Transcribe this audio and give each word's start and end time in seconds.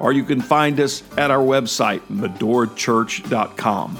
or 0.00 0.12
you 0.12 0.24
can 0.24 0.40
find 0.40 0.78
us 0.80 1.02
at 1.16 1.30
our 1.30 1.42
website, 1.42 2.00
medorachurch.com. 2.08 3.96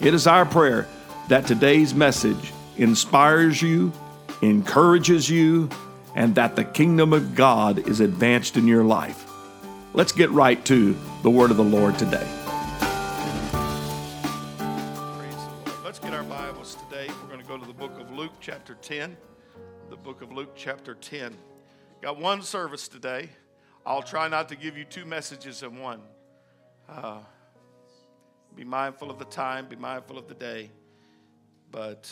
It 0.00 0.14
is 0.14 0.26
our 0.26 0.44
prayer 0.44 0.88
that 1.28 1.46
today's 1.46 1.94
message 1.94 2.52
inspires 2.76 3.62
you, 3.62 3.92
encourages 4.42 5.30
you, 5.30 5.68
and 6.14 6.34
that 6.34 6.56
the 6.56 6.64
kingdom 6.64 7.12
of 7.12 7.34
God 7.34 7.86
is 7.88 8.00
advanced 8.00 8.56
in 8.56 8.66
your 8.66 8.84
life. 8.84 9.24
Let's 9.94 10.12
get 10.12 10.30
right 10.30 10.62
to 10.66 10.96
the 11.22 11.30
word 11.30 11.50
of 11.50 11.56
the 11.56 11.64
Lord 11.64 11.98
today. 11.98 12.26
Let's 15.84 15.98
get 15.98 16.12
our 16.12 16.24
Bibles 16.24 16.76
today. 16.88 17.08
We're 17.22 17.28
going 17.28 17.42
to 17.42 17.46
go 17.46 17.58
to 17.58 17.66
the 17.66 17.72
book 17.72 17.98
of 18.00 18.10
Luke, 18.10 18.32
chapter 18.40 18.74
10. 18.74 19.16
The 19.90 19.96
book 19.96 20.22
of 20.22 20.32
Luke, 20.32 20.52
chapter 20.56 20.94
10. 20.94 21.36
Got 22.00 22.18
one 22.18 22.42
service 22.42 22.88
today. 22.88 23.30
I'll 23.84 24.02
try 24.02 24.28
not 24.28 24.48
to 24.50 24.56
give 24.56 24.78
you 24.78 24.84
two 24.84 25.04
messages 25.04 25.64
in 25.64 25.76
one. 25.76 26.02
Uh, 26.88 27.18
be 28.54 28.62
mindful 28.62 29.10
of 29.10 29.18
the 29.18 29.24
time, 29.24 29.66
be 29.66 29.74
mindful 29.74 30.18
of 30.18 30.28
the 30.28 30.34
day. 30.34 30.70
But 31.72 32.08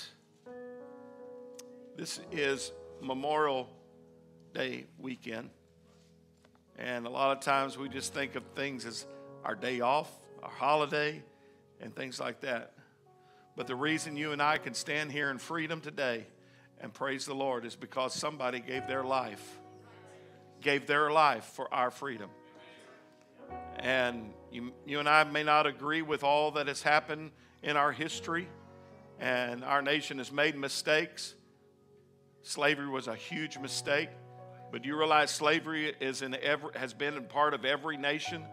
this 1.97 2.19
is 2.33 2.73
Memorial 3.01 3.69
Day 4.53 4.87
weekend. 4.99 5.51
And 6.77 7.07
a 7.07 7.11
lot 7.11 7.37
of 7.37 7.41
times 7.45 7.79
we 7.79 7.89
just 7.89 8.13
think 8.13 8.35
of 8.35 8.43
things 8.57 8.85
as 8.85 9.07
our 9.45 9.55
day 9.55 9.81
off, 9.81 10.11
our 10.43 10.51
holiday, 10.51 11.23
and 11.81 11.95
things 11.95 12.19
like 12.19 12.41
that. 12.41 12.73
But 13.55 13.69
the 13.69 13.77
reason 13.77 14.17
you 14.17 14.33
and 14.33 14.43
I 14.43 14.59
can 14.59 14.75
stand 14.75 15.13
here 15.13 15.31
in 15.31 15.39
freedom 15.39 15.81
today 15.81 16.27
and 16.81 16.93
praise 16.93 17.27
the 17.27 17.35
Lord 17.35 17.65
is 17.65 17.77
because 17.77 18.13
somebody 18.13 18.59
gave 18.59 18.89
their 18.89 19.05
life 19.05 19.60
gave 20.61 20.87
their 20.87 21.11
life 21.11 21.45
for 21.45 21.73
our 21.73 21.91
freedom. 21.91 22.31
And 23.79 24.33
you, 24.53 24.73
you 24.87 24.99
and 24.99 25.09
I 25.09 25.25
may 25.25 25.43
not 25.43 25.67
agree 25.67 26.03
with 26.03 26.23
all 26.23 26.53
that 26.53 26.67
has 26.67 26.83
happened 26.83 27.31
in 27.63 27.77
our 27.77 27.93
history, 27.93 28.49
and 29.19 29.65
our 29.65 29.83
nation 29.83 30.19
has 30.19 30.31
made 30.33 30.57
mistakes. 30.57 31.35
Slavery 32.43 32.89
was 32.89 33.07
a 33.07 33.15
huge 33.15 33.59
mistake, 33.59 34.09
but 34.73 34.85
you 34.85 34.97
realize 34.97 35.31
slavery 35.31 35.95
is 36.01 36.23
in 36.23 36.35
every, 36.37 36.71
has 36.75 36.95
been 36.95 37.17
a 37.17 37.21
part 37.23 37.55
of 37.55 37.65
every 37.65 37.97
nation, 37.97 38.45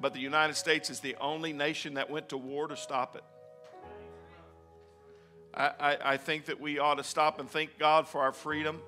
but 0.00 0.12
the 0.12 0.20
United 0.20 0.54
States 0.54 0.90
is 0.90 1.00
the 1.00 1.16
only 1.20 1.52
nation 1.52 1.94
that 1.94 2.10
went 2.10 2.30
to 2.30 2.36
war 2.36 2.68
to 2.68 2.76
stop 2.76 3.16
it. 3.16 3.24
I, 5.54 5.70
I, 5.78 6.12
I 6.12 6.16
think 6.16 6.46
that 6.46 6.60
we 6.60 6.78
ought 6.78 6.96
to 6.96 7.04
stop 7.04 7.38
and 7.38 7.48
thank 7.48 7.78
God 7.78 8.08
for 8.08 8.20
our 8.22 8.32
freedom. 8.32 8.80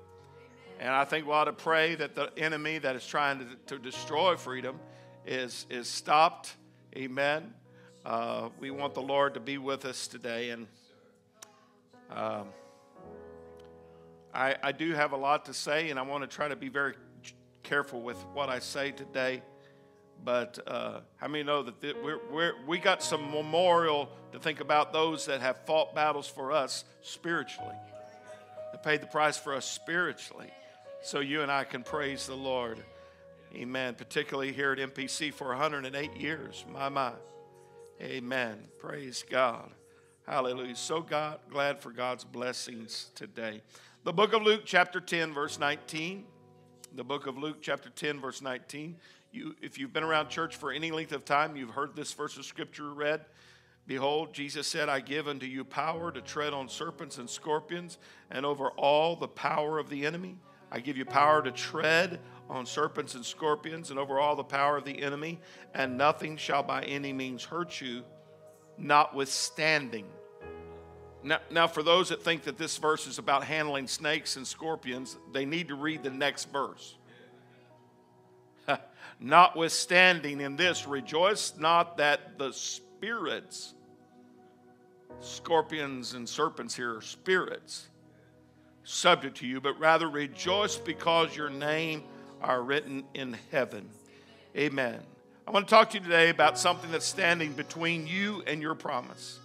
And 0.79 0.89
I 0.89 1.05
think 1.05 1.25
we 1.25 1.31
ought 1.31 1.45
to 1.45 1.53
pray 1.53 1.95
that 1.95 2.13
the 2.13 2.31
enemy 2.37 2.77
that 2.77 2.95
is 2.95 3.05
trying 3.05 3.39
to, 3.39 3.45
to 3.67 3.79
destroy 3.79 4.35
freedom 4.35 4.79
is, 5.25 5.65
is 5.69 5.87
stopped. 5.87 6.55
Amen. 6.95 7.51
Uh, 8.05 8.49
we 8.59 8.69
want 8.69 8.93
the 8.93 9.01
Lord 9.01 9.33
to 9.33 9.39
be 9.39 9.57
with 9.57 9.85
us 9.85 10.07
today. 10.07 10.51
And 10.51 10.67
um, 12.11 12.49
I, 14.33 14.55
I 14.61 14.71
do 14.71 14.93
have 14.93 15.13
a 15.13 15.17
lot 15.17 15.45
to 15.45 15.53
say, 15.53 15.89
and 15.89 15.99
I 15.99 16.03
want 16.03 16.21
to 16.21 16.27
try 16.27 16.47
to 16.47 16.55
be 16.55 16.69
very 16.69 16.93
careful 17.63 18.01
with 18.01 18.17
what 18.33 18.49
I 18.49 18.59
say 18.59 18.91
today. 18.91 19.41
But 20.23 20.59
uh, 20.67 20.99
how 21.15 21.27
many 21.27 21.43
know 21.43 21.63
that 21.63 21.81
we're, 22.03 22.19
we're, 22.31 22.53
we 22.67 22.77
got 22.77 23.01
some 23.01 23.31
memorial 23.31 24.09
to 24.31 24.39
think 24.39 24.59
about 24.59 24.93
those 24.93 25.25
that 25.25 25.41
have 25.41 25.57
fought 25.65 25.95
battles 25.95 26.27
for 26.27 26.51
us 26.51 26.85
spiritually, 27.01 27.75
that 28.71 28.83
paid 28.83 29.01
the 29.01 29.07
price 29.07 29.37
for 29.37 29.55
us 29.55 29.65
spiritually 29.65 30.51
so 31.01 31.19
you 31.19 31.41
and 31.41 31.51
I 31.51 31.63
can 31.63 31.83
praise 31.83 32.27
the 32.27 32.35
Lord. 32.35 32.83
Amen. 33.55 33.95
Particularly 33.95 34.51
here 34.51 34.73
at 34.73 34.79
MPC 34.79 35.33
for 35.33 35.47
108 35.47 36.15
years. 36.15 36.65
My, 36.71 36.89
my. 36.89 37.13
Amen. 38.01 38.59
Praise 38.79 39.23
God. 39.27 39.71
Hallelujah. 40.27 40.75
So 40.75 41.01
God, 41.01 41.39
glad 41.49 41.79
for 41.79 41.91
God's 41.91 42.23
blessings 42.23 43.11
today. 43.15 43.61
The 44.03 44.13
book 44.13 44.33
of 44.33 44.41
Luke, 44.41 44.61
chapter 44.65 44.99
10, 44.99 45.33
verse 45.33 45.57
19. 45.57 46.25
The 46.95 47.03
book 47.03 47.27
of 47.27 47.37
Luke, 47.37 47.57
chapter 47.61 47.89
10, 47.89 48.19
verse 48.19 48.41
19. 48.41 48.97
You, 49.31 49.55
if 49.61 49.77
you've 49.77 49.93
been 49.93 50.03
around 50.03 50.29
church 50.29 50.55
for 50.55 50.71
any 50.71 50.91
length 50.91 51.11
of 51.11 51.25
time, 51.25 51.55
you've 51.55 51.71
heard 51.71 51.95
this 51.95 52.13
verse 52.13 52.37
of 52.37 52.45
scripture 52.45 52.93
read. 52.93 53.25
Behold, 53.87 54.33
Jesus 54.33 54.67
said, 54.67 54.89
I 54.89 54.99
give 54.99 55.27
unto 55.27 55.45
you 55.45 55.63
power 55.63 56.11
to 56.11 56.21
tread 56.21 56.53
on 56.53 56.67
serpents 56.67 57.17
and 57.17 57.29
scorpions 57.29 57.97
and 58.29 58.45
over 58.45 58.69
all 58.71 59.15
the 59.15 59.27
power 59.27 59.79
of 59.79 59.89
the 59.89 60.05
enemy 60.05 60.37
I 60.71 60.79
give 60.79 60.97
you 60.97 61.05
power 61.05 61.41
to 61.41 61.51
tread 61.51 62.19
on 62.49 62.65
serpents 62.65 63.15
and 63.15 63.25
scorpions 63.25 63.89
and 63.89 63.99
over 63.99 64.19
all 64.19 64.35
the 64.35 64.43
power 64.43 64.77
of 64.77 64.85
the 64.85 65.01
enemy, 65.01 65.39
and 65.73 65.97
nothing 65.97 66.37
shall 66.37 66.63
by 66.63 66.83
any 66.83 67.13
means 67.13 67.43
hurt 67.43 67.81
you, 67.81 68.03
notwithstanding. 68.77 70.05
Now, 71.23 71.39
now, 71.49 71.67
for 71.67 71.83
those 71.83 72.09
that 72.09 72.23
think 72.23 72.43
that 72.43 72.57
this 72.57 72.77
verse 72.77 73.07
is 73.07 73.17
about 73.17 73.43
handling 73.43 73.87
snakes 73.87 74.37
and 74.37 74.45
scorpions, 74.45 75.17
they 75.33 75.45
need 75.45 75.67
to 75.69 75.75
read 75.75 76.03
the 76.03 76.09
next 76.09 76.51
verse. 76.51 76.95
Notwithstanding 79.19 80.39
in 80.41 80.55
this, 80.55 80.87
rejoice 80.87 81.53
not 81.57 81.97
that 81.97 82.37
the 82.37 82.53
spirits, 82.53 83.73
scorpions 85.19 86.13
and 86.13 86.29
serpents 86.29 86.75
here 86.75 86.95
are 86.95 87.01
spirits, 87.01 87.89
subject 88.87 89.37
to 89.37 89.45
you, 89.45 89.59
but 89.59 89.77
rather 89.79 90.09
rejoice 90.09 90.77
because 90.77 91.35
your 91.35 91.49
name 91.49 92.03
are 92.41 92.63
written 92.63 93.03
in 93.13 93.37
heaven. 93.51 93.89
Amen. 94.55 94.99
I 95.45 95.51
want 95.51 95.67
to 95.67 95.69
talk 95.69 95.89
to 95.89 95.97
you 95.97 96.03
today 96.03 96.29
about 96.29 96.57
something 96.57 96.89
that's 96.89 97.05
standing 97.05 97.51
between 97.51 98.07
you 98.07 98.43
and 98.47 98.61
your 98.61 98.75
promise. 98.75 99.39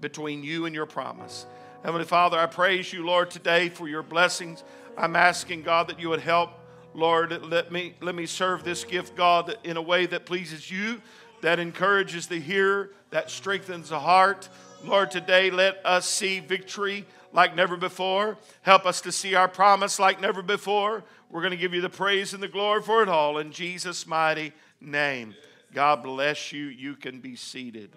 Between 0.00 0.42
you 0.42 0.64
and 0.64 0.74
your 0.74 0.86
promise. 0.86 1.44
Heavenly 1.84 2.06
Father, 2.06 2.38
I 2.38 2.46
praise 2.46 2.90
you, 2.90 3.04
Lord, 3.04 3.30
today 3.30 3.68
for 3.68 3.86
your 3.86 4.02
blessings. 4.02 4.64
I'm 4.96 5.14
asking, 5.14 5.62
God, 5.62 5.88
that 5.88 6.00
you 6.00 6.08
would 6.08 6.20
help. 6.20 6.52
Lord, 6.94 7.44
let 7.44 7.70
me, 7.70 7.94
let 8.00 8.14
me 8.14 8.24
serve 8.24 8.64
this 8.64 8.84
gift, 8.84 9.14
God, 9.14 9.56
in 9.62 9.76
a 9.76 9.82
way 9.82 10.06
that 10.06 10.24
pleases 10.24 10.70
you, 10.70 11.02
that 11.42 11.58
encourages 11.58 12.28
the 12.28 12.40
hearer, 12.40 12.92
that 13.10 13.30
strengthens 13.30 13.90
the 13.90 14.00
heart. 14.00 14.48
Lord, 14.82 15.10
today 15.10 15.50
let 15.50 15.84
us 15.84 16.06
see 16.06 16.40
victory 16.40 17.04
like 17.32 17.54
never 17.54 17.76
before. 17.76 18.38
Help 18.62 18.86
us 18.86 19.00
to 19.02 19.12
see 19.12 19.34
our 19.34 19.48
promise 19.48 19.98
like 19.98 20.20
never 20.20 20.42
before. 20.42 21.04
We're 21.30 21.42
going 21.42 21.52
to 21.52 21.56
give 21.56 21.74
you 21.74 21.80
the 21.80 21.88
praise 21.88 22.34
and 22.34 22.42
the 22.42 22.48
glory 22.48 22.82
for 22.82 23.02
it 23.02 23.08
all 23.08 23.38
in 23.38 23.52
Jesus' 23.52 24.06
mighty 24.06 24.52
name. 24.80 25.34
God 25.72 26.02
bless 26.02 26.52
you. 26.52 26.64
You 26.64 26.96
can 26.96 27.20
be 27.20 27.36
seated. 27.36 27.90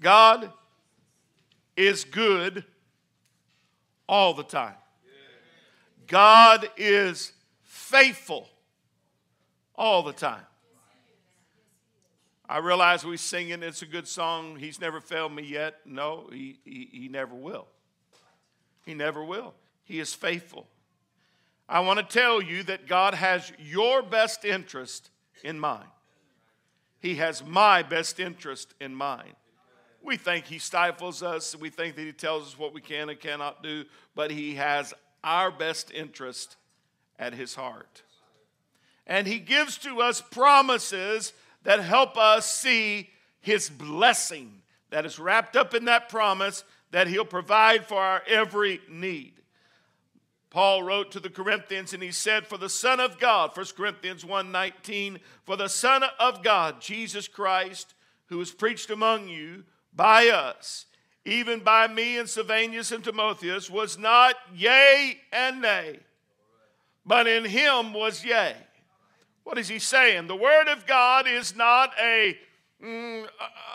God 0.00 0.52
is 1.76 2.04
good 2.04 2.64
all 4.08 4.34
the 4.34 4.42
time. 4.42 4.74
God 6.06 6.68
is 6.76 7.32
faithful 7.62 8.48
all 9.74 10.02
the 10.02 10.12
time. 10.12 10.44
I 12.48 12.58
realize 12.58 13.04
we 13.04 13.16
singing, 13.16 13.62
it's 13.62 13.82
a 13.82 13.86
good 13.86 14.06
song. 14.06 14.56
He's 14.56 14.80
never 14.80 15.00
failed 15.00 15.32
me 15.32 15.44
yet. 15.44 15.76
No, 15.86 16.28
he, 16.30 16.58
he, 16.64 16.88
he 16.92 17.08
never 17.08 17.34
will. 17.34 17.66
He 18.84 18.94
never 18.94 19.24
will. 19.24 19.54
He 19.84 19.98
is 19.98 20.12
faithful. 20.12 20.66
I 21.68 21.80
want 21.80 21.98
to 21.98 22.04
tell 22.04 22.42
you 22.42 22.62
that 22.64 22.86
God 22.86 23.14
has 23.14 23.50
your 23.58 24.02
best 24.02 24.44
interest 24.44 25.10
in 25.42 25.58
mind. 25.58 25.88
He 26.98 27.16
has 27.16 27.44
my 27.44 27.82
best 27.82 28.20
interest 28.20 28.74
in 28.80 28.94
mind. 28.94 29.34
We 30.02 30.18
think 30.18 30.44
He 30.44 30.58
stifles 30.58 31.22
us, 31.22 31.56
we 31.56 31.70
think 31.70 31.96
that 31.96 32.02
He 32.02 32.12
tells 32.12 32.48
us 32.48 32.58
what 32.58 32.74
we 32.74 32.82
can 32.82 33.08
and 33.08 33.18
cannot 33.18 33.62
do, 33.62 33.84
but 34.14 34.30
He 34.30 34.54
has 34.56 34.92
our 35.22 35.50
best 35.50 35.90
interest 35.90 36.56
at 37.18 37.32
His 37.32 37.54
heart. 37.54 38.02
And 39.06 39.26
He 39.26 39.38
gives 39.38 39.78
to 39.78 40.02
us 40.02 40.20
promises 40.20 41.32
that 41.64 41.80
help 41.80 42.16
us 42.16 42.50
see 42.50 43.10
his 43.40 43.68
blessing 43.68 44.62
that 44.90 45.04
is 45.04 45.18
wrapped 45.18 45.56
up 45.56 45.74
in 45.74 45.86
that 45.86 46.08
promise 46.08 46.64
that 46.92 47.08
he'll 47.08 47.24
provide 47.24 47.84
for 47.84 48.00
our 48.00 48.22
every 48.26 48.80
need. 48.88 49.32
Paul 50.50 50.84
wrote 50.84 51.10
to 51.10 51.20
the 51.20 51.30
Corinthians 51.30 51.92
and 51.92 52.02
he 52.02 52.12
said, 52.12 52.46
For 52.46 52.58
the 52.58 52.68
Son 52.68 53.00
of 53.00 53.18
God, 53.18 53.56
1 53.56 53.66
Corinthians 53.76 54.24
1 54.24 54.52
19, 54.52 55.18
for 55.42 55.56
the 55.56 55.68
Son 55.68 56.04
of 56.20 56.44
God, 56.44 56.80
Jesus 56.80 57.26
Christ, 57.26 57.94
who 58.26 58.38
was 58.38 58.52
preached 58.52 58.88
among 58.90 59.26
you 59.28 59.64
by 59.92 60.28
us, 60.28 60.86
even 61.24 61.58
by 61.58 61.88
me 61.88 62.18
and 62.18 62.28
Silvanus 62.28 62.92
and 62.92 63.02
Timotheus, 63.02 63.68
was 63.68 63.98
not 63.98 64.36
yea 64.54 65.18
and 65.32 65.60
nay, 65.60 65.98
but 67.04 67.26
in 67.26 67.44
him 67.44 67.92
was 67.92 68.24
yea. 68.24 68.54
What 69.44 69.58
is 69.58 69.68
he 69.68 69.78
saying? 69.78 70.26
The 70.26 70.36
Word 70.36 70.68
of 70.68 70.86
God 70.86 71.28
is 71.28 71.54
not 71.54 71.92
a, 72.02 72.36
mm, 72.82 73.26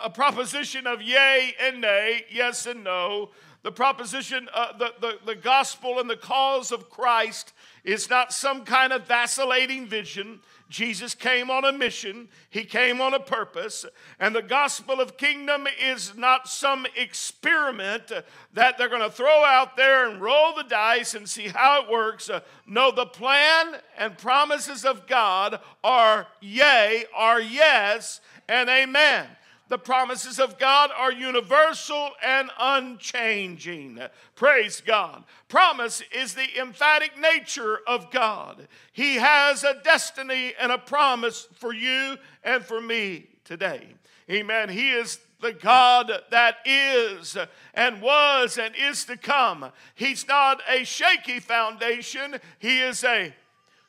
a 0.04 0.10
proposition 0.10 0.86
of 0.86 1.00
yea 1.00 1.54
and 1.60 1.80
nay, 1.80 2.24
yes 2.30 2.66
and 2.66 2.84
no. 2.84 3.30
The 3.62 3.72
proposition, 3.72 4.48
uh, 4.52 4.76
the, 4.76 4.94
the, 5.00 5.18
the 5.24 5.34
gospel 5.34 6.00
and 6.00 6.10
the 6.10 6.16
cause 6.16 6.72
of 6.72 6.90
Christ 6.90 7.52
is 7.84 8.10
not 8.10 8.32
some 8.32 8.64
kind 8.64 8.92
of 8.92 9.06
vacillating 9.06 9.86
vision. 9.86 10.40
Jesus 10.68 11.14
came 11.16 11.50
on 11.50 11.64
a 11.64 11.72
mission, 11.72 12.28
he 12.48 12.62
came 12.64 13.00
on 13.00 13.12
a 13.12 13.18
purpose, 13.18 13.84
and 14.20 14.32
the 14.32 14.42
gospel 14.42 15.00
of 15.00 15.16
kingdom 15.16 15.66
is 15.82 16.16
not 16.16 16.46
some 16.46 16.86
experiment 16.96 18.12
that 18.54 18.78
they're 18.78 18.88
going 18.88 19.00
to 19.00 19.10
throw 19.10 19.44
out 19.44 19.76
there 19.76 20.08
and 20.08 20.20
roll 20.20 20.54
the 20.54 20.62
dice 20.62 21.14
and 21.14 21.28
see 21.28 21.48
how 21.48 21.82
it 21.82 21.90
works. 21.90 22.30
No, 22.68 22.92
the 22.92 23.06
plan 23.06 23.74
and 23.98 24.16
promises 24.16 24.84
of 24.84 25.08
God 25.08 25.58
are 25.82 26.28
yea, 26.40 27.04
are 27.16 27.40
yes, 27.40 28.20
and 28.48 28.70
amen. 28.70 29.26
The 29.70 29.78
promises 29.78 30.40
of 30.40 30.58
God 30.58 30.90
are 30.98 31.12
universal 31.12 32.10
and 32.24 32.50
unchanging. 32.58 34.00
Praise 34.34 34.82
God. 34.84 35.22
Promise 35.46 36.02
is 36.12 36.34
the 36.34 36.58
emphatic 36.60 37.12
nature 37.16 37.78
of 37.86 38.10
God. 38.10 38.66
He 38.90 39.14
has 39.14 39.62
a 39.62 39.80
destiny 39.84 40.54
and 40.60 40.72
a 40.72 40.78
promise 40.78 41.46
for 41.54 41.72
you 41.72 42.16
and 42.42 42.64
for 42.64 42.80
me 42.80 43.28
today. 43.44 43.86
Amen. 44.28 44.70
He 44.70 44.90
is 44.90 45.20
the 45.40 45.52
God 45.52 46.10
that 46.32 46.56
is 46.64 47.36
and 47.72 48.02
was 48.02 48.58
and 48.58 48.74
is 48.74 49.04
to 49.04 49.16
come. 49.16 49.70
He's 49.94 50.26
not 50.26 50.60
a 50.68 50.82
shaky 50.82 51.38
foundation, 51.38 52.40
He 52.58 52.80
is 52.80 53.04
a 53.04 53.32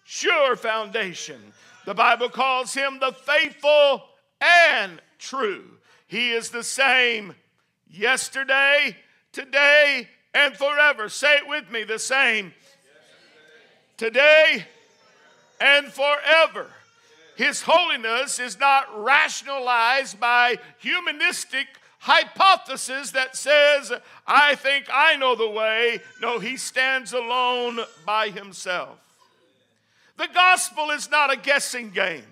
sure 0.04 0.56
foundation. 0.56 1.42
The 1.88 1.96
Bible 1.96 2.30
calls 2.30 2.76
Him 2.76 3.00
the 3.00 3.14
faithful 3.14 4.11
and 4.42 5.02
true. 5.20 5.64
He 6.08 6.32
is 6.32 6.50
the 6.50 6.64
same 6.64 7.36
yesterday, 7.90 8.98
today, 9.32 10.08
and 10.34 10.56
forever. 10.56 11.10
Say 11.10 11.38
it 11.38 11.48
with 11.48 11.70
me 11.72 11.84
the 11.84 12.00
same 12.00 12.54
today 13.98 14.66
and 15.60 15.88
forever. 15.88 16.68
His 17.36 17.62
holiness 17.62 18.40
is 18.40 18.60
not 18.60 18.88
rationalized 19.04 20.20
by 20.20 20.58
humanistic 20.80 21.68
hypothesis 22.00 23.12
that 23.12 23.36
says, 23.36 23.94
I 24.26 24.56
think 24.56 24.88
I 24.92 25.16
know 25.16 25.36
the 25.36 25.50
way. 25.50 26.02
No, 26.20 26.40
he 26.40 26.58
stands 26.58 27.14
alone 27.14 27.80
by 28.06 28.30
himself. 28.30 28.98
The 30.18 30.28
gospel 30.34 30.90
is 30.90 31.10
not 31.10 31.32
a 31.32 31.38
guessing 31.38 31.92
game. 31.92 32.24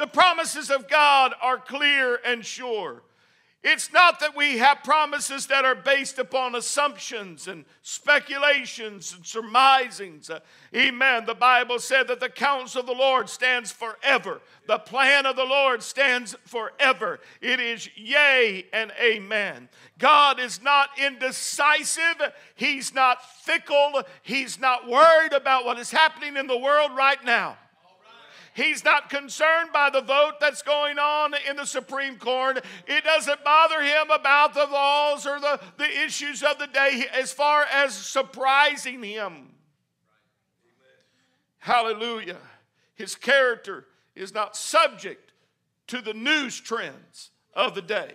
The 0.00 0.06
promises 0.06 0.70
of 0.70 0.88
God 0.88 1.34
are 1.42 1.58
clear 1.58 2.20
and 2.24 2.42
sure. 2.42 3.02
It's 3.62 3.92
not 3.92 4.18
that 4.20 4.34
we 4.34 4.56
have 4.56 4.82
promises 4.82 5.48
that 5.48 5.66
are 5.66 5.74
based 5.74 6.18
upon 6.18 6.54
assumptions 6.54 7.46
and 7.46 7.66
speculations 7.82 9.12
and 9.14 9.26
surmisings. 9.26 10.30
Amen. 10.74 11.26
The 11.26 11.34
Bible 11.34 11.78
said 11.78 12.08
that 12.08 12.18
the 12.18 12.30
counsel 12.30 12.80
of 12.80 12.86
the 12.86 12.94
Lord 12.94 13.28
stands 13.28 13.72
forever. 13.72 14.40
The 14.66 14.78
plan 14.78 15.26
of 15.26 15.36
the 15.36 15.44
Lord 15.44 15.82
stands 15.82 16.34
forever. 16.46 17.20
It 17.42 17.60
is 17.60 17.90
yea 17.94 18.64
and 18.72 18.92
amen. 18.98 19.68
God 19.98 20.40
is 20.40 20.62
not 20.62 20.88
indecisive. 20.96 22.32
He's 22.54 22.94
not 22.94 23.22
fickle. 23.42 24.02
He's 24.22 24.58
not 24.58 24.88
worried 24.88 25.34
about 25.34 25.66
what 25.66 25.78
is 25.78 25.90
happening 25.90 26.38
in 26.38 26.46
the 26.46 26.56
world 26.56 26.92
right 26.96 27.22
now. 27.22 27.58
He's 28.54 28.84
not 28.84 29.10
concerned 29.10 29.70
by 29.72 29.90
the 29.90 30.00
vote 30.00 30.34
that's 30.40 30.62
going 30.62 30.98
on 30.98 31.34
in 31.48 31.56
the 31.56 31.64
Supreme 31.64 32.16
Court. 32.16 32.64
It 32.86 33.04
doesn't 33.04 33.44
bother 33.44 33.80
him 33.80 34.10
about 34.10 34.54
the 34.54 34.66
laws 34.66 35.26
or 35.26 35.38
the, 35.38 35.60
the 35.78 36.04
issues 36.04 36.42
of 36.42 36.58
the 36.58 36.66
day 36.66 37.04
as 37.14 37.32
far 37.32 37.64
as 37.64 37.94
surprising 37.94 39.02
him. 39.02 39.54
Hallelujah. 41.58 42.38
His 42.94 43.14
character 43.14 43.86
is 44.16 44.34
not 44.34 44.56
subject 44.56 45.32
to 45.86 46.00
the 46.00 46.14
news 46.14 46.58
trends 46.58 47.30
of 47.54 47.74
the 47.74 47.82
day. 47.82 48.14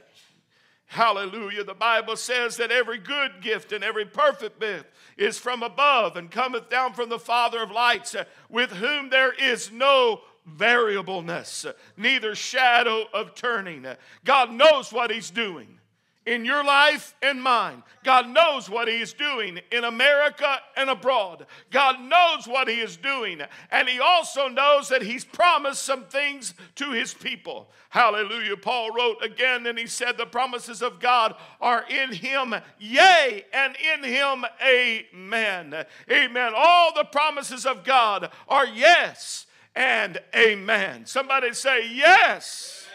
Hallelujah. 0.96 1.66
The 1.66 1.74
Bible 1.74 2.16
says 2.16 2.56
that 2.56 2.72
every 2.72 2.98
good 2.98 3.42
gift 3.42 3.74
and 3.74 3.84
every 3.84 4.06
perfect 4.06 4.62
gift 4.62 4.86
is 5.18 5.38
from 5.38 5.62
above 5.62 6.16
and 6.16 6.32
cometh 6.32 6.70
down 6.70 6.94
from 6.94 7.10
the 7.10 7.20
Father 7.20 7.62
of 7.62 7.70
lights, 7.70 8.16
uh, 8.16 8.24
with 8.48 8.72
whom 8.72 9.10
there 9.10 9.34
is 9.34 9.74
no 9.74 10.22
variableness, 10.46 11.66
neither 11.98 12.34
shadow 12.34 13.08
of 13.14 13.36
turning. 13.36 13.86
God 14.24 14.54
knows 14.54 14.94
what 14.94 15.12
He's 15.12 15.32
doing 15.32 15.80
in 16.26 16.46
your 16.46 16.64
life 16.64 17.16
and 17.22 17.42
mine. 17.42 17.84
God 18.04 18.28
knows 18.30 18.70
what 18.70 18.88
He 18.88 19.02
is 19.02 19.14
doing 19.14 19.60
in 19.72 19.84
America 19.84 20.60
and 20.76 20.90
abroad. 20.90 21.46
God 21.72 22.02
knows 22.02 22.48
what 22.48 22.68
He 22.68 22.80
is 22.80 22.98
doing. 22.98 23.42
And 23.72 23.88
He 23.88 24.00
also 24.00 24.48
knows 24.48 24.90
that 24.90 25.02
He's 25.02 25.24
promised 25.24 25.84
some 25.84 26.06
things 26.06 26.54
to 26.76 26.92
His 26.92 27.14
people. 27.14 27.70
Hallelujah. 27.90 28.58
Paul 28.58 28.92
wrote 28.92 29.24
again 29.24 29.66
and 29.68 29.78
he 29.78 29.88
said, 29.88 30.18
The 30.18 30.26
promises 30.26 30.82
of 30.82 31.00
God 31.00 31.36
are 31.62 31.86
in 31.90 32.12
Him, 32.12 32.54
yea, 32.80 33.46
and 33.54 33.76
in 33.94 34.04
Him, 34.04 34.46
amen. 34.66 35.86
Amen. 36.12 36.54
All 36.56 36.94
the 36.94 37.06
promises 37.06 37.66
of 37.66 37.84
God 37.84 38.32
are 38.48 38.68
yes 38.68 39.46
and 39.76 40.20
amen. 40.36 41.06
Somebody 41.06 41.54
say 41.54 41.90
yes 41.94 42.86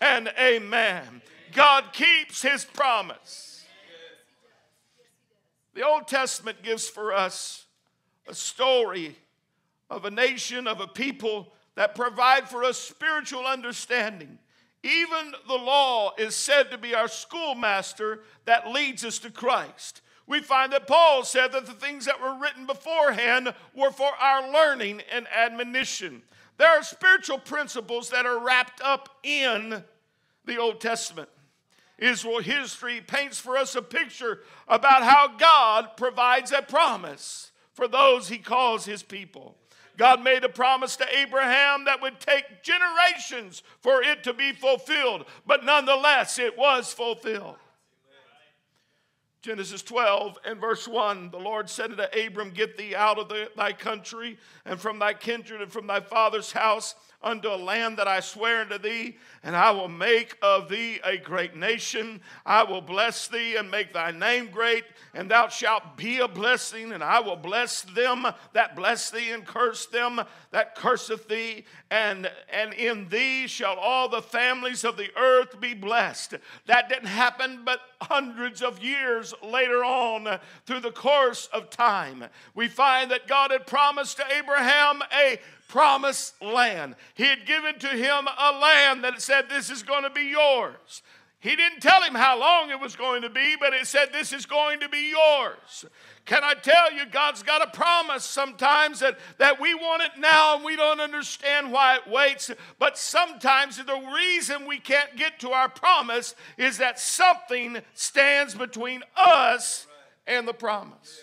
and 0.00 0.32
amen. 0.38 1.22
God 1.52 1.92
keeps 1.92 2.42
his 2.42 2.64
promise. 2.64 3.64
The 5.74 5.86
Old 5.86 6.08
Testament 6.08 6.62
gives 6.62 6.88
for 6.88 7.12
us 7.12 7.66
a 8.26 8.34
story 8.34 9.16
of 9.90 10.04
a 10.04 10.10
nation, 10.10 10.66
of 10.66 10.80
a 10.80 10.86
people 10.86 11.52
that 11.76 11.94
provide 11.94 12.48
for 12.48 12.64
us 12.64 12.78
spiritual 12.78 13.46
understanding. 13.46 14.38
Even 14.82 15.34
the 15.46 15.54
law 15.54 16.12
is 16.18 16.34
said 16.34 16.70
to 16.70 16.78
be 16.78 16.94
our 16.94 17.08
schoolmaster 17.08 18.20
that 18.44 18.70
leads 18.70 19.04
us 19.04 19.18
to 19.20 19.30
Christ. 19.30 20.02
We 20.26 20.40
find 20.40 20.72
that 20.72 20.86
Paul 20.86 21.24
said 21.24 21.52
that 21.52 21.66
the 21.66 21.72
things 21.72 22.04
that 22.04 22.20
were 22.20 22.38
written 22.38 22.66
beforehand 22.66 23.54
were 23.74 23.90
for 23.90 24.10
our 24.20 24.52
learning 24.52 25.02
and 25.10 25.26
admonition. 25.28 26.22
There 26.58 26.68
are 26.68 26.82
spiritual 26.82 27.38
principles 27.38 28.10
that 28.10 28.26
are 28.26 28.44
wrapped 28.44 28.80
up 28.82 29.08
in 29.22 29.82
the 30.44 30.58
Old 30.58 30.80
Testament. 30.80 31.28
Israel 31.98 32.40
history 32.40 33.00
paints 33.00 33.38
for 33.38 33.56
us 33.56 33.74
a 33.74 33.82
picture 33.82 34.40
about 34.66 35.02
how 35.02 35.36
God 35.36 35.96
provides 35.96 36.52
a 36.52 36.62
promise 36.62 37.50
for 37.74 37.88
those 37.88 38.28
he 38.28 38.38
calls 38.38 38.84
his 38.84 39.02
people. 39.02 39.56
God 39.96 40.22
made 40.22 40.44
a 40.44 40.48
promise 40.48 40.96
to 40.96 41.18
Abraham 41.18 41.86
that 41.86 42.00
would 42.00 42.20
take 42.20 42.62
generations 42.62 43.64
for 43.80 44.02
it 44.02 44.22
to 44.24 44.32
be 44.32 44.52
fulfilled, 44.52 45.24
but 45.44 45.64
nonetheless, 45.64 46.38
it 46.38 46.56
was 46.56 46.92
fulfilled. 46.92 47.56
Genesis 49.42 49.82
12 49.82 50.38
and 50.44 50.60
verse 50.60 50.86
1 50.86 51.30
The 51.30 51.38
Lord 51.38 51.70
said 51.70 51.92
unto 51.92 52.02
Abram, 52.02 52.50
Get 52.50 52.76
thee 52.76 52.94
out 52.94 53.18
of 53.18 53.28
the, 53.28 53.50
thy 53.56 53.72
country 53.72 54.38
and 54.64 54.80
from 54.80 54.98
thy 54.98 55.14
kindred 55.14 55.62
and 55.62 55.72
from 55.72 55.86
thy 55.86 56.00
father's 56.00 56.52
house 56.52 56.94
unto 57.22 57.48
a 57.48 57.56
land 57.56 57.98
that 57.98 58.06
I 58.06 58.20
swear 58.20 58.60
unto 58.60 58.78
thee, 58.78 59.16
and 59.42 59.56
I 59.56 59.72
will 59.72 59.88
make 59.88 60.36
of 60.40 60.68
thee 60.68 61.00
a 61.04 61.16
great 61.16 61.56
nation. 61.56 62.20
I 62.46 62.62
will 62.62 62.80
bless 62.80 63.26
thee 63.26 63.56
and 63.56 63.70
make 63.70 63.92
thy 63.92 64.12
name 64.12 64.50
great, 64.50 64.84
and 65.14 65.28
thou 65.28 65.48
shalt 65.48 65.96
be 65.96 66.18
a 66.18 66.28
blessing, 66.28 66.92
and 66.92 67.02
I 67.02 67.18
will 67.20 67.36
bless 67.36 67.82
them 67.82 68.26
that 68.52 68.76
bless 68.76 69.10
thee, 69.10 69.30
and 69.30 69.44
curse 69.44 69.86
them 69.86 70.20
that 70.52 70.76
curseth 70.76 71.26
thee, 71.28 71.64
and, 71.90 72.30
and 72.52 72.72
in 72.74 73.08
thee 73.08 73.48
shall 73.48 73.76
all 73.76 74.08
the 74.08 74.22
families 74.22 74.84
of 74.84 74.96
the 74.96 75.10
earth 75.16 75.60
be 75.60 75.74
blessed. 75.74 76.36
That 76.66 76.88
didn't 76.88 77.06
happen 77.06 77.62
but 77.64 77.80
hundreds 78.00 78.62
of 78.62 78.82
years 78.82 79.34
later 79.42 79.84
on 79.84 80.38
through 80.66 80.80
the 80.80 80.92
course 80.92 81.48
of 81.52 81.68
time. 81.68 82.24
We 82.54 82.68
find 82.68 83.10
that 83.10 83.26
God 83.26 83.50
had 83.50 83.66
promised 83.66 84.18
to 84.18 84.24
Abraham 84.36 85.02
a 85.12 85.40
promised 85.68 86.40
land. 86.42 86.96
He 87.14 87.24
had 87.24 87.46
given 87.46 87.78
to 87.78 87.88
him 87.88 88.26
a 88.26 88.58
land 88.58 89.04
that 89.04 89.20
said, 89.20 89.48
This 89.48 89.70
is 89.70 89.82
going 89.82 90.02
to 90.02 90.10
be 90.10 90.24
yours. 90.24 91.02
He 91.40 91.54
didn't 91.54 91.80
tell 91.80 92.02
him 92.02 92.16
how 92.16 92.40
long 92.40 92.70
it 92.70 92.80
was 92.80 92.96
going 92.96 93.22
to 93.22 93.30
be, 93.30 93.54
but 93.60 93.72
it 93.72 93.86
said, 93.86 94.08
This 94.12 94.32
is 94.32 94.44
going 94.44 94.80
to 94.80 94.88
be 94.88 95.10
yours. 95.10 95.84
Can 96.24 96.42
I 96.42 96.54
tell 96.54 96.92
you, 96.92 97.06
God's 97.06 97.42
got 97.44 97.62
a 97.62 97.70
promise 97.70 98.24
sometimes 98.24 99.00
that, 99.00 99.18
that 99.38 99.60
we 99.60 99.74
want 99.74 100.02
it 100.02 100.10
now 100.18 100.56
and 100.56 100.64
we 100.64 100.74
don't 100.74 101.00
understand 101.00 101.70
why 101.70 101.96
it 101.96 102.10
waits. 102.10 102.50
But 102.78 102.98
sometimes 102.98 103.76
the 103.76 104.12
reason 104.14 104.66
we 104.66 104.78
can't 104.78 105.16
get 105.16 105.38
to 105.40 105.52
our 105.52 105.68
promise 105.68 106.34
is 106.58 106.78
that 106.78 106.98
something 106.98 107.78
stands 107.94 108.54
between 108.54 109.04
us 109.16 109.86
and 110.26 110.46
the 110.46 110.52
promise. 110.52 111.20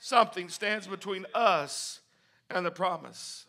Something 0.00 0.48
stands 0.48 0.88
between 0.88 1.24
us 1.34 2.00
and 2.50 2.66
the 2.66 2.70
promise. 2.70 3.41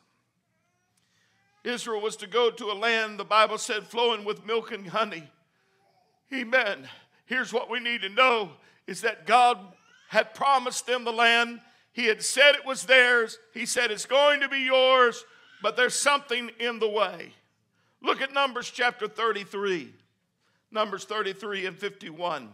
Israel 1.63 2.01
was 2.01 2.17
to 2.17 2.27
go 2.27 2.51
to 2.51 2.72
a 2.72 2.74
land, 2.74 3.20
the 3.20 3.24
Bible 3.24 3.58
said, 3.58 3.84
flowing 3.84 4.25
with 4.25 4.46
milk 4.46 4.72
and 4.72 4.88
honey. 4.88 5.29
Amen. 6.34 6.88
Here's 7.25 7.53
what 7.53 7.70
we 7.70 7.79
need 7.79 8.01
to 8.01 8.10
know 8.10 8.51
is 8.86 9.01
that 9.01 9.25
God 9.25 9.58
had 10.10 10.34
promised 10.34 10.86
them 10.86 11.05
the 11.05 11.13
land. 11.13 11.62
He 11.93 12.05
had 12.05 12.22
said 12.22 12.55
it 12.55 12.65
was 12.65 12.84
theirs. 12.84 13.38
He 13.53 13.65
said 13.65 13.91
it's 13.91 14.05
going 14.05 14.41
to 14.41 14.50
be 14.50 14.60
yours, 14.60 15.24
but 15.62 15.77
there's 15.77 15.96
something 15.96 16.51
in 16.60 16.79
the 16.79 16.89
way. 16.89 17.34
Look 18.01 18.22
at 18.22 18.34
Numbers 18.34 18.70
chapter 18.70 19.08
33. 19.08 19.93
Numbers 20.72 21.05
33 21.05 21.67
and 21.67 21.77
51. 21.77 22.50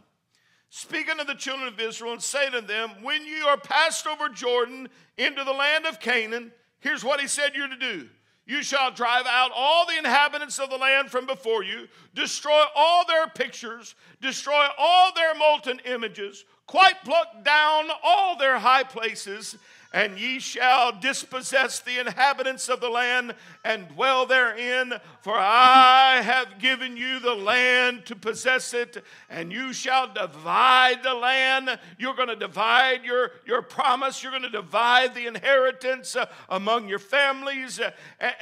Speak 0.69 1.09
unto 1.09 1.23
the 1.23 1.33
children 1.33 1.67
of 1.67 1.79
Israel 1.79 2.13
and 2.13 2.21
say 2.21 2.49
to 2.51 2.61
them, 2.61 2.91
When 3.01 3.25
you 3.25 3.45
are 3.45 3.57
passed 3.57 4.05
over 4.05 4.29
Jordan 4.29 4.87
into 5.17 5.43
the 5.43 5.53
land 5.53 5.87
of 5.87 5.99
Canaan, 5.99 6.51
here's 6.79 7.03
what 7.03 7.19
he 7.19 7.27
said 7.27 7.55
you're 7.55 7.67
to 7.67 7.75
do 7.75 8.07
you 8.49 8.63
shall 8.63 8.89
drive 8.89 9.27
out 9.27 9.51
all 9.55 9.85
the 9.85 9.95
inhabitants 9.99 10.57
of 10.57 10.71
the 10.71 10.75
land 10.75 11.11
from 11.11 11.27
before 11.27 11.63
you, 11.63 11.87
destroy 12.15 12.63
all 12.75 13.05
their 13.05 13.27
pictures, 13.27 13.93
destroy 14.21 14.65
all 14.75 15.13
their 15.13 15.35
molten 15.35 15.79
images, 15.85 16.45
quite 16.65 16.95
pluck 17.05 17.45
down 17.45 17.89
all 18.03 18.35
their 18.39 18.57
high 18.57 18.81
places, 18.81 19.55
and 19.91 20.19
ye 20.19 20.39
shall 20.39 20.91
dispossess 20.91 21.79
the 21.79 21.99
inhabitants 21.99 22.69
of 22.69 22.79
the 22.79 22.89
land 22.89 23.33
and 23.65 23.87
dwell 23.89 24.25
therein. 24.25 24.93
For 25.21 25.33
I 25.35 26.21
have 26.21 26.59
given 26.59 26.95
you 26.95 27.19
the 27.19 27.33
land 27.33 28.05
to 28.05 28.15
possess 28.15 28.73
it, 28.73 29.03
and 29.29 29.51
you 29.51 29.73
shall 29.73 30.13
divide 30.13 31.01
the 31.01 31.15
land. 31.15 31.79
You're 31.97 32.15
going 32.15 32.27
to 32.29 32.35
divide 32.35 33.03
your, 33.03 33.31
your 33.45 33.63
promise, 33.63 34.21
you're 34.21 34.31
going 34.31 34.43
to 34.43 34.49
divide 34.49 35.15
the 35.15 35.25
inheritance 35.25 36.15
uh, 36.15 36.27
among 36.49 36.87
your 36.87 36.99
families, 36.99 37.79
uh, 37.79 37.91
and, 38.19 38.35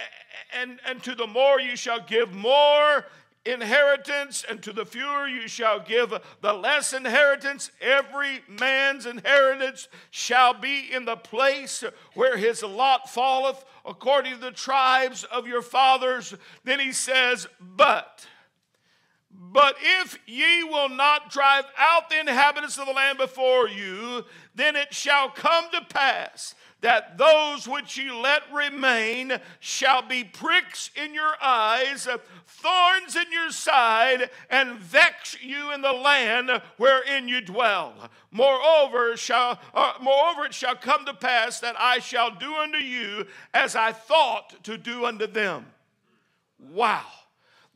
and, 0.60 0.80
and 0.86 1.04
to 1.04 1.16
the 1.16 1.27
more 1.27 1.62
you 1.62 1.77
shall 1.77 2.01
give 2.01 2.34
more 2.34 3.06
inheritance, 3.48 4.46
and 4.48 4.62
to 4.63 4.74
the 4.74 4.86
fewer 4.86 5.27
you 5.27 5.48
shall 5.48 5.80
give 5.80 6.13
the 6.42 6.54
less 6.54 6.94
inheritance. 6.94 7.72
Every 7.82 8.42
man's 8.48 9.06
inheritance 9.06 9.88
shall 10.12 10.54
be 10.54 10.92
in 10.92 11.06
the 11.06 11.16
place 11.16 11.84
where 12.13 12.38
his 12.38 12.63
lot 12.63 13.10
falleth, 13.10 13.63
according 13.86 14.34
to 14.34 14.39
the 14.39 14.51
tribes 14.51 15.24
of 15.24 15.48
your 15.48 15.62
fathers. 15.62 16.34
Then 16.63 16.80
he 16.80 16.92
says, 16.92 17.48
But. 17.60 18.25
But 19.51 19.77
if 20.01 20.20
ye 20.25 20.63
will 20.63 20.89
not 20.89 21.32
drive 21.32 21.66
out 21.77 22.10
the 22.10 22.20
inhabitants 22.20 22.77
of 22.77 22.86
the 22.86 22.92
land 22.92 23.18
before 23.18 23.70
you, 23.70 24.25
then 24.56 24.75
it 24.75 24.94
shall 24.94 25.30
come 25.30 25.66
to 25.72 25.82
pass 25.89 26.54
that 26.82 27.18
those 27.18 27.68
which 27.68 27.98
ye 27.98 28.12
let 28.12 28.42
remain 28.54 29.39
shall 29.60 30.01
be 30.01 30.24
pricks 30.24 30.92
in 30.96 31.13
your 31.13 31.34
eyes, 31.42 32.08
thorns 32.46 33.16
in 33.16 33.32
your 33.32 33.50
side, 33.50 34.30
and 34.50 34.77
vex 34.77 35.42
you 35.42 35.74
in 35.74 35.82
the 35.82 35.94
land 35.94 36.50
wherein 36.77 37.27
you 37.27 37.42
dwell. 37.42 37.94
Moreover, 38.32 39.18
shall, 39.18 39.60
uh, 39.74 39.94
moreover 40.01 40.46
it 40.46 40.54
shall 40.54 40.75
come 40.75 41.06
to 41.06 41.13
pass 41.13 41.60
that 41.62 41.75
I 41.80 42.00
shall 42.00 42.32
do 42.32 42.54
unto 42.54 42.80
you 42.80 43.25
as 43.54 43.75
I 43.75 43.92
thought 43.92 44.63
to 44.66 44.77
do 44.77 45.06
unto 45.06 45.25
them. 45.25 45.66
Wow. 46.60 47.06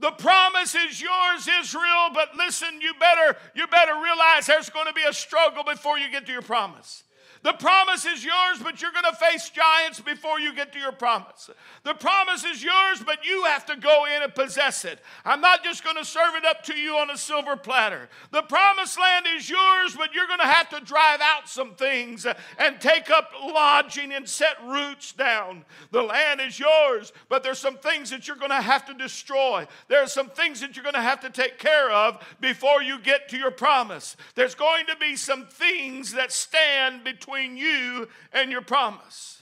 The 0.01 0.11
promise 0.11 0.73
is 0.73 0.99
yours, 0.99 1.47
Israel, 1.61 2.09
but 2.11 2.35
listen, 2.35 2.81
you 2.81 2.93
better, 2.99 3.37
you 3.53 3.67
better 3.67 3.93
realize 3.93 4.47
there's 4.47 4.71
going 4.71 4.87
to 4.87 4.93
be 4.93 5.03
a 5.07 5.13
struggle 5.13 5.63
before 5.63 5.99
you 5.99 6.09
get 6.09 6.25
to 6.25 6.31
your 6.31 6.41
promise. 6.41 7.03
The 7.43 7.53
promise 7.53 8.05
is 8.05 8.23
yours, 8.23 8.59
but 8.61 8.81
you're 8.81 8.91
going 8.91 9.11
to 9.11 9.15
face 9.15 9.49
giants 9.49 9.99
before 9.99 10.39
you 10.39 10.53
get 10.53 10.71
to 10.73 10.79
your 10.79 10.91
promise. 10.91 11.49
The 11.83 11.95
promise 11.95 12.43
is 12.43 12.63
yours, 12.63 13.01
but 13.03 13.25
you 13.25 13.45
have 13.45 13.65
to 13.65 13.75
go 13.75 14.05
in 14.05 14.21
and 14.21 14.33
possess 14.33 14.85
it. 14.85 14.99
I'm 15.25 15.41
not 15.41 15.63
just 15.63 15.83
going 15.83 15.95
to 15.95 16.05
serve 16.05 16.35
it 16.35 16.45
up 16.45 16.63
to 16.65 16.75
you 16.75 16.97
on 16.97 17.09
a 17.09 17.17
silver 17.17 17.57
platter. 17.57 18.09
The 18.29 18.43
promised 18.43 18.99
land 18.99 19.25
is 19.35 19.49
yours, 19.49 19.95
but 19.97 20.13
you're 20.13 20.27
going 20.27 20.39
to 20.39 20.45
have 20.45 20.69
to 20.69 20.85
drive 20.85 21.19
out 21.21 21.49
some 21.49 21.73
things 21.73 22.27
and 22.59 22.79
take 22.79 23.09
up 23.09 23.31
lodging 23.43 24.13
and 24.13 24.29
set 24.29 24.57
roots 24.63 25.11
down. 25.11 25.65
The 25.89 26.03
land 26.03 26.41
is 26.41 26.59
yours, 26.59 27.11
but 27.27 27.41
there's 27.41 27.59
some 27.59 27.77
things 27.77 28.11
that 28.11 28.27
you're 28.27 28.37
going 28.37 28.51
to 28.51 28.61
have 28.61 28.85
to 28.85 28.93
destroy. 28.93 29.65
There 29.87 30.03
are 30.03 30.07
some 30.07 30.29
things 30.29 30.61
that 30.61 30.75
you're 30.75 30.83
going 30.83 30.93
to 30.93 31.01
have 31.01 31.21
to 31.21 31.31
take 31.31 31.57
care 31.57 31.91
of 31.91 32.23
before 32.39 32.83
you 32.83 32.99
get 32.99 33.29
to 33.29 33.37
your 33.37 33.51
promise. 33.51 34.15
There's 34.35 34.53
going 34.53 34.85
to 34.85 34.95
be 34.97 35.15
some 35.15 35.47
things 35.47 36.13
that 36.13 36.31
stand 36.31 37.03
between 37.03 37.30
between 37.31 37.55
you 37.57 38.07
and 38.33 38.51
your 38.51 38.61
promise. 38.61 39.40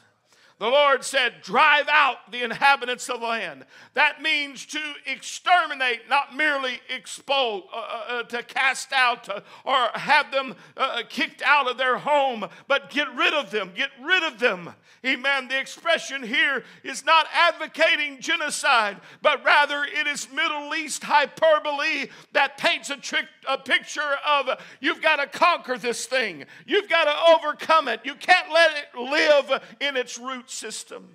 The 0.59 0.67
Lord 0.67 1.05
said, 1.05 1.35
Drive 1.41 1.87
out 1.87 2.31
the 2.31 2.43
inhabitants 2.43 3.09
of 3.09 3.21
the 3.21 3.27
land. 3.27 3.65
That 3.93 4.21
means 4.21 4.65
to 4.67 4.79
exterminate, 5.05 6.09
not 6.09 6.35
merely 6.35 6.81
expose, 6.93 7.63
uh, 7.73 7.77
uh, 7.77 8.03
uh 8.09 8.23
to 8.23 8.43
cast 8.43 8.91
out 8.91 9.29
uh, 9.29 9.39
or 9.63 9.87
have 9.93 10.31
them 10.31 10.55
uh, 10.75 10.81
uh, 10.81 11.03
kicked 11.07 11.41
out 11.43 11.69
of 11.69 11.77
their 11.77 11.97
home, 11.97 12.45
but 12.67 12.89
get 12.89 13.07
rid 13.15 13.33
of 13.33 13.51
them. 13.51 13.71
Get 13.73 13.89
rid 14.01 14.21
of 14.23 14.39
them. 14.39 14.73
Amen. 15.05 15.47
The 15.47 15.57
expression 15.57 16.23
here 16.23 16.65
is 16.83 17.05
not 17.05 17.27
advocating 17.33 18.19
genocide, 18.19 18.97
but 19.21 19.43
rather 19.45 19.85
it 19.85 20.07
is 20.07 20.27
Middle 20.33 20.75
East 20.75 21.05
hyperbole 21.05 22.09
that 22.33 22.57
paints 22.57 22.89
a, 22.89 22.97
trick, 22.97 23.27
a 23.47 23.57
picture 23.57 24.01
of 24.27 24.49
you've 24.81 25.01
got 25.01 25.17
to 25.17 25.27
conquer 25.27 25.77
this 25.77 26.05
thing, 26.05 26.43
you've 26.65 26.89
got 26.89 27.05
to 27.05 27.33
overcome 27.37 27.87
it. 27.87 28.01
You 28.03 28.15
can't 28.15 28.51
let 28.51 28.71
it 28.71 28.99
live 28.99 29.63
in 29.79 29.95
its 29.95 30.19
roots 30.19 30.48
system. 30.51 31.09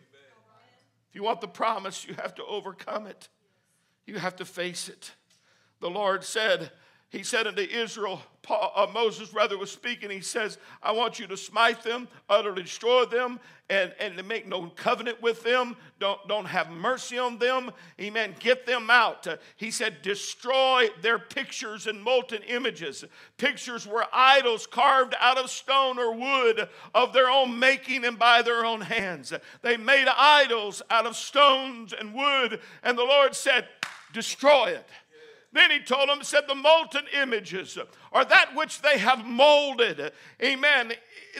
If 1.08 1.14
you 1.14 1.22
want 1.22 1.40
the 1.40 1.48
promise, 1.48 2.06
you 2.06 2.14
have 2.14 2.34
to 2.36 2.44
overcome 2.44 3.06
it, 3.06 3.28
you 4.06 4.18
have 4.18 4.36
to 4.36 4.44
face 4.44 4.88
it. 4.88 5.12
The 5.80 5.90
Lord 5.90 6.24
said, 6.24 6.70
He 7.14 7.22
said 7.22 7.46
unto 7.46 7.62
Israel, 7.62 8.20
Paul, 8.42 8.72
uh, 8.74 8.88
Moses 8.92 9.32
rather 9.32 9.56
was 9.56 9.70
speaking, 9.70 10.10
he 10.10 10.20
says, 10.20 10.58
I 10.82 10.90
want 10.90 11.20
you 11.20 11.28
to 11.28 11.36
smite 11.36 11.80
them, 11.84 12.08
utterly 12.28 12.64
destroy 12.64 13.04
them, 13.04 13.38
and, 13.70 13.94
and 14.00 14.16
to 14.16 14.24
make 14.24 14.48
no 14.48 14.66
covenant 14.70 15.22
with 15.22 15.44
them. 15.44 15.76
Don't, 16.00 16.18
don't 16.26 16.44
have 16.44 16.72
mercy 16.72 17.16
on 17.16 17.38
them. 17.38 17.70
Amen. 18.00 18.34
Get 18.40 18.66
them 18.66 18.90
out. 18.90 19.28
Uh, 19.28 19.36
he 19.54 19.70
said, 19.70 20.02
destroy 20.02 20.88
their 21.02 21.20
pictures 21.20 21.86
and 21.86 22.02
molten 22.02 22.42
images. 22.48 23.04
Pictures 23.38 23.86
were 23.86 24.06
idols 24.12 24.66
carved 24.66 25.14
out 25.20 25.38
of 25.38 25.50
stone 25.50 26.00
or 26.00 26.16
wood 26.16 26.68
of 26.96 27.12
their 27.12 27.30
own 27.30 27.56
making 27.56 28.04
and 28.04 28.18
by 28.18 28.42
their 28.42 28.64
own 28.64 28.80
hands. 28.80 29.32
They 29.62 29.76
made 29.76 30.08
idols 30.08 30.82
out 30.90 31.06
of 31.06 31.14
stones 31.14 31.92
and 31.92 32.12
wood, 32.12 32.58
and 32.82 32.98
the 32.98 33.04
Lord 33.04 33.36
said, 33.36 33.68
destroy 34.12 34.70
it. 34.70 34.88
Then 35.54 35.70
he 35.70 35.78
told 35.78 36.08
them, 36.08 36.22
said, 36.22 36.42
the 36.48 36.54
molten 36.56 37.04
images 37.22 37.78
are 38.12 38.24
that 38.24 38.56
which 38.56 38.82
they 38.82 38.98
have 38.98 39.24
molded. 39.24 40.12
Amen. 40.42 40.92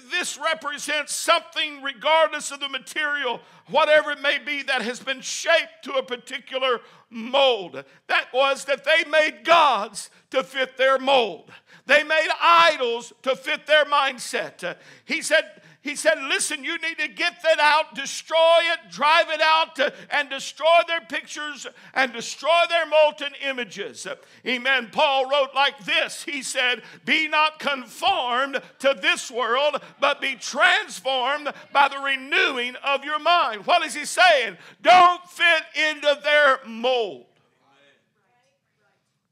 This 0.08 0.38
represents 0.38 1.12
something, 1.12 1.82
regardless 1.82 2.52
of 2.52 2.60
the 2.60 2.68
material, 2.68 3.40
whatever 3.66 4.12
it 4.12 4.20
may 4.20 4.38
be, 4.38 4.62
that 4.62 4.82
has 4.82 5.00
been 5.00 5.20
shaped 5.20 5.82
to 5.82 5.94
a 5.94 6.02
particular 6.02 6.80
mold. 7.10 7.84
That 8.06 8.32
was 8.32 8.64
that 8.66 8.84
they 8.84 9.08
made 9.10 9.44
gods 9.44 10.10
to 10.30 10.44
fit 10.44 10.76
their 10.76 10.98
mold, 10.98 11.50
they 11.86 12.04
made 12.04 12.28
idols 12.40 13.12
to 13.22 13.34
fit 13.34 13.66
their 13.66 13.84
mindset. 13.84 14.76
He 15.04 15.22
said, 15.22 15.44
he 15.84 15.96
said, 15.96 16.14
Listen, 16.30 16.64
you 16.64 16.78
need 16.78 16.98
to 16.98 17.08
get 17.08 17.42
that 17.42 17.60
out, 17.60 17.94
destroy 17.94 18.60
it, 18.72 18.90
drive 18.90 19.28
it 19.28 19.42
out, 19.42 19.78
and 20.10 20.30
destroy 20.30 20.80
their 20.88 21.02
pictures 21.02 21.66
and 21.92 22.10
destroy 22.10 22.62
their 22.70 22.86
molten 22.86 23.34
images. 23.46 24.06
Amen. 24.46 24.88
Paul 24.90 25.28
wrote 25.28 25.54
like 25.54 25.84
this 25.84 26.22
He 26.22 26.42
said, 26.42 26.82
Be 27.04 27.28
not 27.28 27.58
conformed 27.58 28.62
to 28.78 28.98
this 29.00 29.30
world, 29.30 29.76
but 30.00 30.22
be 30.22 30.36
transformed 30.36 31.52
by 31.70 31.88
the 31.88 31.98
renewing 31.98 32.76
of 32.76 33.04
your 33.04 33.18
mind. 33.18 33.66
What 33.66 33.84
is 33.84 33.94
he 33.94 34.06
saying? 34.06 34.56
Don't 34.80 35.22
fit 35.28 35.64
into 35.90 36.18
their 36.24 36.60
mold. 36.66 37.26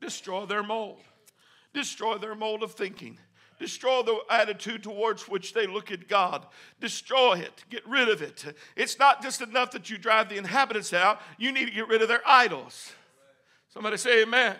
Destroy 0.02 0.44
their 0.44 0.62
mold. 0.62 1.00
Destroy 1.72 2.18
their 2.18 2.34
mold 2.34 2.62
of 2.62 2.72
thinking. 2.72 3.16
Destroy 3.62 4.02
the 4.02 4.18
attitude 4.28 4.82
towards 4.82 5.28
which 5.28 5.54
they 5.54 5.68
look 5.68 5.92
at 5.92 6.08
God. 6.08 6.44
Destroy 6.80 7.34
it. 7.34 7.62
Get 7.70 7.86
rid 7.86 8.08
of 8.08 8.20
it. 8.20 8.44
It's 8.74 8.98
not 8.98 9.22
just 9.22 9.40
enough 9.40 9.70
that 9.70 9.88
you 9.88 9.98
drive 9.98 10.28
the 10.28 10.36
inhabitants 10.36 10.92
out, 10.92 11.20
you 11.38 11.52
need 11.52 11.66
to 11.66 11.70
get 11.70 11.86
rid 11.86 12.02
of 12.02 12.08
their 12.08 12.22
idols. 12.26 12.90
Somebody 13.72 13.98
say 13.98 14.22
amen. 14.22 14.56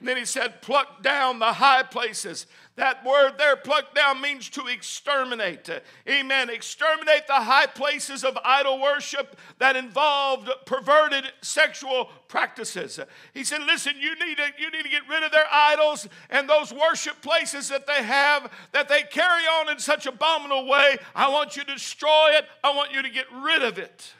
And 0.00 0.08
then 0.08 0.16
he 0.16 0.24
said, 0.24 0.60
pluck 0.60 1.04
down 1.04 1.38
the 1.38 1.52
high 1.52 1.84
places. 1.84 2.48
That 2.76 3.02
word 3.06 3.38
there, 3.38 3.56
pluck 3.56 3.94
down, 3.94 4.20
means 4.20 4.50
to 4.50 4.66
exterminate. 4.66 5.70
Amen. 6.06 6.50
Exterminate 6.50 7.26
the 7.26 7.32
high 7.32 7.64
places 7.64 8.22
of 8.22 8.36
idol 8.44 8.80
worship 8.80 9.38
that 9.58 9.76
involved 9.76 10.50
perverted 10.66 11.24
sexual 11.40 12.10
practices. 12.28 13.00
He 13.32 13.44
said, 13.44 13.62
listen, 13.62 13.94
you 13.98 14.14
need, 14.14 14.36
to, 14.36 14.48
you 14.58 14.70
need 14.70 14.82
to 14.82 14.90
get 14.90 15.08
rid 15.08 15.22
of 15.22 15.32
their 15.32 15.46
idols 15.50 16.06
and 16.28 16.46
those 16.46 16.70
worship 16.70 17.22
places 17.22 17.70
that 17.70 17.86
they 17.86 18.02
have 18.02 18.52
that 18.72 18.90
they 18.90 19.02
carry 19.04 19.44
on 19.44 19.70
in 19.70 19.78
such 19.78 20.04
abominable 20.04 20.68
way. 20.68 20.98
I 21.14 21.30
want 21.30 21.56
you 21.56 21.64
to 21.64 21.72
destroy 21.72 22.32
it. 22.32 22.44
I 22.62 22.74
want 22.76 22.92
you 22.92 23.00
to 23.00 23.10
get 23.10 23.26
rid 23.32 23.62
of 23.62 23.78
it. 23.78 24.12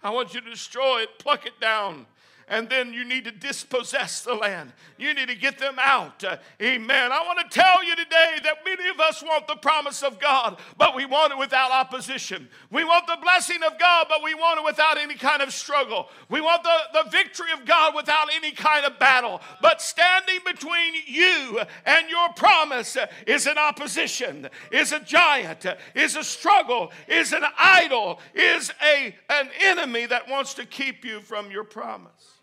I 0.00 0.10
want 0.10 0.32
you 0.32 0.40
to 0.40 0.48
destroy 0.48 1.02
it, 1.02 1.18
pluck 1.18 1.44
it 1.44 1.58
down 1.60 2.06
and 2.48 2.68
then 2.68 2.92
you 2.92 3.04
need 3.04 3.24
to 3.24 3.30
dispossess 3.30 4.22
the 4.22 4.34
land. 4.34 4.72
You 4.96 5.14
need 5.14 5.28
to 5.28 5.34
get 5.34 5.58
them 5.58 5.76
out. 5.78 6.24
Uh, 6.24 6.38
amen. 6.60 7.12
I 7.12 7.20
want 7.22 7.38
to 7.38 7.58
tell 7.58 7.84
you 7.84 7.94
today 7.94 8.36
that 8.44 8.64
many 8.64 8.88
of 8.88 9.00
us 9.00 9.22
want 9.22 9.46
the 9.46 9.56
promise 9.56 10.02
of 10.02 10.18
God, 10.18 10.58
but 10.76 10.96
we 10.96 11.04
want 11.04 11.32
it 11.32 11.38
without 11.38 11.70
opposition. 11.70 12.48
We 12.70 12.84
want 12.84 13.06
the 13.06 13.18
blessing 13.22 13.62
of 13.66 13.78
God, 13.78 14.06
but 14.08 14.22
we 14.22 14.34
want 14.34 14.60
it 14.60 14.64
without 14.64 14.98
any 14.98 15.14
kind 15.14 15.42
of 15.42 15.52
struggle. 15.52 16.08
We 16.28 16.40
want 16.40 16.62
the, 16.62 17.02
the 17.04 17.10
victory 17.10 17.52
of 17.52 17.66
God 17.66 17.94
without 17.94 18.28
any 18.34 18.52
kind 18.52 18.86
of 18.86 18.98
battle. 18.98 19.40
But 19.60 19.82
standing 19.82 20.40
between 20.44 20.94
you 21.06 21.60
and 21.84 22.08
your 22.08 22.30
promise 22.34 22.96
is 23.26 23.46
an 23.46 23.58
opposition, 23.58 24.48
is 24.72 24.92
a 24.92 25.00
giant, 25.00 25.66
is 25.94 26.16
a 26.16 26.24
struggle, 26.24 26.92
is 27.06 27.32
an 27.32 27.44
idol, 27.58 28.20
is 28.34 28.72
a, 28.82 29.14
an 29.28 29.48
enemy 29.60 30.06
that 30.06 30.28
wants 30.28 30.54
to 30.54 30.64
keep 30.64 31.04
you 31.04 31.20
from 31.20 31.50
your 31.50 31.64
promise. 31.64 32.37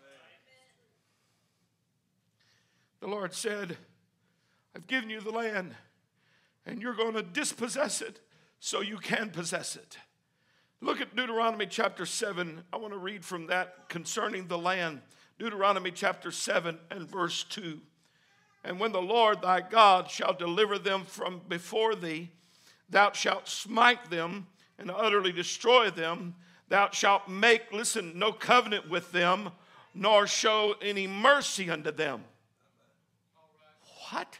The 3.06 3.12
Lord 3.12 3.34
said, 3.34 3.76
I've 4.74 4.88
given 4.88 5.10
you 5.10 5.20
the 5.20 5.30
land, 5.30 5.76
and 6.66 6.82
you're 6.82 6.92
going 6.92 7.14
to 7.14 7.22
dispossess 7.22 8.02
it 8.02 8.18
so 8.58 8.80
you 8.80 8.96
can 8.96 9.30
possess 9.30 9.76
it. 9.76 9.96
Look 10.80 11.00
at 11.00 11.14
Deuteronomy 11.14 11.66
chapter 11.66 12.04
7. 12.04 12.64
I 12.72 12.76
want 12.78 12.92
to 12.94 12.98
read 12.98 13.24
from 13.24 13.46
that 13.46 13.88
concerning 13.88 14.48
the 14.48 14.58
land. 14.58 15.02
Deuteronomy 15.38 15.92
chapter 15.92 16.32
7 16.32 16.80
and 16.90 17.08
verse 17.08 17.44
2. 17.44 17.78
And 18.64 18.80
when 18.80 18.90
the 18.90 19.00
Lord 19.00 19.40
thy 19.40 19.60
God 19.60 20.10
shall 20.10 20.34
deliver 20.34 20.76
them 20.76 21.04
from 21.04 21.42
before 21.48 21.94
thee, 21.94 22.32
thou 22.90 23.12
shalt 23.12 23.46
smite 23.46 24.10
them 24.10 24.48
and 24.80 24.90
utterly 24.90 25.30
destroy 25.30 25.90
them. 25.90 26.34
Thou 26.70 26.90
shalt 26.90 27.28
make, 27.28 27.72
listen, 27.72 28.18
no 28.18 28.32
covenant 28.32 28.90
with 28.90 29.12
them, 29.12 29.50
nor 29.94 30.26
show 30.26 30.74
any 30.82 31.06
mercy 31.06 31.70
unto 31.70 31.92
them. 31.92 32.24
What? 34.10 34.38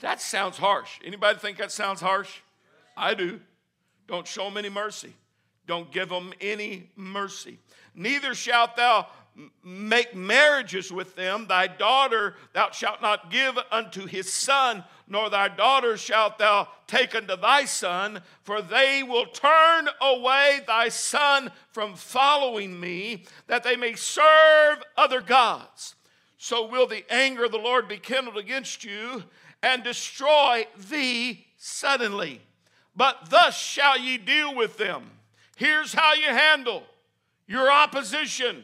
That 0.00 0.20
sounds 0.20 0.56
harsh. 0.56 0.98
Anybody 1.04 1.38
think 1.38 1.58
that 1.58 1.72
sounds 1.72 2.00
harsh? 2.00 2.40
I 2.96 3.14
do. 3.14 3.40
Don't 4.06 4.26
show 4.26 4.44
them 4.44 4.56
any 4.56 4.68
mercy. 4.68 5.14
Don't 5.66 5.90
give 5.90 6.10
them 6.10 6.32
any 6.40 6.90
mercy. 6.96 7.58
Neither 7.94 8.34
shalt 8.34 8.76
thou 8.76 9.06
make 9.64 10.14
marriages 10.14 10.92
with 10.92 11.16
them. 11.16 11.46
Thy 11.48 11.66
daughter 11.66 12.34
thou 12.52 12.70
shalt 12.70 13.02
not 13.02 13.30
give 13.30 13.58
unto 13.72 14.06
his 14.06 14.32
son, 14.32 14.84
nor 15.08 15.30
thy 15.30 15.48
daughter 15.48 15.96
shalt 15.96 16.38
thou 16.38 16.68
take 16.86 17.14
unto 17.14 17.36
thy 17.36 17.64
son, 17.64 18.20
for 18.42 18.62
they 18.62 19.02
will 19.02 19.26
turn 19.26 19.88
away 20.00 20.60
thy 20.66 20.88
son 20.88 21.50
from 21.70 21.94
following 21.94 22.78
me, 22.78 23.24
that 23.46 23.64
they 23.64 23.76
may 23.76 23.94
serve 23.94 24.82
other 24.96 25.20
gods 25.20 25.94
so 26.44 26.66
will 26.66 26.86
the 26.86 27.10
anger 27.10 27.46
of 27.46 27.52
the 27.52 27.58
Lord 27.58 27.88
be 27.88 27.96
kindled 27.96 28.36
against 28.36 28.84
you 28.84 29.24
and 29.62 29.82
destroy 29.82 30.66
thee 30.90 31.46
suddenly. 31.56 32.42
But 32.94 33.30
thus 33.30 33.58
shall 33.58 33.98
ye 33.98 34.18
deal 34.18 34.54
with 34.54 34.76
them. 34.76 35.10
Here's 35.56 35.94
how 35.94 36.12
you 36.12 36.26
handle 36.26 36.82
your 37.46 37.72
opposition 37.72 38.62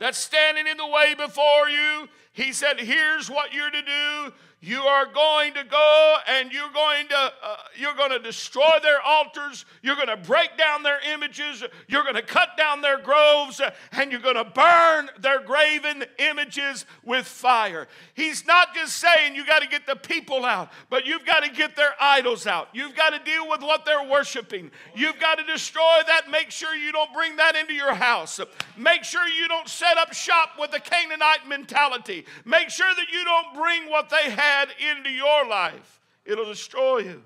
that's 0.00 0.18
standing 0.18 0.66
in 0.66 0.76
the 0.76 0.86
way 0.88 1.14
before 1.14 1.68
you. 1.68 2.08
He 2.32 2.52
said, 2.52 2.80
Here's 2.80 3.30
what 3.30 3.54
you're 3.54 3.70
to 3.70 3.82
do 3.82 4.32
you 4.64 4.82
are 4.82 5.06
going 5.06 5.54
to 5.54 5.64
go 5.64 6.16
and 6.28 6.52
you're 6.52 6.70
going 6.72 7.08
to 7.08 7.16
uh, 7.16 7.56
you're 7.76 7.96
going 7.96 8.12
to 8.12 8.20
destroy 8.20 8.78
their 8.80 9.02
altars. 9.02 9.64
You're 9.82 9.96
going 9.96 10.06
to 10.06 10.16
break 10.16 10.56
down 10.56 10.84
their 10.84 11.00
images. 11.12 11.64
You're 11.88 12.04
going 12.04 12.14
to 12.14 12.22
cut 12.22 12.50
down 12.56 12.80
their 12.80 12.98
groves 12.98 13.60
and 13.90 14.12
you're 14.12 14.20
going 14.20 14.36
to 14.36 14.44
burn 14.44 15.10
their 15.18 15.42
graven 15.42 16.04
images 16.18 16.86
with 17.02 17.26
fire. 17.26 17.88
He's 18.14 18.46
not 18.46 18.72
just 18.72 18.98
saying 18.98 19.34
you 19.34 19.44
got 19.44 19.62
to 19.62 19.68
get 19.68 19.84
the 19.84 19.96
people 19.96 20.44
out 20.44 20.70
but 20.90 21.06
you've 21.06 21.24
got 21.24 21.42
to 21.42 21.50
get 21.50 21.74
their 21.74 21.94
idols 22.00 22.46
out. 22.46 22.68
You've 22.72 22.94
got 22.94 23.10
to 23.10 23.18
deal 23.28 23.48
with 23.48 23.62
what 23.62 23.84
they're 23.84 24.08
worshiping. 24.08 24.70
You've 24.94 25.18
got 25.18 25.38
to 25.38 25.44
destroy 25.44 26.02
that. 26.06 26.30
Make 26.30 26.52
sure 26.52 26.76
you 26.76 26.92
don't 26.92 27.12
bring 27.12 27.34
that 27.36 27.56
into 27.56 27.74
your 27.74 27.94
house. 27.94 28.38
Make 28.76 29.02
sure 29.02 29.26
you 29.26 29.48
don't 29.48 29.68
set 29.68 29.98
up 29.98 30.12
shop 30.12 30.50
with 30.56 30.70
the 30.70 30.78
canaanite 30.78 31.48
mentality. 31.48 32.26
Make 32.44 32.70
sure 32.70 32.94
that 32.94 33.06
you 33.12 33.24
don't 33.24 33.54
bring 33.54 33.90
what 33.90 34.08
they 34.08 34.30
have 34.30 34.51
into 34.78 35.10
your 35.10 35.46
life, 35.46 36.00
it'll 36.24 36.46
destroy 36.46 36.98
you. 36.98 37.22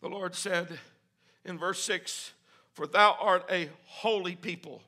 The 0.00 0.08
Lord 0.08 0.34
said 0.34 0.78
in 1.44 1.58
verse 1.58 1.82
6 1.82 2.32
For 2.72 2.86
thou 2.86 3.16
art 3.18 3.46
a 3.50 3.70
holy 3.86 4.36
people 4.36 4.82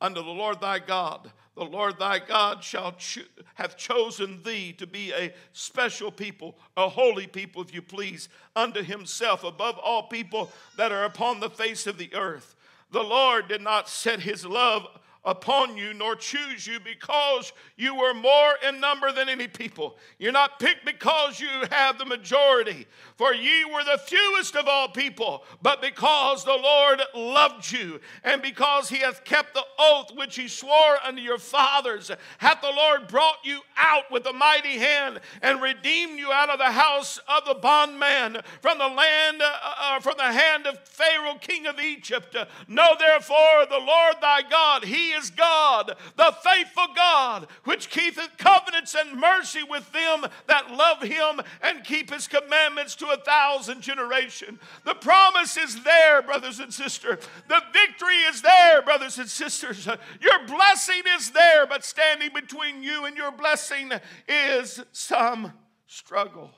unto 0.00 0.22
the 0.22 0.30
Lord 0.30 0.60
thy 0.60 0.78
God. 0.78 1.30
The 1.56 1.64
Lord 1.64 1.98
thy 1.98 2.20
God 2.20 2.62
shall 2.62 2.92
cho- 2.92 3.22
have 3.54 3.76
chosen 3.76 4.42
thee 4.44 4.72
to 4.74 4.86
be 4.86 5.12
a 5.12 5.34
special 5.52 6.10
people, 6.10 6.56
a 6.76 6.88
holy 6.88 7.26
people, 7.26 7.62
if 7.62 7.74
you 7.74 7.82
please, 7.82 8.28
unto 8.54 8.82
himself 8.82 9.44
above 9.44 9.76
all 9.78 10.04
people 10.04 10.50
that 10.76 10.92
are 10.92 11.04
upon 11.04 11.40
the 11.40 11.50
face 11.50 11.86
of 11.86 11.98
the 11.98 12.14
earth. 12.14 12.54
The 12.92 13.02
Lord 13.02 13.48
did 13.48 13.60
not 13.60 13.88
set 13.88 14.20
his 14.20 14.46
love 14.46 14.86
upon 15.24 15.76
you, 15.76 15.92
nor 15.92 16.16
choose 16.16 16.66
you 16.66 16.80
because 16.80 17.52
you 17.76 17.94
were 17.94 18.14
more 18.14 18.54
in 18.66 18.80
number 18.80 19.12
than 19.12 19.28
any 19.28 19.48
people. 19.48 19.96
You're 20.18 20.32
not 20.32 20.58
picked 20.58 20.86
because 20.86 21.38
you 21.40 21.48
have 21.70 21.98
the 21.98 22.06
majority, 22.06 22.86
for 23.16 23.34
ye 23.34 23.64
were 23.66 23.84
the 23.84 23.98
fewest 23.98 24.56
of 24.56 24.66
all 24.66 24.88
people, 24.88 25.44
but 25.60 25.82
because 25.82 26.44
the 26.44 26.56
Lord 26.56 27.02
loved 27.14 27.70
you, 27.70 28.00
and 28.24 28.40
because 28.40 28.88
he 28.88 28.98
hath 28.98 29.24
kept 29.24 29.54
the 29.54 29.64
oath 29.78 30.10
which 30.14 30.36
he 30.36 30.48
swore 30.48 30.96
unto 31.04 31.20
your 31.20 31.38
fathers, 31.38 32.10
hath 32.38 32.62
the 32.62 32.72
Lord 32.74 33.08
brought 33.08 33.38
you 33.44 33.60
out 33.76 34.10
with 34.10 34.26
a 34.26 34.32
mighty 34.32 34.78
hand 34.78 35.20
and 35.42 35.60
redeemed 35.60 36.18
you 36.18 36.32
out 36.32 36.50
of 36.50 36.58
the 36.58 36.64
house 36.64 37.18
of 37.28 37.44
the 37.44 37.54
bondman 37.54 38.38
from 38.62 38.78
the 38.78 38.88
land, 38.88 39.42
uh, 39.42 39.58
uh, 39.78 40.00
from 40.00 40.14
the 40.16 40.22
hand 40.24 40.66
of 40.66 40.78
Pharaoh, 40.86 41.36
king 41.40 41.66
of 41.66 41.78
Egypt. 41.78 42.36
Know 42.68 42.94
therefore 42.98 43.66
the 43.68 43.78
Lord 43.78 44.16
thy 44.20 44.42
God, 44.48 44.84
he 44.84 45.09
is 45.12 45.30
God, 45.30 45.96
the 46.16 46.34
faithful 46.42 46.86
God, 46.94 47.46
which 47.64 47.90
keepeth 47.90 48.36
covenants 48.38 48.94
and 48.94 49.18
mercy 49.18 49.62
with 49.62 49.90
them 49.92 50.26
that 50.46 50.70
love 50.72 51.02
him 51.02 51.40
and 51.62 51.84
keep 51.84 52.12
his 52.12 52.28
commandments 52.28 52.94
to 52.96 53.08
a 53.08 53.16
thousand 53.16 53.80
generations. 53.80 54.58
The 54.84 54.94
promise 54.94 55.56
is 55.56 55.82
there, 55.82 56.22
brothers 56.22 56.60
and 56.60 56.72
sisters. 56.72 57.18
The 57.48 57.62
victory 57.72 58.16
is 58.28 58.42
there, 58.42 58.82
brothers 58.82 59.18
and 59.18 59.28
sisters. 59.28 59.86
Your 59.86 60.46
blessing 60.46 61.02
is 61.16 61.30
there, 61.30 61.66
but 61.66 61.84
standing 61.84 62.30
between 62.34 62.82
you 62.82 63.04
and 63.04 63.16
your 63.16 63.32
blessing 63.32 63.92
is 64.28 64.80
some 64.92 65.52
struggle. 65.86 66.50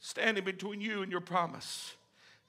Standing 0.00 0.44
between 0.44 0.80
you 0.80 1.02
and 1.02 1.12
your 1.12 1.20
promise. 1.20 1.94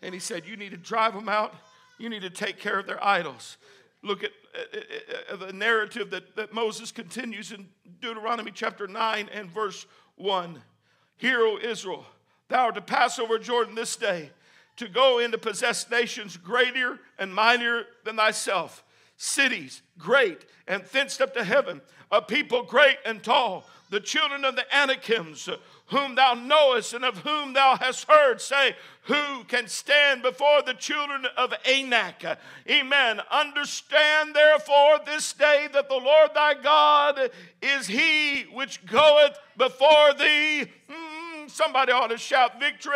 And 0.01 0.13
he 0.13 0.19
said, 0.19 0.47
You 0.47 0.57
need 0.57 0.71
to 0.71 0.77
drive 0.77 1.13
them 1.13 1.29
out. 1.29 1.53
You 1.99 2.09
need 2.09 2.23
to 2.23 2.29
take 2.29 2.57
care 2.57 2.79
of 2.79 2.87
their 2.87 3.03
idols 3.03 3.57
look 4.03 4.23
at 4.23 4.31
uh, 4.55 5.33
uh, 5.33 5.35
the 5.35 5.53
narrative 5.53 6.09
that, 6.11 6.35
that 6.35 6.53
Moses 6.53 6.91
continues 6.91 7.51
in 7.51 7.67
Deuteronomy 8.01 8.51
chapter 8.53 8.87
9 8.87 9.29
and 9.33 9.49
verse 9.49 9.85
1. 10.15 10.61
Hear, 11.17 11.41
O 11.41 11.57
Israel, 11.59 12.05
thou 12.49 12.65
art 12.65 12.75
to 12.75 12.81
pass 12.81 13.19
over 13.19 13.37
Jordan 13.37 13.75
this 13.75 13.95
day 13.95 14.31
to 14.77 14.87
go 14.87 15.19
in 15.19 15.31
to 15.31 15.37
possess 15.37 15.89
nations 15.89 16.37
greater 16.37 16.99
and 17.19 17.33
mightier 17.33 17.83
than 18.03 18.15
thyself, 18.15 18.83
cities 19.17 19.83
great 19.97 20.45
and 20.67 20.83
fenced 20.83 21.21
up 21.21 21.33
to 21.35 21.43
heaven, 21.43 21.81
a 22.11 22.21
people 22.21 22.63
great 22.63 22.97
and 23.05 23.23
tall, 23.23 23.65
the 23.89 23.99
children 23.99 24.43
of 24.45 24.55
the 24.55 24.75
Anakims, 24.75 25.47
whom 25.91 26.15
thou 26.15 26.33
knowest 26.33 26.93
and 26.93 27.03
of 27.03 27.17
whom 27.19 27.53
thou 27.53 27.75
hast 27.75 28.09
heard, 28.09 28.39
say, 28.41 28.75
Who 29.03 29.43
can 29.43 29.67
stand 29.67 30.21
before 30.21 30.61
the 30.65 30.73
children 30.73 31.25
of 31.37 31.53
Anak? 31.65 32.39
Amen. 32.69 33.19
Understand 33.29 34.33
therefore 34.33 34.99
this 35.05 35.33
day 35.33 35.67
that 35.73 35.89
the 35.89 35.95
Lord 35.95 36.31
thy 36.33 36.55
God 36.55 37.29
is 37.61 37.87
he 37.87 38.43
which 38.53 38.85
goeth 38.85 39.37
before 39.57 40.13
thee. 40.17 40.65
Mm, 40.89 41.49
somebody 41.49 41.91
ought 41.91 42.07
to 42.07 42.17
shout 42.17 42.59
victory. 42.59 42.95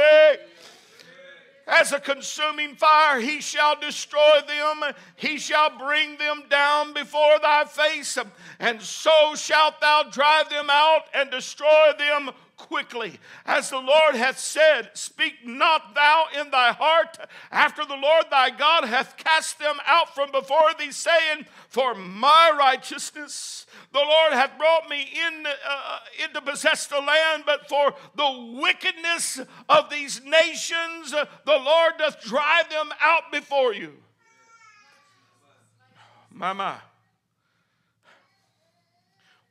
as 1.67 1.91
a 1.91 1.99
consuming 1.99 2.75
fire. 2.75 3.19
He 3.19 3.41
shall 3.41 3.75
destroy 3.77 4.39
them. 4.47 4.93
He 5.15 5.37
shall 5.37 5.77
bring 5.77 6.15
them 6.17 6.43
down 6.49 6.93
before 6.93 7.39
thy 7.41 7.65
face. 7.65 8.17
And 8.59 8.81
so 8.81 9.33
shalt 9.35 9.81
thou 9.81 10.03
drive 10.03 10.49
them 10.49 10.67
out 10.69 11.05
and 11.13 11.29
destroy 11.31 11.91
them 11.97 12.29
quickly. 12.57 13.19
As 13.45 13.69
the 13.69 13.79
Lord 13.79 14.15
hath 14.15 14.39
said, 14.39 14.91
Speak 14.93 15.45
not 15.45 15.95
thou 15.95 16.25
in 16.39 16.51
thy 16.51 16.71
heart, 16.71 17.17
after 17.51 17.85
the 17.85 17.95
Lord 17.95 18.25
thy 18.29 18.49
God 18.49 18.85
hath 18.85 19.17
cast 19.17 19.59
them 19.59 19.77
out 19.85 20.13
from 20.15 20.31
before 20.31 20.73
thee, 20.77 20.91
saying, 20.91 21.45
For 21.69 21.95
my 21.95 22.51
righteousness 22.57 23.65
the 23.91 23.99
Lord 23.99 24.33
hath 24.33 24.57
brought 24.57 24.89
me 24.89 25.01
in, 25.01 25.45
uh, 25.45 25.99
in 26.23 26.33
to 26.33 26.41
possess 26.41 26.87
the 26.87 26.99
land, 26.99 27.43
but 27.45 27.67
for 27.69 27.93
the 28.15 28.59
wickedness 28.61 29.41
of 29.69 29.89
these 29.89 30.23
nations, 30.23 31.13
uh, 31.13 31.25
the 31.45 31.57
Lord 31.57 31.93
doth 31.97 32.21
drive 32.21 32.69
them 32.69 32.89
out 33.01 33.31
before 33.31 33.73
you. 33.73 33.93
My, 36.31 36.51
my. 36.51 36.75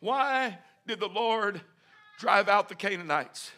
Why 0.01 0.59
did 0.87 1.01
the 1.01 1.09
Lord 1.09 1.63
drive 2.25 2.49
out 2.49 2.71
the 2.71 2.75
Canaanites. 2.75 3.51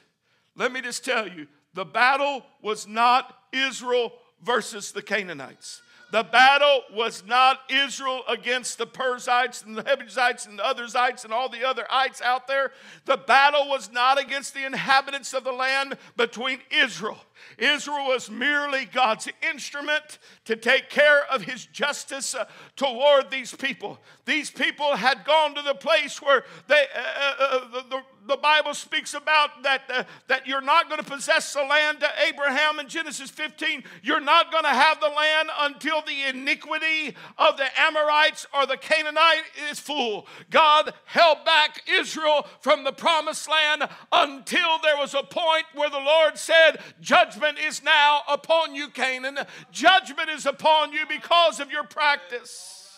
Let 0.57 0.73
me 0.73 0.81
just 0.81 1.05
tell 1.05 1.29
you 1.29 1.47
the 1.75 1.85
battle 1.85 2.43
was 2.61 2.89
not 2.89 3.33
Israel 3.53 4.13
versus 4.43 4.91
the 4.91 5.03
Canaanites. 5.03 5.83
The 6.11 6.25
battle 6.25 6.81
was 6.93 7.25
not 7.25 7.61
Israel 7.71 8.23
against 8.29 8.79
the 8.79 8.87
Perizzites 8.87 9.63
and 9.63 9.77
the 9.77 9.85
Jebusites 9.85 10.47
and 10.47 10.59
the 10.59 10.67
other 10.67 10.87
Zites 10.87 11.23
and 11.23 11.33
all 11.33 11.49
the 11.49 11.65
other 11.65 11.87
ites 11.89 12.21
out 12.21 12.49
there. 12.49 12.73
The 13.05 13.17
battle 13.17 13.69
was 13.69 13.93
not 13.93 14.21
against 14.21 14.53
the 14.53 14.67
inhabitants 14.67 15.33
of 15.33 15.45
the 15.45 15.53
land 15.53 15.97
between 16.17 16.59
Israel. 16.73 17.19
Israel 17.59 18.07
was 18.07 18.31
merely 18.31 18.85
God's 18.85 19.29
instrument 19.49 20.19
to 20.45 20.57
take 20.57 20.91
care 20.91 21.25
of 21.33 21.43
his 21.43 21.67
justice 21.67 22.35
uh, 22.35 22.45
toward 22.77 23.31
these 23.31 23.55
people. 23.55 23.99
These 24.25 24.51
people 24.51 24.97
had 24.97 25.25
gone 25.25 25.55
to 25.55 25.63
the 25.63 25.75
place 25.75 26.21
where 26.21 26.45
they, 26.69 26.87
uh, 26.95 27.01
uh, 27.01 27.35
uh 27.39 27.71
the, 27.71 27.89
the 27.89 28.03
the 28.27 28.37
Bible 28.37 28.75
speaks 28.75 29.15
about 29.15 29.63
that, 29.63 29.83
uh, 29.93 30.05
that 30.29 30.47
you're 30.47 30.61
not 30.61 30.89
going 30.89 31.03
to 31.03 31.09
possess 31.09 31.53
the 31.53 31.63
land 31.63 32.01
to 32.01 32.09
Abraham 32.27 32.81
in 32.81 32.89
Genesis 32.89 33.31
15. 33.31 33.85
You're 34.03 34.21
not 34.21 34.51
going 34.51 34.65
to 34.65 34.71
have 34.71 35.01
the 35.01 35.09
land 35.09 35.49
until 35.61 36.03
the 36.03 36.29
iniquity 36.29 37.15
of 37.39 37.57
the 37.57 37.67
Amorites 37.81 38.47
or 38.55 38.67
the 38.67 38.77
Canaanite 38.77 39.45
is 39.71 39.79
full. 39.79 40.27
God 40.51 40.93
held 41.05 41.45
back 41.45 41.83
Israel 41.89 42.47
from 42.61 42.85
the 42.85 42.93
promised 42.93 43.49
land 43.49 43.89
until 44.13 44.79
there 44.83 44.97
was 44.97 45.15
a 45.15 45.23
point 45.23 45.65
where 45.75 45.91
the 45.91 45.99
Lord 45.99 46.37
said, 46.37 46.79
Judgment 47.27 47.59
is 47.59 47.83
now 47.83 48.21
upon 48.29 48.75
you, 48.75 48.89
Canaan. 48.89 49.39
Judgment 49.73 50.29
is 50.31 50.47
upon 50.47 50.93
you 50.93 51.01
because 51.09 51.59
of 51.59 51.73
your 51.73 51.83
practice. 51.85 52.97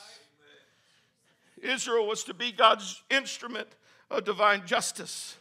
Israel 1.62 2.06
was 2.06 2.24
to 2.24 2.34
be 2.34 2.52
God's 2.52 3.02
instrument 3.10 3.68
of 4.10 4.24
divine 4.24 4.66
justice. 4.66 5.36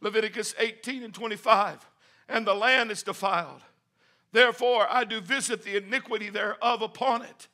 Leviticus 0.00 0.54
18 0.58 1.02
and 1.02 1.12
25. 1.12 1.86
And 2.28 2.46
the 2.46 2.54
land 2.54 2.90
is 2.90 3.02
defiled. 3.02 3.60
Therefore, 4.32 4.86
I 4.88 5.04
do 5.04 5.20
visit 5.20 5.62
the 5.62 5.76
iniquity 5.76 6.30
thereof 6.30 6.82
upon 6.82 7.22
it. 7.22 7.48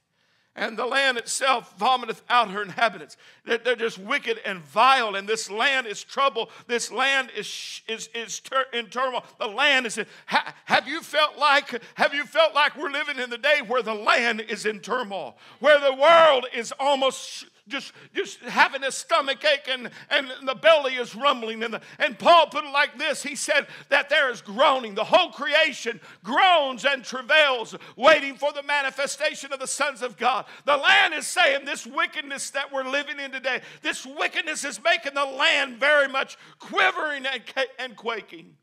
And 0.56 0.76
the 0.76 0.86
land 0.86 1.18
itself 1.18 1.76
vomiteth 1.78 2.22
out 2.30 2.48
her 2.52 2.62
inhabitants. 2.62 3.16
They're 3.44 3.74
just 3.74 3.98
wicked 3.98 4.38
and 4.46 4.60
vile, 4.60 5.16
and 5.16 5.28
this 5.28 5.50
land 5.50 5.88
is 5.88 6.04
trouble. 6.04 6.48
This 6.68 6.92
land 6.92 7.30
is, 7.36 7.80
is, 7.88 8.08
is 8.14 8.38
ter- 8.38 8.66
in 8.72 8.86
turmoil. 8.86 9.24
The 9.40 9.48
land 9.48 9.84
is 9.86 9.98
in, 9.98 10.06
ha, 10.26 10.54
have 10.66 10.86
you 10.86 11.00
felt 11.00 11.36
like 11.38 11.82
have 11.94 12.14
you 12.14 12.24
felt 12.24 12.54
like 12.54 12.76
we're 12.76 12.90
living 12.90 13.18
in 13.18 13.30
the 13.30 13.38
day 13.38 13.62
where 13.66 13.82
the 13.82 13.94
land 13.94 14.42
is 14.42 14.64
in 14.64 14.78
turmoil, 14.78 15.36
where 15.58 15.80
the 15.80 15.94
world 15.94 16.46
is 16.54 16.72
almost 16.78 17.46
just, 17.66 17.92
just 18.14 18.40
having 18.40 18.84
a 18.84 18.92
stomach 18.92 19.42
ache 19.42 19.68
and, 19.68 19.90
and 20.10 20.30
the 20.46 20.54
belly 20.54 20.96
is 20.96 21.14
rumbling. 21.14 21.62
And, 21.62 21.74
the, 21.74 21.80
and 21.98 22.18
Paul 22.18 22.46
put 22.48 22.64
it 22.64 22.72
like 22.72 22.98
this 22.98 23.22
He 23.22 23.34
said 23.36 23.66
that 23.88 24.10
there 24.10 24.30
is 24.30 24.42
groaning. 24.42 24.94
The 24.94 25.04
whole 25.04 25.30
creation 25.30 26.00
groans 26.22 26.84
and 26.84 27.02
travails, 27.02 27.74
waiting 27.96 28.36
for 28.36 28.52
the 28.52 28.62
manifestation 28.62 29.52
of 29.52 29.60
the 29.60 29.66
sons 29.66 30.02
of 30.02 30.18
God. 30.18 30.44
The 30.66 30.76
land 30.76 31.14
is 31.14 31.26
saying 31.26 31.64
this 31.64 31.86
wickedness 31.86 32.50
that 32.50 32.70
we're 32.70 32.88
living 32.88 33.18
in 33.18 33.30
today, 33.30 33.60
this 33.82 34.04
wickedness 34.04 34.64
is 34.64 34.82
making 34.82 35.14
the 35.14 35.24
land 35.24 35.78
very 35.78 36.08
much 36.08 36.36
quivering 36.58 37.24
and, 37.24 37.42
and 37.78 37.96
quaking. 37.96 38.56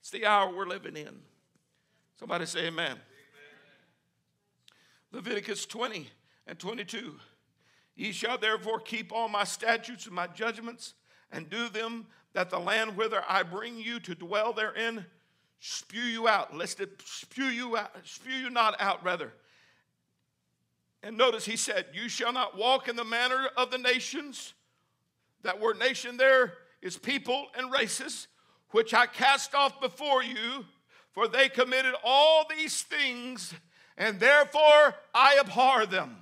It's 0.00 0.10
the 0.10 0.26
hour 0.26 0.54
we're 0.54 0.66
living 0.66 0.96
in. 0.96 1.18
Somebody 2.18 2.44
say 2.46 2.66
amen. 2.66 2.90
amen. 2.90 3.00
Leviticus 5.12 5.64
20 5.64 6.10
and 6.48 6.58
22. 6.58 7.14
Ye 7.94 8.12
shall 8.12 8.38
therefore 8.38 8.80
keep 8.80 9.12
all 9.12 9.28
my 9.28 9.44
statutes 9.44 10.06
and 10.06 10.14
my 10.14 10.26
judgments 10.26 10.94
and 11.30 11.50
do 11.50 11.68
them, 11.68 12.06
that 12.32 12.50
the 12.50 12.58
land 12.58 12.96
whither 12.96 13.22
I 13.28 13.42
bring 13.42 13.78
you 13.78 14.00
to 14.00 14.14
dwell 14.14 14.52
therein 14.52 15.04
spew 15.60 16.00
you 16.00 16.28
out, 16.28 16.56
lest 16.56 16.80
it 16.80 17.02
spew 17.04 17.46
you 17.46 17.76
out, 17.76 17.90
spew 18.04 18.32
you 18.32 18.50
not 18.50 18.80
out, 18.80 19.04
rather. 19.04 19.32
And 21.02 21.16
notice 21.16 21.44
he 21.44 21.56
said, 21.56 21.86
You 21.92 22.08
shall 22.08 22.32
not 22.32 22.56
walk 22.56 22.88
in 22.88 22.96
the 22.96 23.04
manner 23.04 23.48
of 23.56 23.70
the 23.70 23.78
nations. 23.78 24.54
That 25.42 25.60
word 25.60 25.78
nation 25.78 26.16
there 26.16 26.54
is 26.82 26.96
people 26.96 27.46
and 27.56 27.72
races, 27.72 28.28
which 28.70 28.94
I 28.94 29.06
cast 29.06 29.54
off 29.54 29.80
before 29.80 30.22
you, 30.22 30.64
for 31.12 31.28
they 31.28 31.48
committed 31.48 31.94
all 32.04 32.46
these 32.48 32.82
things, 32.82 33.54
and 33.96 34.20
therefore 34.20 34.94
I 35.14 35.38
abhor 35.40 35.86
them. 35.86 36.16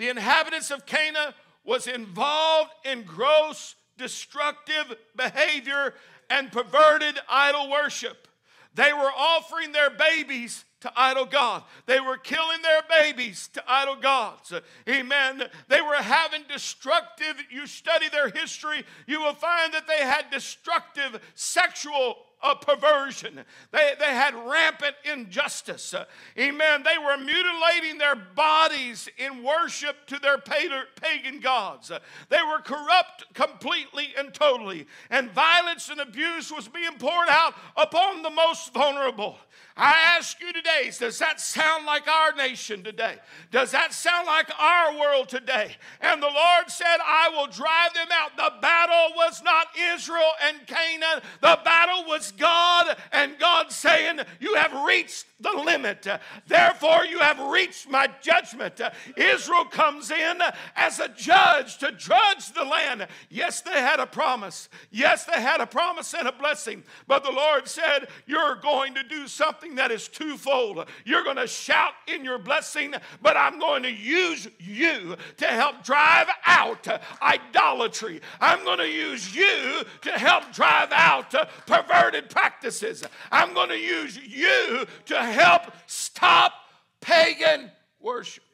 The 0.00 0.08
inhabitants 0.08 0.70
of 0.70 0.86
Canaan 0.86 1.34
was 1.62 1.86
involved 1.86 2.70
in 2.86 3.02
gross 3.02 3.74
destructive 3.98 4.96
behavior 5.14 5.92
and 6.30 6.50
perverted 6.50 7.18
idol 7.28 7.70
worship. 7.70 8.26
They 8.74 8.94
were 8.94 9.12
offering 9.14 9.72
their 9.72 9.90
babies 9.90 10.64
to 10.80 10.92
idol 10.96 11.26
God. 11.26 11.64
They 11.84 12.00
were 12.00 12.16
killing 12.16 12.62
their 12.62 12.80
babies 12.88 13.50
to 13.52 13.62
idol 13.68 13.96
gods. 13.96 14.54
Amen. 14.88 15.42
They 15.68 15.82
were 15.82 15.96
having 15.96 16.44
destructive, 16.48 17.34
you 17.50 17.66
study 17.66 18.08
their 18.08 18.30
history, 18.30 18.86
you 19.06 19.20
will 19.20 19.34
find 19.34 19.74
that 19.74 19.86
they 19.86 20.02
had 20.02 20.30
destructive 20.30 21.20
sexual 21.34 22.16
a 22.42 22.56
perversion. 22.56 23.40
They, 23.70 23.92
they 23.98 24.06
had 24.06 24.34
rampant 24.34 24.96
injustice. 25.10 25.94
Uh, 25.94 26.04
amen. 26.38 26.82
They 26.82 26.98
were 26.98 27.16
mutilating 27.18 27.98
their 27.98 28.16
bodies 28.16 29.08
in 29.18 29.42
worship 29.42 30.06
to 30.06 30.18
their 30.18 30.38
pagan 30.38 31.40
gods. 31.40 31.90
Uh, 31.90 31.98
they 32.28 32.42
were 32.42 32.60
corrupt 32.60 33.32
completely 33.34 34.08
and 34.16 34.32
totally. 34.32 34.86
And 35.10 35.30
violence 35.30 35.88
and 35.90 36.00
abuse 36.00 36.50
was 36.50 36.68
being 36.68 36.96
poured 36.98 37.28
out 37.28 37.54
upon 37.76 38.22
the 38.22 38.30
most 38.30 38.72
vulnerable. 38.72 39.38
I 39.76 39.94
ask 40.18 40.40
you 40.40 40.52
today, 40.52 40.90
does 40.98 41.18
that 41.20 41.40
sound 41.40 41.86
like 41.86 42.06
our 42.06 42.34
nation 42.34 42.82
today? 42.82 43.16
Does 43.50 43.70
that 43.70 43.94
sound 43.94 44.26
like 44.26 44.50
our 44.58 44.98
world 44.98 45.28
today? 45.28 45.74
And 46.00 46.22
the 46.22 46.26
Lord 46.26 46.68
said, 46.68 46.98
I 47.02 47.30
will 47.30 47.46
drive 47.46 47.94
them 47.94 48.08
out. 48.12 48.36
The 48.36 48.60
battle 48.60 49.16
was 49.16 49.42
not 49.42 49.68
Israel 49.94 50.32
and 50.46 50.66
Canaan, 50.66 51.22
the 51.40 51.58
battle 51.64 52.04
was 52.06 52.29
God, 52.30 52.96
and 53.12 53.38
God 53.38 53.72
saying, 53.72 54.20
You 54.40 54.54
have 54.54 54.84
reached 54.84 55.26
the 55.40 55.50
limit. 55.50 56.06
Therefore, 56.46 57.04
you 57.04 57.18
have 57.20 57.38
reached 57.50 57.88
my 57.88 58.08
judgment. 58.20 58.80
Israel 59.16 59.64
comes 59.64 60.10
in 60.10 60.38
as 60.76 60.98
a 60.98 61.08
judge 61.08 61.78
to 61.78 61.92
judge 61.92 62.52
the 62.52 62.64
land. 62.64 63.06
Yes, 63.30 63.60
they 63.62 63.72
had 63.72 64.00
a 64.00 64.06
promise. 64.06 64.68
Yes, 64.90 65.24
they 65.24 65.40
had 65.40 65.60
a 65.60 65.66
promise 65.66 66.14
and 66.14 66.28
a 66.28 66.32
blessing. 66.32 66.82
But 67.06 67.24
the 67.24 67.32
Lord 67.32 67.68
said, 67.68 68.08
You're 68.26 68.56
going 68.56 68.94
to 68.94 69.02
do 69.02 69.26
something 69.26 69.76
that 69.76 69.90
is 69.90 70.08
twofold. 70.08 70.86
You're 71.04 71.24
going 71.24 71.36
to 71.36 71.46
shout 71.46 71.94
in 72.06 72.24
your 72.24 72.38
blessing, 72.38 72.94
but 73.22 73.36
I'm 73.36 73.58
going 73.58 73.82
to 73.84 73.92
use 73.92 74.48
you 74.58 75.16
to 75.38 75.46
help 75.46 75.84
drive 75.84 76.28
out 76.46 76.86
idolatry. 77.22 78.20
I'm 78.40 78.64
going 78.64 78.78
to 78.78 78.88
use 78.88 79.34
you 79.34 79.82
to 80.02 80.10
help 80.12 80.52
drive 80.52 80.92
out 80.92 81.34
perverted 81.66 82.19
practices. 82.28 83.04
I'm 83.30 83.54
going 83.54 83.70
to 83.70 83.78
use 83.78 84.18
you 84.18 84.86
to 85.06 85.22
help 85.22 85.62
stop 85.86 86.52
pagan 87.00 87.70
worship. 88.00 88.44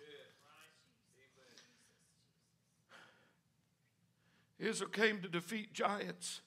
Israel 4.58 4.90
came 4.90 5.20
to 5.20 5.28
defeat 5.28 5.72
giants, 5.72 6.40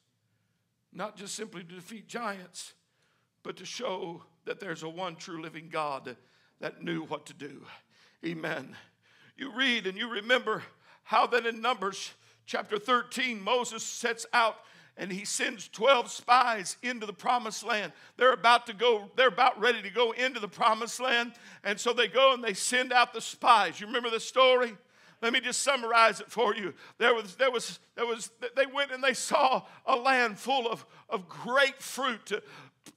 not 0.91 1.15
just 1.15 1.35
simply 1.35 1.63
to 1.63 1.75
defeat 1.75 2.07
giants, 2.07 2.73
but 3.43 3.55
to 3.57 3.65
show 3.65 4.23
that 4.45 4.59
there's 4.59 4.83
a 4.83 4.89
one 4.89 5.15
true 5.15 5.41
living 5.41 5.69
God 5.69 6.15
that 6.59 6.83
knew 6.83 7.03
what 7.03 7.27
to 7.27 7.33
do. 7.33 7.61
Amen. 8.25 8.75
You 9.37 9.53
read 9.55 9.87
and 9.87 9.97
you 9.97 10.09
remember 10.09 10.63
how 11.03 11.27
that 11.27 11.45
in 11.45 11.61
Numbers 11.61 12.11
chapter 12.45 12.79
13, 12.79 13.41
Moses 13.41 13.83
sets 13.83 14.25
out 14.33 14.57
and 14.99 15.11
he 15.11 15.23
sends 15.23 15.69
12 15.69 16.11
spies 16.11 16.75
into 16.83 17.05
the 17.05 17.13
promised 17.13 17.63
land. 17.63 17.93
They're 18.17 18.33
about 18.33 18.67
to 18.67 18.73
go, 18.73 19.09
they're 19.15 19.29
about 19.29 19.59
ready 19.59 19.81
to 19.81 19.89
go 19.89 20.11
into 20.11 20.41
the 20.41 20.47
promised 20.47 20.99
land. 20.99 21.31
And 21.63 21.79
so 21.79 21.93
they 21.93 22.09
go 22.09 22.33
and 22.33 22.43
they 22.43 22.53
send 22.53 22.91
out 22.91 23.13
the 23.13 23.21
spies. 23.21 23.79
You 23.79 23.87
remember 23.87 24.09
the 24.09 24.19
story? 24.19 24.75
Let 25.21 25.31
me 25.33 25.39
just 25.39 25.61
summarize 25.61 26.19
it 26.19 26.29
for 26.29 26.53
you. 26.53 26.73
There 26.97 27.15
was, 27.15 27.35
there 27.35 27.49
was, 27.49 27.79
there 27.95 28.05
was, 28.05 28.29
they 28.55 28.65
went 28.65 28.91
and 28.91 29.01
they 29.01 29.13
saw 29.13 29.63
a 29.85 29.95
land 29.95 30.37
full 30.37 30.69
of, 30.69 30.85
of 31.09 31.27
great 31.29 31.81
fruit, 31.81 32.31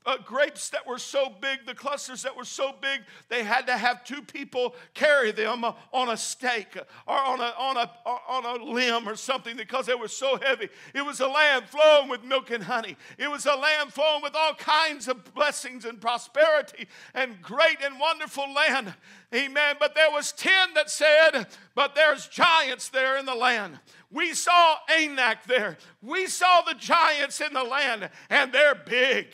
uh, 0.07 0.17
grapes 0.25 0.71
that 0.71 0.87
were 0.87 0.99
so 0.99 1.33
big, 1.41 1.67
the 1.67 1.75
clusters 1.75 2.23
that 2.23 2.37
were 2.37 2.45
so 2.45 2.75
big, 2.81 3.01
they 3.29 3.43
had 3.43 3.67
to 3.67 3.77
have 3.77 4.05
two 4.05 4.23
people 4.23 4.75
carry 4.95 5.33
them 5.33 5.65
on 5.65 6.09
a 6.11 6.17
stake 6.17 6.77
or 7.07 7.17
on 7.17 7.41
a, 7.41 7.55
on, 7.59 7.77
a, 7.77 7.91
on 8.07 8.61
a 8.61 8.65
limb 8.65 9.09
or 9.09 9.17
something 9.17 9.57
because 9.57 9.87
they 9.87 9.95
were 9.95 10.09
so 10.09 10.37
heavy. 10.37 10.69
It 10.95 11.05
was 11.05 11.21
a 11.21 11.29
land 11.29 11.67
flowing 11.69 12.09
with 12.09 12.25
milk 12.25 12.51
and 12.51 12.65
honey. 12.65 12.97
It 13.19 13.31
was 13.31 13.47
a 13.47 13.55
land 13.55 13.93
flowing 13.93 14.23
with 14.23 14.35
all 14.35 14.55
kinds 14.55 15.09
of 15.09 15.35
blessings 15.35 15.85
and 15.85 16.01
prosperity 16.01 16.89
and 17.15 17.41
great 17.41 17.79
and 17.83 17.99
wonderful 17.99 18.53
land. 18.53 18.95
Amen. 19.35 19.77
But 19.79 19.95
there 19.95 20.11
was 20.11 20.33
10 20.33 20.75
that 20.75 20.91
said, 20.91 21.47
but 21.75 21.95
there's 21.95 22.29
giants 22.29 22.91
there 22.91 23.17
in 23.19 23.25
the 23.25 23.35
land. 23.35 23.79
We 24.11 24.35
saw 24.35 24.77
Anak 24.95 25.45
there. 25.47 25.79
We 26.03 26.27
saw 26.27 26.61
the 26.61 26.75
giants 26.75 27.41
in 27.41 27.55
the 27.55 27.65
land, 27.65 28.11
and 28.29 28.53
they're 28.53 28.75
big 28.75 29.29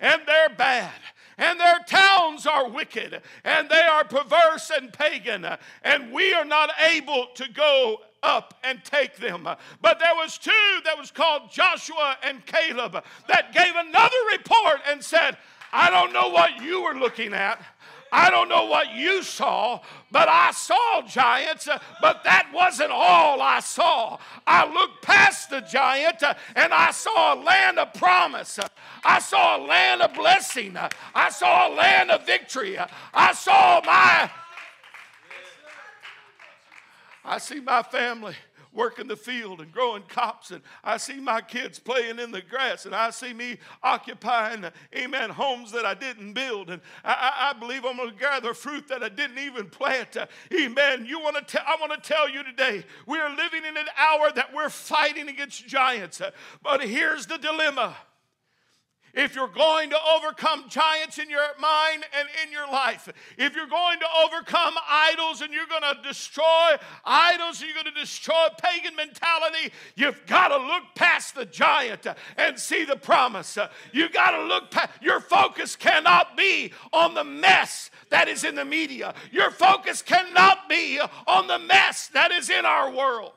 and 0.00 0.22
they're 0.26 0.54
bad 0.56 0.92
and 1.38 1.58
their 1.58 1.78
towns 1.86 2.46
are 2.46 2.68
wicked 2.68 3.22
and 3.44 3.68
they 3.68 3.82
are 3.82 4.04
perverse 4.04 4.70
and 4.70 4.92
pagan 4.92 5.46
and 5.82 6.12
we 6.12 6.32
are 6.34 6.44
not 6.44 6.70
able 6.92 7.28
to 7.34 7.48
go 7.50 8.00
up 8.22 8.58
and 8.62 8.84
take 8.84 9.16
them. 9.16 9.48
But 9.80 9.98
there 9.98 10.14
was 10.14 10.36
two 10.36 10.50
that 10.84 10.98
was 10.98 11.10
called 11.10 11.50
joshua 11.50 12.16
and 12.22 12.44
caleb 12.46 13.02
that 13.28 13.52
gave 13.52 13.74
another 13.74 14.16
report 14.32 14.80
and 14.88 15.02
said 15.02 15.36
i 15.72 15.88
don't 15.88 16.12
know 16.12 16.28
what 16.28 16.62
you 16.62 16.82
were 16.82 16.94
looking 16.94 17.32
at 17.32 17.62
I 18.12 18.30
don't 18.30 18.48
know 18.48 18.66
what 18.66 18.94
you 18.94 19.22
saw, 19.22 19.80
but 20.10 20.28
I 20.28 20.50
saw 20.50 21.02
giants, 21.02 21.68
uh, 21.68 21.78
but 22.00 22.24
that 22.24 22.50
wasn't 22.52 22.90
all 22.90 23.40
I 23.40 23.60
saw. 23.60 24.18
I 24.46 24.70
looked 24.72 25.02
past 25.02 25.50
the 25.50 25.60
giant 25.60 26.22
uh, 26.22 26.34
and 26.56 26.72
I 26.72 26.90
saw 26.90 27.34
a 27.34 27.38
land 27.40 27.78
of 27.78 27.94
promise. 27.94 28.58
I 29.04 29.20
saw 29.20 29.58
a 29.58 29.60
land 29.64 30.02
of 30.02 30.14
blessing. 30.14 30.76
I 31.14 31.30
saw 31.30 31.68
a 31.68 31.70
land 31.74 32.10
of 32.10 32.26
victory. 32.26 32.78
I 33.14 33.32
saw 33.32 33.80
my. 33.84 34.30
I 37.24 37.38
see 37.38 37.60
my 37.60 37.82
family 37.82 38.34
working 38.72 39.06
the 39.08 39.16
field 39.16 39.60
and 39.60 39.72
growing 39.72 40.02
crops, 40.08 40.50
and 40.50 40.62
I 40.84 40.96
see 40.96 41.20
my 41.20 41.40
kids 41.40 41.78
playing 41.78 42.18
in 42.18 42.30
the 42.30 42.42
grass, 42.42 42.86
and 42.86 42.94
I 42.94 43.10
see 43.10 43.32
me 43.32 43.58
occupying, 43.82 44.64
amen, 44.96 45.30
homes 45.30 45.72
that 45.72 45.84
I 45.84 45.94
didn't 45.94 46.32
build, 46.32 46.70
and 46.70 46.80
I, 47.04 47.52
I 47.54 47.58
believe 47.58 47.84
I'm 47.84 47.96
going 47.96 48.10
to 48.10 48.16
gather 48.16 48.54
fruit 48.54 48.88
that 48.88 49.02
I 49.02 49.08
didn't 49.08 49.38
even 49.38 49.68
plant. 49.68 50.16
Amen. 50.54 51.04
You 51.06 51.20
want 51.20 51.36
to? 51.36 51.42
Tell, 51.42 51.62
I 51.66 51.76
want 51.80 51.92
to 51.92 52.08
tell 52.08 52.28
you 52.28 52.42
today, 52.42 52.84
we 53.06 53.18
are 53.18 53.30
living 53.30 53.64
in 53.64 53.76
an 53.76 53.86
hour 53.98 54.30
that 54.34 54.54
we're 54.54 54.68
fighting 54.68 55.28
against 55.28 55.66
giants, 55.66 56.20
but 56.62 56.82
here's 56.82 57.26
the 57.26 57.38
dilemma. 57.38 57.96
If 59.12 59.34
you're 59.34 59.48
going 59.48 59.90
to 59.90 59.96
overcome 60.16 60.68
giants 60.68 61.18
in 61.18 61.28
your 61.28 61.46
mind 61.60 62.04
and 62.16 62.28
in 62.44 62.52
your 62.52 62.66
life, 62.70 63.08
if 63.36 63.56
you're 63.56 63.66
going 63.66 63.98
to 63.98 64.06
overcome 64.24 64.74
idols 64.88 65.40
and 65.40 65.52
you're 65.52 65.66
going 65.66 65.82
to 65.82 66.02
destroy 66.06 66.76
idols, 67.04 67.60
you're 67.60 67.74
going 67.74 67.92
to 67.92 68.00
destroy 68.00 68.46
pagan 68.62 68.94
mentality, 68.94 69.72
you've 69.96 70.24
got 70.26 70.48
to 70.48 70.56
look 70.58 70.84
past 70.94 71.34
the 71.34 71.44
giant 71.44 72.06
and 72.36 72.58
see 72.58 72.84
the 72.84 72.96
promise. 72.96 73.58
You've 73.92 74.12
got 74.12 74.30
to 74.32 74.44
look 74.44 74.70
past, 74.70 74.90
your 75.02 75.20
focus 75.20 75.74
cannot 75.74 76.36
be 76.36 76.72
on 76.92 77.14
the 77.14 77.24
mess 77.24 77.90
that 78.10 78.28
is 78.28 78.44
in 78.44 78.54
the 78.54 78.64
media. 78.64 79.14
Your 79.32 79.50
focus 79.50 80.02
cannot 80.02 80.68
be 80.68 81.00
on 81.26 81.46
the 81.48 81.58
mess 81.58 82.08
that 82.08 82.30
is 82.30 82.48
in 82.48 82.64
our 82.64 82.92
world. 82.92 83.32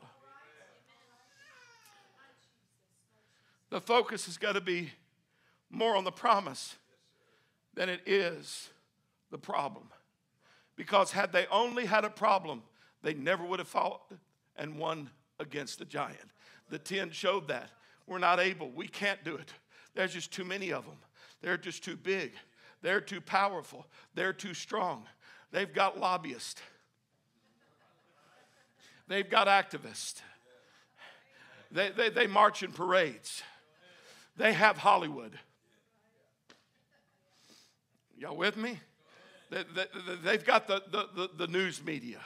The 3.71 3.81
focus 3.81 4.27
has 4.27 4.37
got 4.37 4.53
to 4.53 4.61
be 4.61 4.91
more 5.73 5.95
on 5.95 6.03
the 6.03 6.11
promise 6.11 6.75
than 7.73 7.89
it 7.89 8.01
is 8.05 8.69
the 9.31 9.37
problem. 9.37 9.85
Because 10.75 11.11
had 11.11 11.31
they 11.31 11.45
only 11.47 11.85
had 11.85 12.05
a 12.05 12.09
problem, 12.09 12.61
they 13.01 13.13
never 13.13 13.43
would 13.43 13.59
have 13.59 13.67
fought 13.67 14.01
and 14.55 14.77
won 14.77 15.09
against 15.39 15.79
the 15.79 15.85
giant. 15.85 16.31
The 16.69 16.79
10 16.79 17.11
showed 17.11 17.47
that. 17.47 17.69
We're 18.07 18.19
not 18.19 18.39
able. 18.39 18.69
We 18.71 18.87
can't 18.87 19.23
do 19.23 19.35
it. 19.35 19.51
There's 19.95 20.13
just 20.13 20.31
too 20.31 20.43
many 20.43 20.71
of 20.71 20.85
them. 20.85 20.97
They're 21.41 21.57
just 21.57 21.83
too 21.83 21.95
big. 21.95 22.33
They're 22.81 23.01
too 23.01 23.21
powerful. 23.21 23.87
They're 24.13 24.33
too 24.33 24.53
strong. 24.53 25.05
They've 25.51 25.71
got 25.71 25.99
lobbyists. 25.99 26.61
They've 29.07 29.29
got 29.29 29.47
activists. 29.47 30.21
They, 31.71 31.89
they, 31.89 32.09
they 32.09 32.27
march 32.27 32.63
in 32.63 32.71
parades. 32.71 33.41
They 34.37 34.53
have 34.53 34.77
Hollywood. 34.77 35.37
Y'all 38.23 38.37
with 38.37 38.55
me? 38.55 38.79
They, 39.51 40.31
have 40.31 40.45
got 40.45 40.65
the, 40.65 40.81
the, 40.89 41.29
the, 41.37 41.47
news 41.47 41.83
media. 41.83 42.19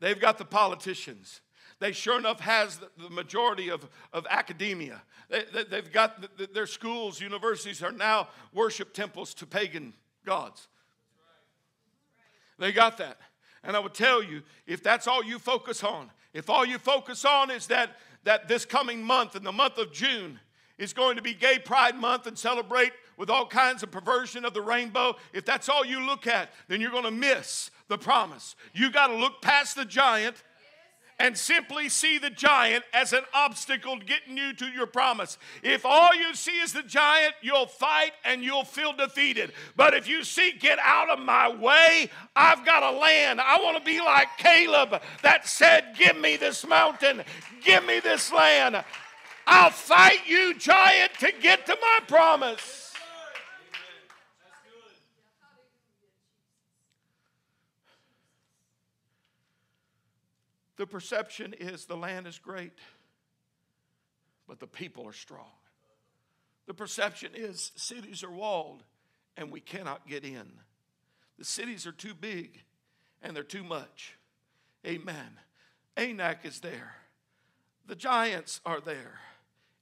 They've 0.00 0.18
got 0.18 0.38
the 0.38 0.44
politicians. 0.44 1.40
They 1.78 1.92
sure 1.92 2.18
enough 2.18 2.40
has 2.40 2.80
the, 2.98 3.10
majority 3.10 3.68
of, 3.68 3.88
of 4.12 4.26
academia. 4.28 5.00
They, 5.30 5.44
have 5.70 5.92
got 5.92 6.36
the, 6.36 6.48
their 6.48 6.66
schools, 6.66 7.20
universities 7.20 7.80
are 7.80 7.92
now 7.92 8.26
worship 8.52 8.92
temples 8.92 9.34
to 9.34 9.46
pagan 9.46 9.94
gods. 10.24 10.66
They 12.58 12.72
got 12.72 12.98
that. 12.98 13.18
And 13.62 13.76
I 13.76 13.78
would 13.78 13.94
tell 13.94 14.24
you, 14.24 14.42
if 14.66 14.82
that's 14.82 15.06
all 15.06 15.22
you 15.22 15.38
focus 15.38 15.84
on, 15.84 16.10
if 16.34 16.50
all 16.50 16.66
you 16.66 16.78
focus 16.78 17.24
on 17.24 17.52
is 17.52 17.68
that, 17.68 17.98
that 18.24 18.48
this 18.48 18.64
coming 18.64 19.00
month, 19.00 19.36
in 19.36 19.44
the 19.44 19.52
month 19.52 19.78
of 19.78 19.92
June, 19.92 20.40
is 20.76 20.92
going 20.92 21.14
to 21.14 21.22
be 21.22 21.34
Gay 21.34 21.60
Pride 21.60 21.94
Month 21.94 22.26
and 22.26 22.36
celebrate 22.36 22.90
with 23.16 23.30
all 23.30 23.46
kinds 23.46 23.82
of 23.82 23.90
perversion 23.90 24.44
of 24.44 24.54
the 24.54 24.62
rainbow, 24.62 25.16
if 25.32 25.44
that's 25.44 25.68
all 25.68 25.84
you 25.84 26.00
look 26.00 26.26
at, 26.26 26.50
then 26.68 26.80
you're 26.80 26.90
going 26.90 27.04
to 27.04 27.10
miss 27.10 27.70
the 27.88 27.98
promise. 27.98 28.56
You 28.72 28.90
got 28.90 29.08
to 29.08 29.16
look 29.16 29.40
past 29.42 29.76
the 29.76 29.84
giant 29.84 30.36
and 31.18 31.36
simply 31.36 31.88
see 31.88 32.18
the 32.18 32.30
giant 32.30 32.84
as 32.92 33.12
an 33.12 33.22
obstacle 33.32 33.96
getting 33.98 34.36
you 34.36 34.52
to 34.52 34.66
your 34.66 34.86
promise. 34.86 35.38
If 35.62 35.86
all 35.86 36.14
you 36.14 36.34
see 36.34 36.58
is 36.60 36.72
the 36.72 36.82
giant, 36.82 37.34
you'll 37.40 37.66
fight 37.66 38.12
and 38.24 38.42
you'll 38.42 38.64
feel 38.64 38.92
defeated. 38.92 39.52
But 39.76 39.94
if 39.94 40.08
you 40.08 40.24
see, 40.24 40.52
get 40.52 40.78
out 40.78 41.08
of 41.10 41.18
my 41.18 41.54
way, 41.54 42.10
I've 42.34 42.66
got 42.66 42.82
a 42.82 42.98
land. 42.98 43.40
I 43.40 43.58
want 43.62 43.78
to 43.78 43.84
be 43.84 43.98
like 44.00 44.28
Caleb 44.36 45.00
that 45.22 45.48
said, 45.48 45.94
Give 45.98 46.16
me 46.18 46.36
this 46.36 46.66
mountain, 46.66 47.22
give 47.62 47.84
me 47.84 48.00
this 48.00 48.32
land. 48.32 48.84
I'll 49.46 49.70
fight 49.70 50.26
you, 50.26 50.54
giant, 50.54 51.12
to 51.20 51.32
get 51.40 51.66
to 51.66 51.76
my 51.80 52.00
promise. 52.08 52.85
The 60.76 60.86
perception 60.86 61.54
is 61.58 61.86
the 61.86 61.96
land 61.96 62.26
is 62.26 62.38
great, 62.38 62.72
but 64.46 64.60
the 64.60 64.66
people 64.66 65.08
are 65.08 65.12
strong. 65.12 65.50
The 66.66 66.74
perception 66.74 67.30
is 67.34 67.72
cities 67.76 68.22
are 68.22 68.30
walled 68.30 68.82
and 69.36 69.50
we 69.50 69.60
cannot 69.60 70.06
get 70.06 70.24
in. 70.24 70.46
The 71.38 71.44
cities 71.44 71.86
are 71.86 71.92
too 71.92 72.14
big 72.14 72.62
and 73.22 73.34
they're 73.34 73.42
too 73.42 73.64
much. 73.64 74.16
Amen. 74.86 75.38
Anak 75.96 76.44
is 76.44 76.60
there. 76.60 76.94
The 77.86 77.96
giants 77.96 78.60
are 78.66 78.80
there. 78.80 79.20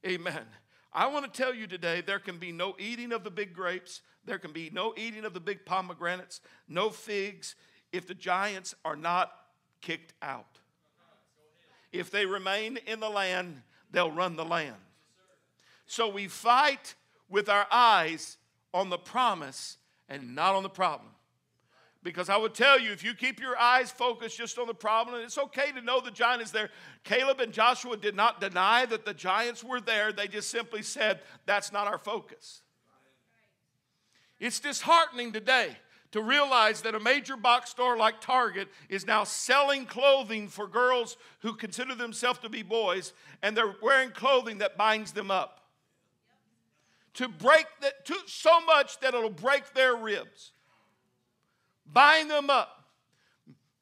Amen. 0.05 0.45
I 0.93 1.07
want 1.07 1.31
to 1.31 1.43
tell 1.43 1.53
you 1.53 1.67
today 1.67 2.01
there 2.01 2.19
can 2.19 2.37
be 2.37 2.51
no 2.53 2.75
eating 2.79 3.11
of 3.11 3.23
the 3.23 3.31
big 3.31 3.53
grapes, 3.53 4.01
there 4.23 4.39
can 4.39 4.53
be 4.53 4.69
no 4.71 4.93
eating 4.95 5.25
of 5.25 5.33
the 5.33 5.39
big 5.41 5.65
pomegranates, 5.65 6.39
no 6.69 6.89
figs 6.89 7.55
if 7.91 8.07
the 8.07 8.13
giants 8.13 8.75
are 8.85 8.95
not 8.95 9.31
kicked 9.81 10.13
out 10.21 10.54
if 11.99 12.11
they 12.11 12.25
remain 12.25 12.77
in 12.85 12.99
the 12.99 13.09
land, 13.09 13.61
they'll 13.91 14.11
run 14.11 14.35
the 14.35 14.45
land. 14.45 14.75
So 15.85 16.07
we 16.09 16.27
fight 16.27 16.95
with 17.29 17.49
our 17.49 17.67
eyes 17.71 18.37
on 18.73 18.89
the 18.89 18.97
promise 18.97 19.77
and 20.09 20.35
not 20.35 20.55
on 20.55 20.63
the 20.63 20.69
problem. 20.69 21.09
Because 22.03 22.29
I 22.29 22.37
would 22.37 22.53
tell 22.53 22.79
you, 22.79 22.91
if 22.91 23.03
you 23.03 23.15
keep 23.15 23.39
your 23.39 23.57
eyes 23.57 23.89
focused 23.89 24.37
just 24.37 24.59
on 24.59 24.67
the 24.67 24.75
problem, 24.75 25.21
it's 25.23 25.39
okay 25.39 25.71
to 25.71 25.81
know 25.81 25.99
the 25.99 26.11
giant 26.11 26.43
is 26.43 26.51
there. 26.51 26.69
Caleb 27.03 27.39
and 27.39 27.51
Joshua 27.51 27.97
did 27.97 28.15
not 28.15 28.39
deny 28.39 28.85
that 28.85 29.05
the 29.05 29.13
giants 29.13 29.63
were 29.63 29.81
there, 29.81 30.11
they 30.11 30.27
just 30.27 30.51
simply 30.51 30.83
said, 30.83 31.21
that's 31.47 31.71
not 31.71 31.87
our 31.87 31.97
focus. 31.97 32.61
It's 34.39 34.59
disheartening 34.59 35.31
today 35.31 35.77
to 36.15 36.21
realize 36.21 36.79
that 36.83 36.95
a 36.95 36.99
major 37.01 37.35
box 37.35 37.71
store 37.71 37.97
like 37.97 38.21
Target 38.21 38.69
is 38.87 39.05
now 39.05 39.25
selling 39.25 39.85
clothing 39.85 40.47
for 40.47 40.65
girls 40.65 41.17
who 41.41 41.53
consider 41.53 41.93
themselves 41.93 42.39
to 42.39 42.47
be 42.47 42.63
boys, 42.63 43.11
and 43.43 43.55
they're 43.55 43.75
wearing 43.81 44.11
clothing 44.11 44.59
that 44.59 44.77
binds 44.77 45.11
them 45.11 45.29
up. 45.29 45.59
to 47.15 47.27
break 47.27 47.65
that 47.81 48.05
to, 48.05 48.15
so 48.27 48.61
much 48.61 48.97
that 49.01 49.13
it'll 49.13 49.29
break 49.29 49.73
their 49.73 49.93
ribs. 49.93 50.53
Bind 51.85 52.31
them 52.31 52.49
up. 52.49 52.85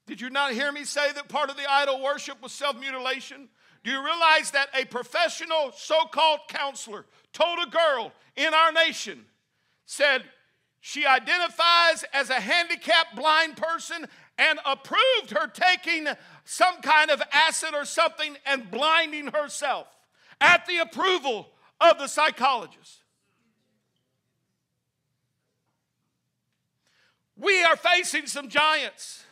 Did 0.08 0.20
you 0.20 0.32
not 0.32 0.54
hear 0.54 0.72
me 0.72 0.86
say 0.86 1.12
that 1.12 1.30
part 1.30 1.52
of 1.52 1.56
the 1.56 1.72
idol 1.72 2.02
worship 2.02 2.42
was 2.42 2.52
self 2.52 2.80
mutilation? 2.80 3.48
Do 3.84 3.92
you 3.92 4.04
realize 4.04 4.50
that 4.52 4.70
a 4.74 4.86
professional 4.86 5.72
so 5.76 6.06
called 6.06 6.40
counselor 6.48 7.06
told 7.32 7.60
a 7.60 7.70
girl 7.70 8.12
in 8.36 8.56
our 8.56 8.72
nation, 8.72 9.24
said 9.86 10.24
she 10.86 11.06
identifies 11.06 12.04
as 12.12 12.30
a 12.30 12.42
handicapped 12.42 13.16
blind 13.16 13.56
person 13.56 14.06
and 14.38 14.60
approved 14.66 15.32
her 15.32 15.48
taking 15.48 16.10
some 16.44 16.82
kind 16.82 17.10
of 17.10 17.22
acid 17.32 17.70
or 17.74 17.86
something 17.86 18.36
and 18.46 18.70
blinding 18.70 19.28
herself 19.28 19.88
at 20.42 20.66
the 20.66 20.80
approval 20.80 21.48
of 21.80 22.00
the 22.00 22.08
psychologist. 22.08 23.00
We 27.38 27.64
are 27.64 27.78
facing 27.78 28.28
some 28.28 28.50
giants. 28.50 29.24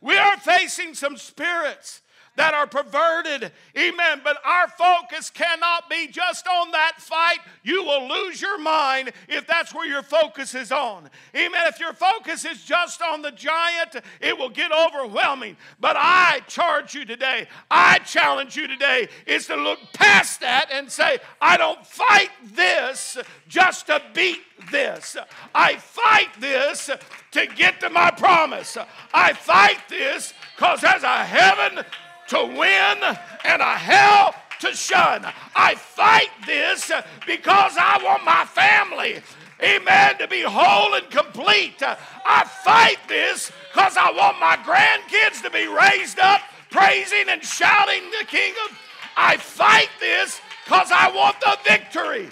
We 0.00 0.16
are 0.16 0.38
facing 0.38 0.94
some 0.94 1.18
spirits 1.18 2.00
that 2.36 2.54
are 2.54 2.66
perverted. 2.66 3.52
Amen. 3.76 4.20
But 4.24 4.38
our 4.44 4.68
focus 4.68 5.30
cannot 5.30 5.88
be 5.88 6.08
just 6.08 6.46
on 6.46 6.72
that 6.72 6.94
fight. 6.98 7.38
You 7.62 7.84
will 7.84 8.08
lose 8.08 8.40
your 8.40 8.58
mind 8.58 9.12
if 9.28 9.46
that's 9.46 9.74
where 9.74 9.86
your 9.86 10.02
focus 10.02 10.54
is 10.54 10.72
on. 10.72 11.08
Amen. 11.34 11.62
If 11.66 11.78
your 11.78 11.92
focus 11.92 12.44
is 12.44 12.62
just 12.64 13.02
on 13.02 13.22
the 13.22 13.32
giant, 13.32 13.96
it 14.20 14.36
will 14.36 14.50
get 14.50 14.72
overwhelming. 14.72 15.56
But 15.80 15.96
I 15.98 16.40
charge 16.48 16.94
you 16.94 17.04
today, 17.04 17.46
I 17.70 17.98
challenge 17.98 18.56
you 18.56 18.66
today, 18.66 19.08
is 19.26 19.46
to 19.46 19.56
look 19.56 19.78
past 19.92 20.40
that 20.40 20.70
and 20.72 20.90
say, 20.90 21.18
I 21.40 21.56
don't 21.56 21.86
fight 21.86 22.30
this 22.42 23.18
just 23.48 23.86
to 23.86 24.02
beat 24.12 24.40
this. 24.70 25.16
I 25.54 25.76
fight 25.76 26.28
this 26.40 26.90
to 27.32 27.46
get 27.46 27.80
to 27.80 27.90
my 27.90 28.10
promise. 28.10 28.76
I 29.12 29.32
fight 29.32 29.78
this 29.88 30.32
because 30.56 30.80
there's 30.80 31.02
a 31.02 31.24
heaven 31.24 31.84
to 32.28 32.38
win 32.38 33.16
and 33.44 33.62
a 33.62 33.74
hell 33.76 34.34
to 34.60 34.72
shun. 34.74 35.26
I 35.54 35.74
fight 35.74 36.30
this 36.46 36.90
because 37.26 37.72
I 37.78 38.00
want 38.02 38.24
my 38.24 38.44
family, 38.44 39.20
amen, 39.62 40.18
to 40.18 40.28
be 40.28 40.42
whole 40.42 40.94
and 40.94 41.08
complete. 41.10 41.82
I 41.82 42.44
fight 42.64 42.98
this 43.08 43.52
because 43.72 43.96
I 43.96 44.10
want 44.12 44.38
my 44.40 44.56
grandkids 44.56 45.42
to 45.42 45.50
be 45.50 45.66
raised 45.66 46.18
up 46.18 46.40
praising 46.74 47.28
and 47.28 47.42
shouting 47.42 48.02
the 48.18 48.26
kingdom. 48.26 48.76
I 49.16 49.36
fight 49.36 49.90
this 50.00 50.40
because 50.64 50.90
I 50.92 51.14
want 51.14 51.36
the 51.40 51.56
victory, 51.64 52.28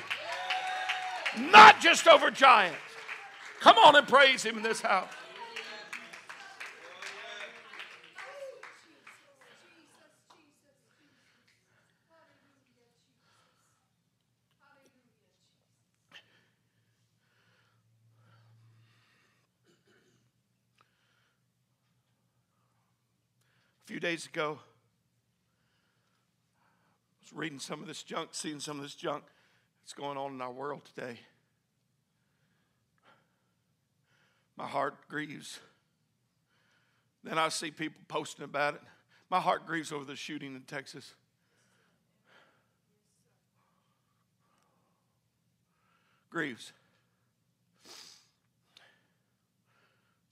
not 1.39 1.81
just 1.81 2.09
over 2.09 2.29
giants. 2.33 2.77
Come 3.61 3.79
on 3.79 3.95
and 3.95 4.09
praise 4.09 4.43
Him 4.43 4.57
in 4.57 4.65
this 4.65 4.81
house. 4.81 5.13
Few 23.93 24.01
days 24.01 24.25
ago, 24.25 24.59
I 24.59 24.65
was 27.21 27.33
reading 27.35 27.59
some 27.59 27.83
of 27.83 27.87
this 27.87 28.03
junk, 28.03 28.31
seeing 28.33 28.59
some 28.59 28.79
of 28.79 28.83
this 28.83 28.95
junk 28.95 29.23
that's 29.83 29.93
going 29.93 30.17
on 30.17 30.33
in 30.33 30.41
our 30.41 30.51
world 30.51 30.81
today. 30.95 31.19
My 34.57 34.67
heart 34.67 34.95
grieves. 35.11 35.61
Then 37.23 37.37
I 37.37 37.51
see 37.51 37.71
people 37.71 38.01
posting 38.09 38.47
about 38.47 38.77
it. 38.77 38.81
My 39.29 39.41
heart 39.41 39.67
grieves 39.67 39.93
over 39.93 40.07
the 40.07 40.17
shooting 40.17 40.55
in 40.55 40.63
Texas. 40.63 41.13
Grieves. 46.31 46.73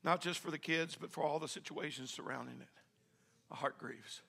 Not 0.02 0.22
just 0.22 0.38
for 0.38 0.50
the 0.50 0.56
kids, 0.56 0.96
but 0.98 1.10
for 1.10 1.22
all 1.22 1.38
the 1.38 1.46
situations 1.46 2.10
surrounding 2.10 2.58
it. 2.58 2.79
My 3.50 3.56
heart 3.56 3.78
grieves. 3.78 4.22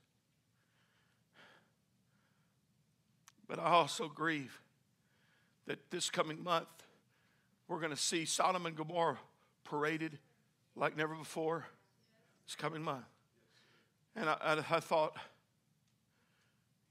But 3.48 3.60
I 3.60 3.66
also 3.66 4.08
grieve 4.08 4.60
that 5.68 5.92
this 5.92 6.10
coming 6.10 6.44
month 6.44 6.68
we're 7.72 7.80
going 7.80 7.92
to 7.92 7.98
see 7.98 8.26
Sodom 8.26 8.66
and 8.66 8.76
Gomorrah 8.76 9.18
paraded 9.64 10.20
like 10.76 10.98
never 10.98 11.16
before 11.16 11.66
this 12.46 12.54
coming 12.54 12.84
month. 12.84 13.06
And 14.14 14.28
I, 14.28 14.36
I, 14.42 14.58
I 14.58 14.80
thought, 14.82 15.16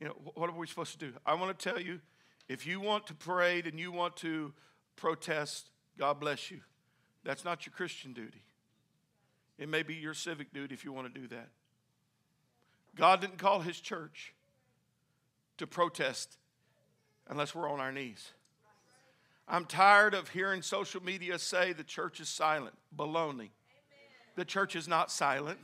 you 0.01 0.07
know, 0.07 0.15
what 0.35 0.49
are 0.49 0.57
we 0.57 0.67
supposed 0.67 0.93
to 0.93 0.99
do? 0.99 1.13
I 1.27 1.35
want 1.35 1.59
to 1.59 1.71
tell 1.71 1.79
you 1.79 2.01
if 2.49 2.67
you 2.67 2.81
want 2.81 3.07
to 3.09 3.15
parade 3.15 3.67
and 3.67 3.79
you 3.79 3.93
want 3.93 4.17
to 4.19 4.55
protest, 4.97 5.69
God 5.99 6.19
bless 6.19 6.51
you. 6.51 6.61
That's 7.25 7.45
not 7.45 7.67
your 7.67 7.75
Christian 7.75 8.15
duty. 8.15 8.43
It 9.59 9.69
may 9.69 9.83
be 9.83 9.95
your 9.95 10.15
civic 10.15 10.51
duty 10.55 10.73
if 10.73 10.83
you 10.83 10.95
want 10.95 11.13
to 11.13 11.21
do 11.21 11.29
that. 11.29 11.51
God 13.01 13.23
didn't 13.23 13.39
call 13.39 13.61
his 13.61 13.81
church 13.81 14.35
to 15.57 15.67
protest 15.67 16.37
unless 17.31 17.55
we're 17.55 17.67
on 17.67 17.81
our 17.81 17.91
knees. 17.91 18.33
I'm 19.49 19.65
tired 19.65 20.13
of 20.13 20.29
hearing 20.29 20.61
social 20.61 21.03
media 21.03 21.39
say 21.39 21.73
the 21.73 21.83
church 21.83 22.21
is 22.21 22.29
silent. 22.29 22.75
Baloney. 22.95 23.49
The 24.37 24.45
church 24.45 24.77
is 24.77 24.87
not 24.87 25.11
silent. 25.11 25.59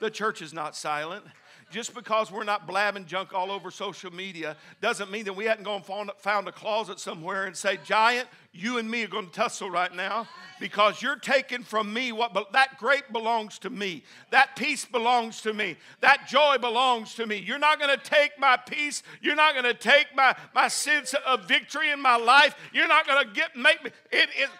The 0.00 0.10
church 0.10 0.42
is 0.42 0.52
not 0.52 0.76
silent. 0.76 1.24
Just 1.70 1.94
because 1.94 2.30
we're 2.30 2.44
not 2.44 2.66
blabbing 2.66 3.06
junk 3.06 3.34
all 3.34 3.50
over 3.50 3.70
social 3.70 4.12
media 4.12 4.56
doesn't 4.80 5.10
mean 5.10 5.24
that 5.24 5.32
we 5.32 5.44
hadn't 5.44 5.64
gone 5.64 5.82
found 6.18 6.48
a 6.48 6.52
closet 6.52 7.00
somewhere 7.00 7.46
and 7.46 7.56
say, 7.56 7.78
Giant, 7.84 8.28
you 8.52 8.78
and 8.78 8.88
me 8.88 9.02
are 9.02 9.08
going 9.08 9.26
to 9.26 9.32
tussle 9.32 9.70
right 9.70 9.92
now 9.92 10.28
because 10.60 11.02
you're 11.02 11.16
taking 11.16 11.62
from 11.62 11.92
me 11.92 12.12
what 12.12 12.32
that 12.52 12.78
grape 12.78 13.12
belongs 13.12 13.58
to 13.58 13.70
me. 13.70 14.04
That 14.30 14.54
peace 14.56 14.84
belongs 14.84 15.40
to 15.42 15.52
me. 15.52 15.76
That 16.00 16.28
joy 16.28 16.58
belongs 16.60 17.14
to 17.14 17.26
me. 17.26 17.36
You're 17.36 17.58
not 17.58 17.80
going 17.80 17.96
to 17.96 18.02
take 18.02 18.38
my 18.38 18.56
peace. 18.56 19.02
You're 19.20 19.34
not 19.34 19.54
going 19.54 19.64
to 19.64 19.74
take 19.74 20.06
my, 20.14 20.36
my 20.54 20.68
sense 20.68 21.14
of 21.26 21.48
victory 21.48 21.90
in 21.90 22.00
my 22.00 22.16
life. 22.16 22.56
You're 22.72 22.88
not 22.88 23.06
going 23.06 23.26
to 23.26 23.32
get 23.32 23.56
make 23.56 23.82
me. 23.82 23.90
It, 24.12 24.28
it, 24.36 24.50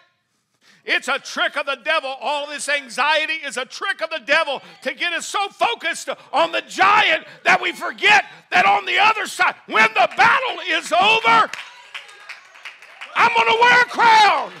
it's 0.85 1.07
a 1.07 1.19
trick 1.19 1.57
of 1.57 1.65
the 1.65 1.77
devil. 1.83 2.15
All 2.21 2.47
this 2.47 2.69
anxiety 2.69 3.33
is 3.33 3.57
a 3.57 3.65
trick 3.65 4.01
of 4.01 4.09
the 4.11 4.21
devil 4.25 4.61
to 4.83 4.93
get 4.93 5.13
us 5.13 5.27
so 5.27 5.49
focused 5.49 6.09
on 6.31 6.51
the 6.51 6.61
giant 6.61 7.25
that 7.43 7.61
we 7.61 7.71
forget 7.71 8.25
that 8.51 8.65
on 8.65 8.85
the 8.85 8.99
other 8.99 9.25
side, 9.25 9.55
when 9.65 9.87
the 9.93 10.09
battle 10.15 10.59
is 10.69 10.91
over, 10.91 11.49
I'm 13.15 13.31
going 13.35 13.47
to 13.47 13.59
wear 13.61 13.81
a 13.81 13.85
crown. 13.85 14.51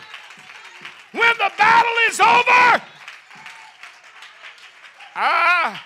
When 1.11 1.33
the 1.37 1.51
battle 1.57 1.93
is 2.09 2.19
over, 2.19 2.83
ah. 5.15 5.85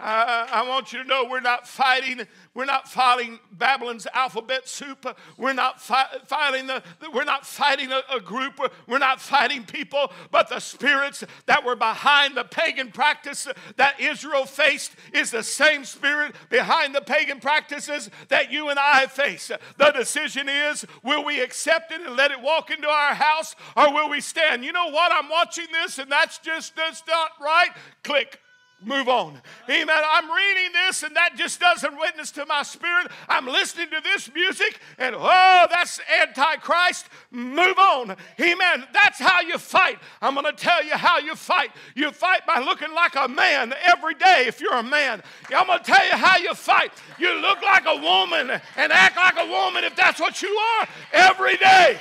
I 0.00 0.64
want 0.68 0.92
you 0.92 1.02
to 1.02 1.08
know 1.08 1.26
we're 1.28 1.40
not 1.40 1.66
fighting. 1.66 2.26
We're 2.58 2.64
not 2.64 2.88
fighting 2.88 3.38
Babylon's 3.52 4.08
alphabet 4.12 4.66
soup. 4.66 5.06
We're 5.36 5.52
not 5.52 5.80
fi- 5.80 6.08
fighting 6.26 6.66
the. 6.66 6.82
We're 7.14 7.22
not 7.22 7.46
fighting 7.46 7.92
a, 7.92 8.02
a 8.12 8.18
group. 8.18 8.58
We're 8.88 8.98
not 8.98 9.20
fighting 9.20 9.62
people. 9.62 10.10
But 10.32 10.48
the 10.48 10.58
spirits 10.58 11.22
that 11.46 11.64
were 11.64 11.76
behind 11.76 12.36
the 12.36 12.42
pagan 12.42 12.90
practice 12.90 13.46
that 13.76 14.00
Israel 14.00 14.44
faced 14.44 14.96
is 15.12 15.30
the 15.30 15.44
same 15.44 15.84
spirit 15.84 16.34
behind 16.50 16.96
the 16.96 17.00
pagan 17.00 17.38
practices 17.38 18.10
that 18.26 18.50
you 18.50 18.70
and 18.70 18.78
I 18.80 19.06
face. 19.06 19.52
The 19.76 19.92
decision 19.92 20.48
is: 20.48 20.84
will 21.04 21.24
we 21.24 21.40
accept 21.40 21.92
it 21.92 22.00
and 22.00 22.16
let 22.16 22.32
it 22.32 22.42
walk 22.42 22.72
into 22.72 22.88
our 22.88 23.14
house, 23.14 23.54
or 23.76 23.94
will 23.94 24.10
we 24.10 24.20
stand? 24.20 24.64
You 24.64 24.72
know 24.72 24.90
what? 24.90 25.12
I'm 25.12 25.30
watching 25.30 25.66
this, 25.70 26.00
and 26.00 26.10
that's 26.10 26.38
just 26.38 26.74
that's 26.74 27.04
not 27.06 27.30
right. 27.40 27.70
Click 28.02 28.40
move 28.84 29.08
on. 29.08 29.40
Amen. 29.68 29.88
I'm 30.10 30.30
reading 30.30 30.72
this 30.72 31.02
and 31.02 31.14
that 31.16 31.36
just 31.36 31.60
doesn't 31.60 31.98
witness 31.98 32.30
to 32.32 32.46
my 32.46 32.62
spirit. 32.62 33.08
I'm 33.28 33.46
listening 33.46 33.88
to 33.90 34.00
this 34.02 34.32
music 34.32 34.78
and 34.98 35.14
oh, 35.18 35.66
that's 35.70 36.00
antichrist. 36.20 37.06
Move 37.30 37.78
on. 37.78 38.16
Amen. 38.40 38.86
That's 38.92 39.18
how 39.18 39.40
you 39.40 39.58
fight. 39.58 39.98
I'm 40.22 40.34
going 40.34 40.46
to 40.46 40.52
tell 40.52 40.84
you 40.84 40.92
how 40.94 41.18
you 41.18 41.34
fight. 41.34 41.70
You 41.94 42.10
fight 42.10 42.46
by 42.46 42.60
looking 42.60 42.92
like 42.94 43.14
a 43.16 43.28
man 43.28 43.74
every 43.84 44.14
day 44.14 44.44
if 44.46 44.60
you're 44.60 44.74
a 44.74 44.82
man. 44.82 45.22
I'm 45.54 45.66
going 45.66 45.78
to 45.78 45.84
tell 45.84 46.04
you 46.04 46.12
how 46.12 46.38
you 46.38 46.54
fight. 46.54 46.92
You 47.18 47.34
look 47.40 47.60
like 47.62 47.84
a 47.86 47.96
woman 47.96 48.50
and 48.76 48.92
act 48.92 49.16
like 49.16 49.36
a 49.38 49.50
woman 49.50 49.84
if 49.84 49.96
that's 49.96 50.20
what 50.20 50.40
you 50.42 50.48
are 50.48 50.88
every 51.12 51.56
day. 51.56 51.98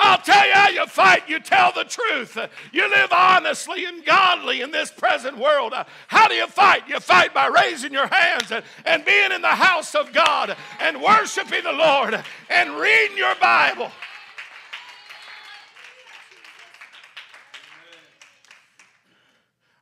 I'll 0.00 0.18
tell 0.18 0.46
you 0.46 0.52
how 0.52 0.68
you 0.68 0.86
fight. 0.86 1.28
You 1.28 1.40
tell 1.40 1.72
the 1.72 1.82
truth. 1.82 2.38
You 2.72 2.88
live 2.88 3.10
honestly 3.10 3.84
and 3.84 4.04
godly 4.04 4.60
in 4.60 4.70
this 4.70 4.92
present 4.92 5.36
world. 5.36 5.74
How 6.06 6.28
do 6.28 6.34
you 6.34 6.46
fight? 6.46 6.88
You 6.88 7.00
fight 7.00 7.34
by 7.34 7.48
raising 7.48 7.92
your 7.92 8.06
hands 8.06 8.52
and, 8.86 9.04
being 9.04 9.32
in 9.32 9.42
the 9.42 9.48
house 9.48 9.96
of 9.96 10.12
God 10.12 10.56
and 10.80 11.02
worshiping 11.02 11.64
the 11.64 11.72
Lord 11.72 12.22
and 12.48 12.76
reading 12.76 13.16
your 13.16 13.34
Bible. 13.40 13.90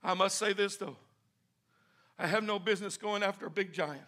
I 0.02 0.14
must 0.14 0.38
say 0.38 0.54
this 0.54 0.76
though. 0.76 0.96
I 2.18 2.26
have 2.26 2.42
no 2.42 2.58
business 2.58 2.96
going 2.96 3.22
after 3.22 3.44
a 3.44 3.50
big 3.50 3.74
giant. 3.74 4.00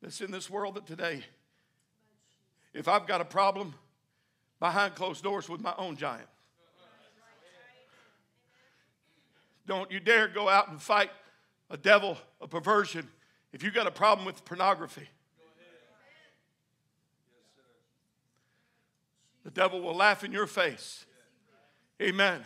That's 0.00 0.22
in 0.22 0.30
this 0.30 0.48
world 0.48 0.76
that 0.76 0.86
today. 0.86 1.24
If 2.74 2.88
I've 2.88 3.06
got 3.06 3.20
a 3.20 3.24
problem 3.24 3.74
behind 4.58 4.94
closed 4.94 5.22
doors 5.22 5.48
with 5.48 5.60
my 5.60 5.74
own 5.76 5.96
giant, 5.96 6.28
don't 9.66 9.90
you 9.90 10.00
dare 10.00 10.28
go 10.28 10.48
out 10.48 10.70
and 10.70 10.80
fight 10.80 11.10
a 11.70 11.76
devil, 11.76 12.18
a 12.40 12.48
perversion, 12.48 13.08
if 13.52 13.62
you've 13.62 13.74
got 13.74 13.86
a 13.86 13.92
problem 13.92 14.26
with 14.26 14.44
pornography. 14.44 15.08
The 19.44 19.50
devil 19.50 19.80
will 19.80 19.94
laugh 19.94 20.22
in 20.22 20.32
your 20.32 20.46
face. 20.46 21.04
Amen. 22.00 22.44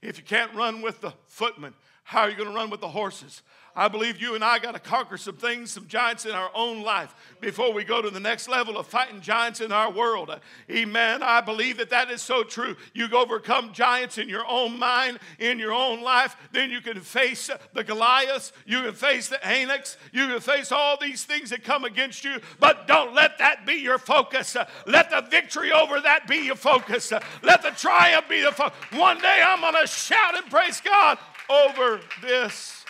If 0.00 0.18
you 0.18 0.24
can't 0.24 0.52
run 0.54 0.82
with 0.82 1.00
the 1.00 1.12
footmen, 1.26 1.74
how 2.02 2.22
are 2.22 2.30
you 2.30 2.36
going 2.36 2.48
to 2.48 2.54
run 2.54 2.70
with 2.70 2.80
the 2.80 2.88
horses? 2.88 3.42
I 3.74 3.88
believe 3.88 4.20
you 4.20 4.34
and 4.34 4.44
I 4.44 4.58
got 4.58 4.74
to 4.74 4.80
conquer 4.80 5.16
some 5.16 5.36
things, 5.36 5.70
some 5.70 5.86
giants 5.86 6.26
in 6.26 6.32
our 6.32 6.50
own 6.54 6.82
life 6.82 7.14
before 7.40 7.72
we 7.72 7.84
go 7.84 8.02
to 8.02 8.10
the 8.10 8.20
next 8.20 8.46
level 8.46 8.76
of 8.76 8.86
fighting 8.86 9.22
giants 9.22 9.62
in 9.62 9.72
our 9.72 9.90
world. 9.90 10.28
Uh, 10.28 10.38
amen. 10.70 11.22
I 11.22 11.40
believe 11.40 11.78
that 11.78 11.88
that 11.88 12.10
is 12.10 12.20
so 12.20 12.42
true. 12.42 12.76
You 12.92 13.08
overcome 13.12 13.72
giants 13.72 14.18
in 14.18 14.28
your 14.28 14.44
own 14.46 14.78
mind, 14.78 15.20
in 15.38 15.58
your 15.58 15.72
own 15.72 16.02
life, 16.02 16.36
then 16.52 16.70
you 16.70 16.82
can 16.82 17.00
face 17.00 17.48
the 17.72 17.82
Goliaths, 17.82 18.52
you 18.66 18.82
can 18.82 18.92
face 18.92 19.28
the 19.28 19.36
Anax, 19.36 19.96
you 20.12 20.26
can 20.26 20.40
face 20.40 20.70
all 20.70 20.98
these 21.00 21.24
things 21.24 21.50
that 21.50 21.64
come 21.64 21.84
against 21.84 22.24
you, 22.24 22.40
but 22.60 22.86
don't 22.86 23.14
let 23.14 23.38
that 23.38 23.64
be 23.64 23.74
your 23.74 23.98
focus. 23.98 24.54
Uh, 24.54 24.66
let 24.86 25.10
the 25.10 25.22
victory 25.30 25.72
over 25.72 25.98
that 26.00 26.28
be 26.28 26.36
your 26.36 26.56
focus. 26.56 27.10
Uh, 27.10 27.20
let 27.42 27.62
the 27.62 27.70
triumph 27.70 28.28
be 28.28 28.42
the 28.42 28.52
focus. 28.52 28.76
One 28.92 29.18
day 29.20 29.42
I'm 29.44 29.60
going 29.60 29.80
to 29.80 29.86
shout 29.86 30.36
and 30.36 30.50
praise 30.50 30.80
God 30.82 31.16
over 31.48 32.00
this 32.20 32.81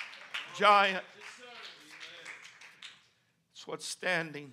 giant. 0.56 1.04
It's 3.52 3.66
what's 3.66 3.86
standing 3.86 4.52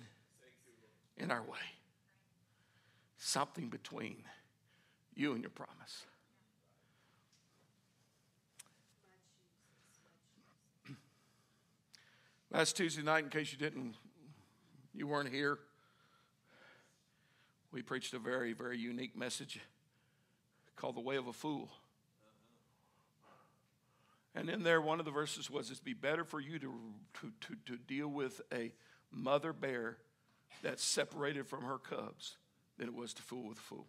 in 1.16 1.30
our 1.30 1.42
way. 1.42 1.58
Something 3.16 3.68
between 3.68 4.22
you 5.14 5.32
and 5.32 5.42
your 5.42 5.50
promise. 5.50 6.06
Last 12.52 12.76
Tuesday 12.76 13.02
night, 13.02 13.24
in 13.24 13.30
case 13.30 13.52
you 13.52 13.58
didn't, 13.58 13.94
you 14.92 15.06
weren't 15.06 15.28
here, 15.28 15.58
we 17.70 17.82
preached 17.82 18.12
a 18.14 18.18
very, 18.18 18.52
very 18.52 18.76
unique 18.76 19.16
message 19.16 19.60
called 20.74 20.96
The 20.96 21.00
Way 21.00 21.16
of 21.16 21.28
a 21.28 21.32
Fool. 21.32 21.70
And 24.34 24.48
in 24.48 24.62
there, 24.62 24.80
one 24.80 25.00
of 25.00 25.04
the 25.04 25.10
verses 25.10 25.50
was, 25.50 25.70
It's 25.70 25.80
be 25.80 25.94
better 25.94 26.24
for 26.24 26.40
you 26.40 26.58
to, 26.58 26.72
to, 27.20 27.32
to, 27.40 27.56
to 27.66 27.76
deal 27.76 28.08
with 28.08 28.40
a 28.52 28.72
mother 29.12 29.52
bear 29.52 29.96
that's 30.62 30.84
separated 30.84 31.46
from 31.46 31.62
her 31.64 31.78
cubs 31.78 32.36
than 32.78 32.86
it 32.86 32.94
was 32.94 33.12
to 33.14 33.22
fool 33.22 33.48
with 33.48 33.58
a 33.58 33.62
fool. 33.62 33.86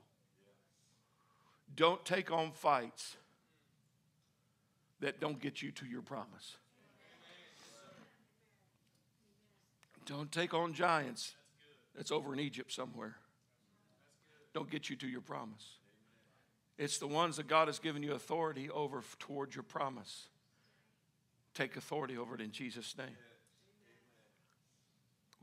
Don't 1.75 2.03
take 2.03 2.31
on 2.31 2.51
fights 2.51 3.15
that 4.99 5.19
don't 5.19 5.39
get 5.39 5.61
you 5.61 5.71
to 5.71 5.85
your 5.85 6.01
promise. 6.01 6.57
Don't 10.05 10.31
take 10.31 10.53
on 10.53 10.73
giants 10.73 11.35
that's 11.95 12.11
over 12.11 12.33
in 12.33 12.39
Egypt 12.39 12.71
somewhere. 12.71 13.15
Don't 14.53 14.69
get 14.69 14.89
you 14.89 14.95
to 14.97 15.07
your 15.07 15.21
promise. 15.21 15.77
It's 16.81 16.97
the 16.97 17.05
ones 17.05 17.37
that 17.37 17.47
God 17.47 17.67
has 17.67 17.77
given 17.77 18.01
you 18.01 18.13
authority 18.13 18.67
over 18.71 19.03
towards 19.19 19.55
your 19.55 19.61
promise 19.61 20.29
take 21.53 21.77
authority 21.77 22.17
over 22.17 22.33
it 22.33 22.41
in 22.41 22.49
Jesus' 22.49 22.97
name. 22.97 23.17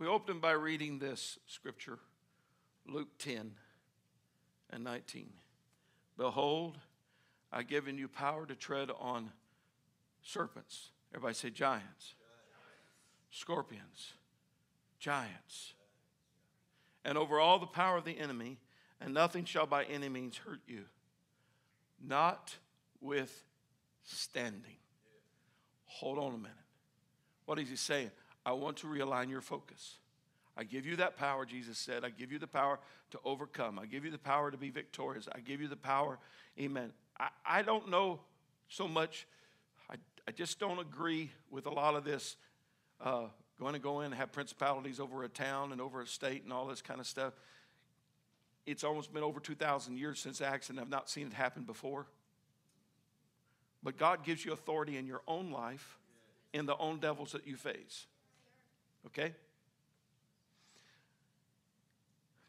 We 0.01 0.09
open 0.09 0.41
by 0.41 0.51
reading 0.51 0.99
this 0.99 1.39
scripture, 1.47 2.01
Luke 2.89 3.19
10 3.21 3.53
and 4.71 4.83
19. 4.83 5.31
Behold, 6.17 6.77
I've 7.53 7.69
given 7.69 7.99
you 7.99 8.09
power 8.09 8.45
to 8.45 8.57
tread 8.57 8.91
on 8.99 9.31
serpents. 10.23 10.91
Everybody 11.15 11.35
say 11.35 11.51
giants, 11.51 12.15
scorpions, 13.31 14.15
giants, 14.99 15.75
and 17.05 17.17
over 17.17 17.39
all 17.39 17.61
the 17.61 17.67
power 17.67 17.97
of 17.97 18.05
the 18.05 18.19
enemy, 18.19 18.59
and 19.01 19.15
nothing 19.15 19.45
shall 19.45 19.67
by 19.67 19.85
any 19.85 20.09
means 20.09 20.39
hurt 20.39 20.63
you. 20.67 20.87
Not 22.05 22.55
with 23.01 23.45
standing. 24.05 24.77
Hold 25.85 26.19
on 26.19 26.35
a 26.35 26.39
minute. 26.39 26.53
What 27.47 27.59
is 27.59 27.69
he 27.69 27.77
saying? 27.77 28.11
I 28.45 28.53
want 28.53 28.79
to 28.79 28.87
realign 28.87 29.31
your 29.31 29.41
focus. 29.41 29.99
I 30.57 30.65
give 30.65 30.87
you 30.87 30.97
that 30.97 31.17
power, 31.17 31.47
Jesus 31.47 31.79
said. 31.79 32.05
I 32.05 32.11
give 32.11 32.33
you 32.33 32.39
the 32.39 32.47
power 32.47 32.81
to 33.13 33.19
overcome. 33.25 33.79
I 33.79 33.87
give 33.87 34.05
you 34.05 34.11
the 34.11 34.19
power 34.19 34.51
to 34.51 34.57
be 34.57 34.71
victorious. 34.71 35.29
I 35.33 35.41
give 35.41 35.61
you 35.61 35.69
the 35.69 35.77
power. 35.77 36.19
Amen. 36.59 36.93
I, 37.19 37.29
I 37.47 37.63
don't 37.63 37.91
know 37.91 38.21
so 38.69 38.89
much. 38.89 39.27
I, 39.91 39.95
I 40.27 40.33
just 40.33 40.59
don't 40.59 40.79
agree 40.79 41.31
with 41.51 41.67
a 41.67 41.71
lot 41.71 41.95
of 41.95 42.05
this 42.05 42.37
uh, 43.01 43.27
going 43.59 43.75
to 43.75 43.79
go 43.79 44.01
in 44.01 44.07
and 44.07 44.15
have 44.15 44.33
principalities 44.33 45.01
over 45.01 45.25
a 45.25 45.29
town 45.29 45.73
and 45.73 45.81
over 45.81 46.01
a 46.01 46.07
state 46.07 46.45
and 46.45 46.53
all 46.53 46.67
this 46.67 46.83
kind 46.83 47.01
of 47.01 47.07
stuff. 47.07 47.35
It's 48.67 48.85
almost 48.85 49.13
been 49.13 49.23
over 49.23 49.41
2,000 49.41 49.97
years 49.97 50.19
since 50.19 50.41
Acts, 50.41 50.71
and 50.71 50.79
I've 50.79 50.91
not 50.91 51.09
seen 51.09 51.29
it 51.29 51.33
happen 51.33 51.63
before. 51.63 52.07
But 53.83 53.97
God 53.97 54.25
gives 54.25 54.45
you 54.45 54.53
authority 54.53 54.97
in 54.97 55.07
your 55.07 55.23
own 55.27 55.51
life, 55.51 55.99
in 56.53 56.67
the 56.67 56.77
own 56.77 56.99
devils 56.99 57.33
that 57.33 57.47
you 57.47 57.57
face. 57.57 58.07
Okay? 59.07 59.35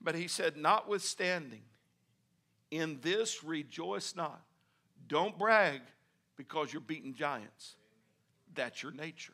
But 0.02 0.16
he 0.16 0.28
said, 0.28 0.58
Notwithstanding, 0.58 1.62
in 2.72 3.00
this 3.02 3.44
rejoice 3.44 4.16
not. 4.16 4.42
Don't 5.08 5.38
brag 5.38 5.82
because 6.38 6.72
you're 6.72 6.82
beating 6.82 7.14
giants. 7.14 7.76
That's 8.54 8.82
your 8.84 8.92
nature. 8.92 9.34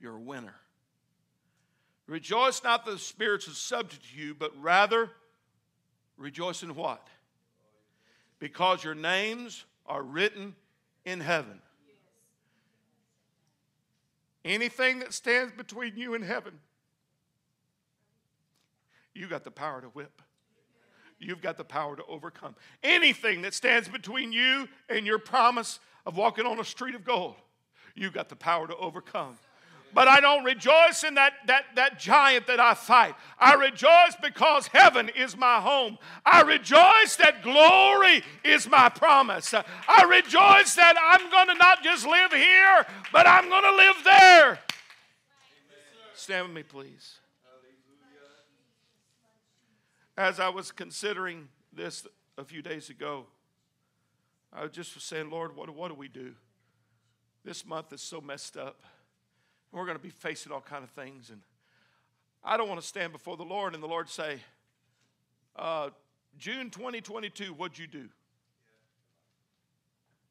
You're 0.00 0.16
a 0.16 0.20
winner. 0.20 0.54
Rejoice 2.06 2.64
not 2.64 2.84
that 2.84 2.90
the 2.92 2.98
spirits 2.98 3.46
are 3.46 3.52
subject 3.52 4.02
to 4.10 4.20
you, 4.20 4.34
but 4.34 4.52
rather 4.60 5.10
rejoice 6.20 6.62
in 6.62 6.74
what? 6.76 7.08
Because 8.38 8.84
your 8.84 8.94
names 8.94 9.64
are 9.86 10.02
written 10.02 10.54
in 11.04 11.20
heaven. 11.20 11.60
Anything 14.44 15.00
that 15.00 15.12
stands 15.12 15.52
between 15.52 15.96
you 15.96 16.14
and 16.14 16.24
heaven, 16.24 16.58
you 19.14 19.26
got 19.26 19.44
the 19.44 19.50
power 19.50 19.80
to 19.80 19.88
whip. 19.88 20.22
You've 21.18 21.42
got 21.42 21.58
the 21.58 21.64
power 21.64 21.96
to 21.96 22.04
overcome. 22.06 22.54
Anything 22.82 23.42
that 23.42 23.52
stands 23.52 23.88
between 23.88 24.32
you 24.32 24.68
and 24.88 25.04
your 25.06 25.18
promise 25.18 25.78
of 26.06 26.16
walking 26.16 26.46
on 26.46 26.58
a 26.58 26.64
street 26.64 26.94
of 26.94 27.04
gold, 27.04 27.34
you've 27.94 28.14
got 28.14 28.30
the 28.30 28.36
power 28.36 28.66
to 28.66 28.76
overcome. 28.76 29.36
But 29.92 30.08
I 30.08 30.20
don't 30.20 30.44
rejoice 30.44 31.04
in 31.04 31.14
that, 31.14 31.32
that, 31.46 31.64
that 31.76 31.98
giant 31.98 32.46
that 32.46 32.60
I 32.60 32.74
fight. 32.74 33.14
I 33.38 33.54
rejoice 33.54 34.16
because 34.22 34.68
heaven 34.68 35.10
is 35.16 35.36
my 35.36 35.60
home. 35.60 35.98
I 36.24 36.42
rejoice 36.42 37.16
that 37.16 37.42
glory 37.42 38.22
is 38.44 38.68
my 38.68 38.88
promise. 38.88 39.52
I 39.52 40.02
rejoice 40.04 40.74
that 40.76 40.94
I'm 41.00 41.30
going 41.30 41.48
to 41.48 41.54
not 41.54 41.82
just 41.82 42.06
live 42.06 42.32
here, 42.32 42.86
but 43.12 43.26
I'm 43.26 43.48
going 43.48 43.64
to 43.64 43.76
live 43.76 43.96
there. 44.04 44.58
Stand 46.14 46.46
with 46.48 46.54
me, 46.54 46.62
please. 46.62 47.16
As 50.16 50.38
I 50.38 50.50
was 50.50 50.70
considering 50.70 51.48
this 51.72 52.06
a 52.36 52.44
few 52.44 52.62
days 52.62 52.90
ago, 52.90 53.26
I 54.52 54.66
just 54.66 54.94
was 54.94 55.04
saying, 55.04 55.30
Lord, 55.30 55.56
what, 55.56 55.70
what 55.70 55.88
do 55.88 55.94
we 55.94 56.08
do? 56.08 56.34
This 57.44 57.64
month 57.64 57.92
is 57.92 58.02
so 58.02 58.20
messed 58.20 58.56
up. 58.56 58.82
We're 59.72 59.84
going 59.84 59.96
to 59.96 60.02
be 60.02 60.10
facing 60.10 60.52
all 60.52 60.60
kind 60.60 60.82
of 60.82 60.90
things. 60.90 61.30
And 61.30 61.40
I 62.42 62.56
don't 62.56 62.68
want 62.68 62.80
to 62.80 62.86
stand 62.86 63.12
before 63.12 63.36
the 63.36 63.44
Lord 63.44 63.74
and 63.74 63.82
the 63.82 63.88
Lord 63.88 64.08
say, 64.08 64.40
uh, 65.56 65.90
June 66.38 66.70
2022, 66.70 67.52
what'd 67.52 67.78
you 67.78 67.86
do? 67.86 68.08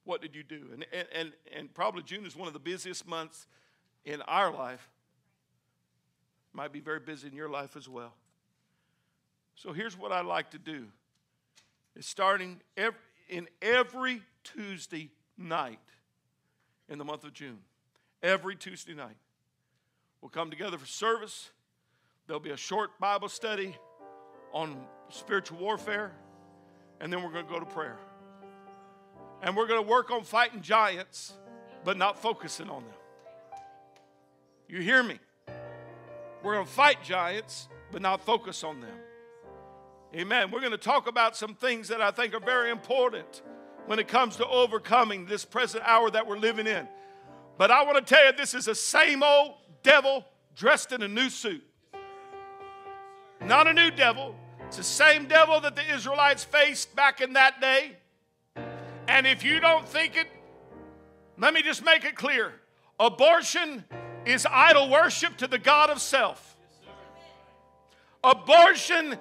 What 0.04 0.22
did 0.22 0.36
you 0.36 0.44
do? 0.44 0.70
And, 0.74 0.86
and, 0.92 1.08
and, 1.14 1.32
and 1.56 1.74
probably 1.74 2.04
June 2.04 2.26
is 2.26 2.36
one 2.36 2.48
of 2.48 2.54
the 2.54 2.60
busiest 2.60 3.08
months 3.08 3.48
in 4.06 4.22
our 4.24 4.52
life. 4.52 4.90
Might 6.52 6.74
be 6.74 6.80
very 6.80 7.00
busy 7.00 7.28
in 7.28 7.36
your 7.36 7.50
life 7.50 7.78
as 7.78 7.88
well. 7.88 8.14
So 9.56 9.72
here's 9.72 9.98
what 9.98 10.12
I 10.12 10.22
like 10.22 10.52
to 10.52 10.58
do. 10.58 10.86
It's 11.96 12.08
starting 12.08 12.60
every, 12.76 13.00
in 13.28 13.48
every 13.62 14.22
Tuesday 14.44 15.10
night 15.38 15.80
in 16.88 16.98
the 16.98 17.06
month 17.06 17.24
of 17.24 17.34
June. 17.34 17.60
Every 18.24 18.56
Tuesday 18.56 18.96
night. 18.96 19.16
We'll 20.22 20.30
come 20.30 20.50
together 20.50 20.78
for 20.78 20.86
service. 20.86 21.50
There'll 22.28 22.42
be 22.42 22.52
a 22.52 22.58
short 22.58 23.00
Bible 23.00 23.30
study 23.30 23.76
on 24.52 24.76
spiritual 25.10 25.60
warfare, 25.60 26.12
and 27.00 27.12
then 27.12 27.24
we're 27.24 27.32
going 27.32 27.46
to 27.46 27.52
go 27.52 27.60
to 27.60 27.66
prayer. 27.66 27.98
And 29.42 29.56
we're 29.56 29.68
going 29.68 29.82
to 29.82 29.90
work 29.90 30.12
on 30.12 30.24
fighting 30.24 30.62
giants, 30.62 31.34
but 31.86 31.98
not 31.98 32.22
focusing 32.22 32.70
on 32.70 32.84
them. 32.84 32.94
You 34.68 34.82
hear 34.82 35.02
me? 35.02 35.20
We're 36.44 36.54
going 36.54 36.66
to 36.66 36.72
fight 36.72 37.02
giants, 37.04 37.70
but 37.92 38.02
not 38.02 38.22
focus 38.22 38.64
on 38.64 38.82
them. 38.82 38.98
Amen. 40.14 40.52
We're 40.52 40.60
going 40.60 40.72
to 40.72 40.78
talk 40.78 41.08
about 41.08 41.38
some 41.38 41.56
things 41.56 41.88
that 41.88 42.02
I 42.02 42.12
think 42.12 42.34
are 42.34 42.40
very 42.40 42.72
important 42.72 43.42
when 43.86 44.00
it 44.00 44.08
comes 44.08 44.36
to 44.36 44.48
overcoming 44.48 45.26
this 45.26 45.46
present 45.46 45.84
hour 45.86 46.12
that 46.12 46.28
we're 46.28 46.38
living 46.38 46.68
in. 46.68 46.88
But 47.58 47.72
I 47.72 47.84
want 47.84 48.06
to 48.06 48.16
tell 48.16 48.26
you, 48.26 48.34
this 48.34 48.54
is 48.54 48.66
the 48.66 48.76
same 48.76 49.24
old 49.24 49.54
devil 49.84 50.26
dressed 50.56 50.92
in 50.92 51.02
a 51.02 51.08
new 51.08 51.30
suit. 51.30 51.64
Not 53.42 53.68
a 53.68 53.74
new 53.74 53.92
devil. 53.92 54.36
It's 54.68 54.78
the 54.78 54.84
same 54.84 55.26
devil 55.26 55.60
that 55.62 55.76
the 55.76 55.94
Israelites 55.94 56.44
faced 56.44 56.96
back 56.96 57.22
in 57.22 57.34
that 57.34 57.60
day. 57.62 57.98
And 59.08 59.26
if 59.26 59.44
you 59.44 59.60
don't 59.60 59.88
think 59.88 60.16
it, 60.16 60.28
let 61.38 61.54
me 61.54 61.62
just 61.62 61.84
make 61.84 62.06
it 62.06 62.16
clear 62.16 62.54
abortion 63.00 63.86
is 64.26 64.46
idol 64.52 64.90
worship 64.90 65.38
to 65.38 65.48
the 65.48 65.58
God 65.58 65.90
of 65.90 66.02
self. 66.02 66.58
Abortion 68.24 69.18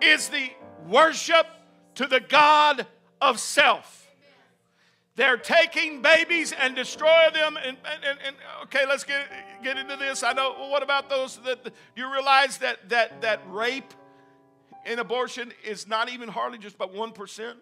is 0.00 0.28
the 0.28 0.50
worship 0.88 1.46
to 1.96 2.06
the 2.06 2.20
God 2.20 2.86
of 3.20 3.38
self. 3.38 3.97
They're 5.18 5.36
taking 5.36 6.00
babies 6.00 6.54
and 6.56 6.76
destroy 6.76 7.26
them. 7.34 7.56
And, 7.56 7.76
and, 7.84 8.18
and, 8.24 8.36
okay, 8.62 8.86
let's 8.86 9.02
get, 9.02 9.26
get 9.64 9.76
into 9.76 9.96
this. 9.96 10.22
I 10.22 10.32
know, 10.32 10.54
well, 10.56 10.70
what 10.70 10.84
about 10.84 11.10
those 11.10 11.38
that 11.38 11.72
you 11.96 12.08
realize 12.12 12.58
that, 12.58 12.88
that, 12.90 13.20
that 13.22 13.40
rape 13.48 13.92
and 14.86 15.00
abortion 15.00 15.52
is 15.64 15.88
not 15.88 16.08
even 16.08 16.28
hardly 16.28 16.56
just 16.56 16.76
about 16.76 16.94
1%? 16.94 17.54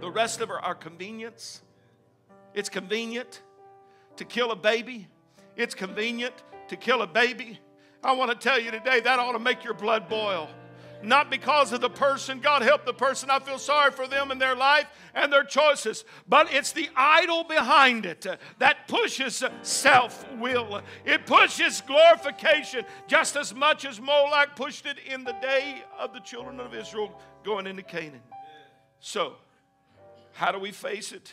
The 0.00 0.08
rest 0.08 0.40
of 0.40 0.48
it 0.48 0.56
are 0.62 0.76
convenience. 0.76 1.62
It's 2.54 2.68
convenient 2.68 3.42
to 4.14 4.24
kill 4.24 4.52
a 4.52 4.56
baby, 4.56 5.08
it's 5.56 5.74
convenient 5.74 6.34
to 6.68 6.76
kill 6.76 7.02
a 7.02 7.08
baby. 7.08 7.58
I 8.04 8.12
want 8.12 8.30
to 8.30 8.36
tell 8.36 8.60
you 8.60 8.70
today 8.70 9.00
that 9.00 9.18
ought 9.18 9.32
to 9.32 9.40
make 9.40 9.64
your 9.64 9.74
blood 9.74 10.08
boil 10.08 10.48
not 11.02 11.30
because 11.30 11.72
of 11.72 11.80
the 11.80 11.90
person. 11.90 12.40
God 12.40 12.62
help 12.62 12.84
the 12.84 12.92
person. 12.92 13.30
I 13.30 13.38
feel 13.38 13.58
sorry 13.58 13.90
for 13.90 14.06
them 14.06 14.30
and 14.30 14.40
their 14.40 14.56
life 14.56 14.86
and 15.14 15.32
their 15.32 15.44
choices. 15.44 16.04
But 16.28 16.52
it's 16.52 16.72
the 16.72 16.88
idol 16.96 17.44
behind 17.44 18.06
it 18.06 18.26
that 18.58 18.88
pushes 18.88 19.42
self 19.62 20.30
will. 20.34 20.82
It 21.04 21.26
pushes 21.26 21.80
glorification 21.82 22.84
just 23.06 23.36
as 23.36 23.54
much 23.54 23.84
as 23.84 24.00
Moloch 24.00 24.56
pushed 24.56 24.86
it 24.86 24.98
in 25.06 25.24
the 25.24 25.36
day 25.42 25.82
of 25.98 26.12
the 26.12 26.20
children 26.20 26.60
of 26.60 26.74
Israel 26.74 27.20
going 27.44 27.66
into 27.66 27.82
Canaan. 27.82 28.22
So, 29.00 29.34
how 30.32 30.52
do 30.52 30.58
we 30.58 30.72
face 30.72 31.12
it? 31.12 31.32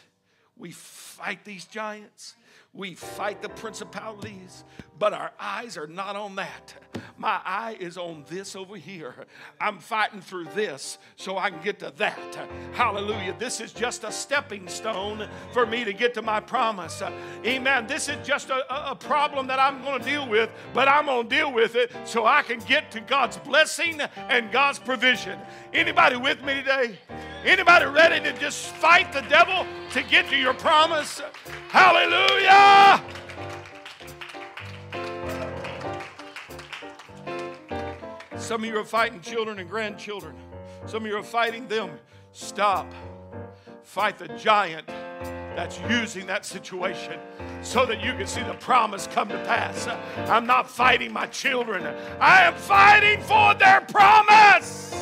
We 0.58 0.72
fight 0.72 1.44
these 1.44 1.66
giants. 1.66 2.36
We 2.76 2.96
fight 2.96 3.44
the 3.44 3.50
principalities, 3.50 4.64
but 4.98 5.14
our 5.14 5.32
eyes 5.40 5.78
are 5.78 5.86
not 5.86 6.16
on 6.16 6.36
that. 6.38 6.74
My 7.18 7.40
eye 7.46 7.78
is 7.80 8.00
on 8.00 8.26
this 8.28 8.56
over 8.56 8.76
here. 8.76 9.14
I'm 9.62 9.78
fighting 9.78 10.22
through 10.22 10.46
this 10.56 10.98
so 11.16 11.38
I 11.38 11.52
can 11.52 11.62
get 11.62 11.78
to 11.80 11.94
that. 11.98 12.50
Hallelujah. 12.74 13.36
This 13.38 13.62
is 13.62 13.74
just 13.74 14.04
a 14.04 14.12
stepping 14.12 14.68
stone 14.68 15.30
for 15.52 15.68
me 15.68 15.84
to 15.84 15.94
get 15.94 16.16
to 16.16 16.24
my 16.24 16.40
promise. 16.40 17.04
Amen. 17.46 17.86
This 17.86 18.10
is 18.10 18.26
just 18.26 18.50
a, 18.50 18.92
a 18.92 18.96
problem 18.96 19.46
that 19.48 19.60
I'm 19.60 19.84
going 19.84 20.02
to 20.02 20.10
deal 20.10 20.28
with, 20.28 20.50
but 20.74 20.88
I'm 20.88 21.06
going 21.06 21.30
to 21.30 21.36
deal 21.36 21.54
with 21.54 21.76
it 21.76 21.92
so 22.06 22.26
I 22.26 22.42
can 22.42 22.60
get 22.62 22.90
to 22.92 23.02
God's 23.02 23.38
blessing 23.38 24.02
and 24.02 24.52
God's 24.52 24.80
provision. 24.80 25.38
Anybody 25.74 26.16
with 26.16 26.44
me 26.44 26.56
today? 26.56 26.98
Anybody 27.44 27.86
ready 27.88 28.24
to 28.24 28.40
just 28.40 28.68
fight 28.68 29.12
the 29.12 29.20
devil 29.22 29.66
to 29.92 30.02
get 30.04 30.30
to 30.30 30.38
your 30.38 30.54
promise? 30.54 31.22
Hallelujah! 31.68 33.04
Some 38.38 38.64
of 38.64 38.70
you 38.70 38.78
are 38.78 38.86
fighting 38.86 39.20
children 39.20 39.60
and 39.60 39.70
grandchildren. 39.70 40.36
Some 40.86 41.04
of 41.04 41.10
you 41.10 41.18
are 41.18 41.24
fighting 41.24 41.68
them. 41.68 41.92
Stop. 42.32 42.94
Fight 43.84 44.18
the 44.18 44.30
giant 44.30 44.88
that's 44.88 45.82
using 45.90 46.26
that 46.28 46.46
situation 46.46 47.20
so 47.62 47.86
that 47.86 48.02
you 48.02 48.14
can 48.14 48.26
see 48.26 48.44
the 48.44 48.54
promise 48.56 49.06
come 49.08 49.28
to 49.28 49.38
pass. 49.44 49.88
I'm 50.30 50.48
not 50.48 50.70
fighting 50.70 51.12
my 51.12 51.28
children, 51.28 51.86
I 52.22 52.44
am 52.44 52.56
fighting 52.56 53.20
for 53.22 53.54
their 53.56 53.82
promise. 53.82 54.94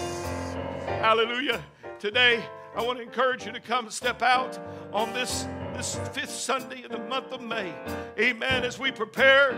Hallelujah. 0.86 1.64
Today, 2.02 2.44
I 2.76 2.82
want 2.82 2.98
to 2.98 3.04
encourage 3.04 3.46
you 3.46 3.52
to 3.52 3.60
come 3.60 3.86
and 3.86 3.94
step 3.94 4.24
out 4.24 4.58
on 4.92 5.14
this, 5.14 5.46
this 5.76 6.00
fifth 6.14 6.32
Sunday 6.32 6.84
in 6.84 6.92
the 6.92 6.98
month 6.98 7.32
of 7.32 7.44
May. 7.44 7.76
Amen. 8.18 8.64
As 8.64 8.80
we 8.80 8.90
prepare 8.90 9.52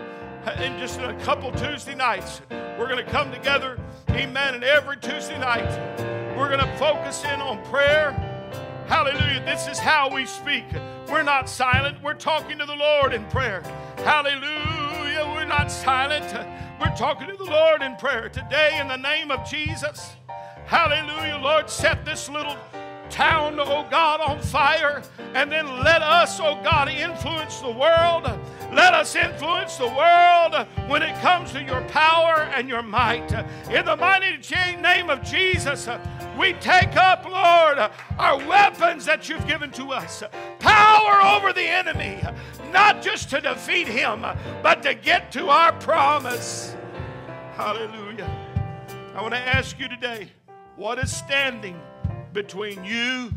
uh, 0.45 0.61
in 0.61 0.77
just 0.77 0.99
a 0.99 1.13
couple 1.21 1.53
Tuesday 1.53 1.95
nights, 1.95 2.41
we're 2.77 2.89
going 2.89 2.97
to 2.97 3.09
come 3.09 3.31
together. 3.31 3.79
Amen. 4.09 4.55
And 4.55 4.63
every 4.65 4.97
Tuesday 4.97 5.39
night, 5.39 5.69
we're 6.37 6.49
going 6.49 6.59
to 6.59 6.77
focus 6.77 7.23
in 7.23 7.39
on 7.39 7.63
prayer. 7.63 8.11
Hallelujah. 8.87 9.41
This 9.45 9.69
is 9.69 9.79
how 9.79 10.13
we 10.13 10.25
speak. 10.25 10.65
We're 11.07 11.23
not 11.23 11.47
silent. 11.47 12.03
We're 12.03 12.13
talking 12.13 12.57
to 12.57 12.65
the 12.65 12.75
Lord 12.75 13.13
in 13.13 13.25
prayer. 13.27 13.61
Hallelujah. 13.99 15.31
We're 15.33 15.45
not 15.45 15.71
silent. 15.71 16.25
We're 16.77 16.93
talking 16.97 17.29
to 17.29 17.37
the 17.37 17.45
Lord 17.45 17.81
in 17.81 17.95
prayer. 17.95 18.27
Today, 18.27 18.79
in 18.81 18.89
the 18.89 18.97
name 18.97 19.31
of 19.31 19.49
Jesus. 19.49 20.17
Hallelujah, 20.73 21.37
Lord, 21.37 21.69
set 21.69 22.03
this 22.03 22.27
little 22.27 22.57
town, 23.11 23.59
oh 23.59 23.85
God, 23.91 24.21
on 24.21 24.41
fire. 24.41 25.03
And 25.35 25.51
then 25.51 25.67
let 25.83 26.01
us, 26.01 26.39
oh 26.39 26.59
God, 26.63 26.89
influence 26.89 27.59
the 27.59 27.69
world. 27.69 28.23
Let 28.73 28.95
us 28.95 29.15
influence 29.15 29.77
the 29.77 29.89
world 29.89 30.67
when 30.89 31.03
it 31.03 31.15
comes 31.21 31.51
to 31.51 31.61
your 31.61 31.81
power 31.89 32.49
and 32.55 32.67
your 32.67 32.81
might. 32.81 33.31
In 33.69 33.85
the 33.85 33.95
mighty 33.95 34.39
name 34.81 35.11
of 35.11 35.21
Jesus, 35.21 35.87
we 36.39 36.53
take 36.53 36.97
up, 36.97 37.23
Lord, 37.23 37.91
our 38.17 38.37
weapons 38.47 39.05
that 39.05 39.29
you've 39.29 39.45
given 39.45 39.69
to 39.73 39.91
us. 39.91 40.23
Power 40.57 41.21
over 41.21 41.53
the 41.53 41.67
enemy, 41.67 42.19
not 42.71 43.03
just 43.03 43.29
to 43.29 43.41
defeat 43.41 43.87
him, 43.87 44.25
but 44.63 44.81
to 44.81 44.95
get 44.95 45.31
to 45.33 45.49
our 45.49 45.71
promise. 45.73 46.75
Hallelujah. 47.53 48.27
I 49.13 49.21
want 49.21 49.35
to 49.35 49.39
ask 49.39 49.77
you 49.77 49.87
today 49.87 50.29
what 50.75 50.97
is 50.97 51.15
standing 51.15 51.79
between 52.33 52.83
you 52.83 53.31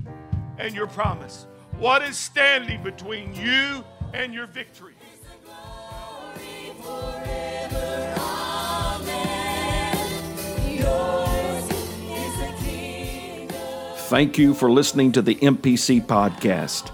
and 0.59 0.75
your 0.75 0.87
promise? 0.87 1.47
What 1.79 2.03
is 2.03 2.17
standing 2.17 2.83
between 2.83 3.35
you 3.35 3.85
and 4.15 4.33
your 4.33 4.47
victory? 4.47 4.95
Thank 14.09 14.39
you 14.39 14.55
for 14.55 14.71
listening 14.71 15.13
to 15.13 15.23
the 15.23 15.35
MPC 15.35 16.07
podcast. 16.07 16.93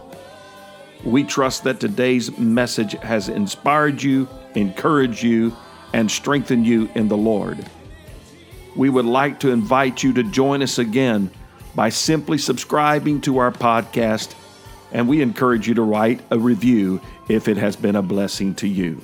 We 1.05 1.24
trust 1.24 1.64
that 1.64 1.78
today's 1.78 2.36
message 2.38 2.93
has 2.95 3.28
inspired 3.28 4.03
you, 4.03 4.28
encouraged 4.55 5.22
you, 5.22 5.55
and 5.93 6.11
strengthened 6.11 6.66
you 6.66 6.90
in 6.95 7.09
the 7.09 7.16
Lord 7.16 7.64
we 8.76 8.88
would 8.88 9.04
like 9.04 9.40
to 9.40 9.50
invite 9.50 10.02
you 10.02 10.12
to 10.14 10.22
join 10.22 10.62
us 10.62 10.78
again 10.78 11.30
by 11.74 11.88
simply 11.88 12.38
subscribing 12.38 13.20
to 13.22 13.38
our 13.38 13.50
podcast, 13.50 14.34
and 14.92 15.08
we 15.08 15.22
encourage 15.22 15.66
you 15.68 15.74
to 15.74 15.82
write 15.82 16.20
a 16.30 16.38
review 16.38 17.00
if 17.28 17.48
it 17.48 17.56
has 17.56 17.74
been 17.76 17.96
a 17.96 18.02
blessing 18.02 18.54
to 18.56 18.68
you. 18.68 19.00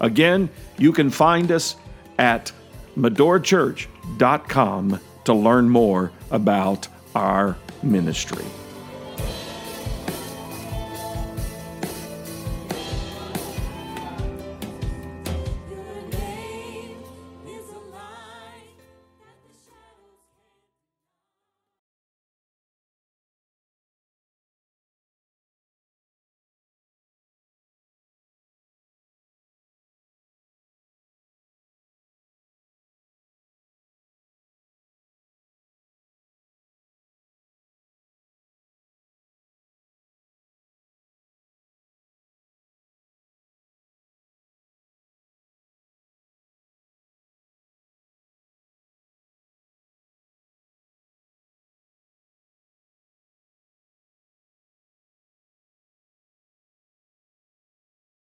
Again, 0.00 0.48
you 0.78 0.92
can 0.92 1.10
find 1.10 1.52
us 1.52 1.76
at 2.18 2.50
medorachurch.com 2.96 5.00
to 5.24 5.34
learn 5.34 5.68
more 5.68 6.10
about 6.30 6.88
our 7.14 7.56
ministry. 7.82 8.44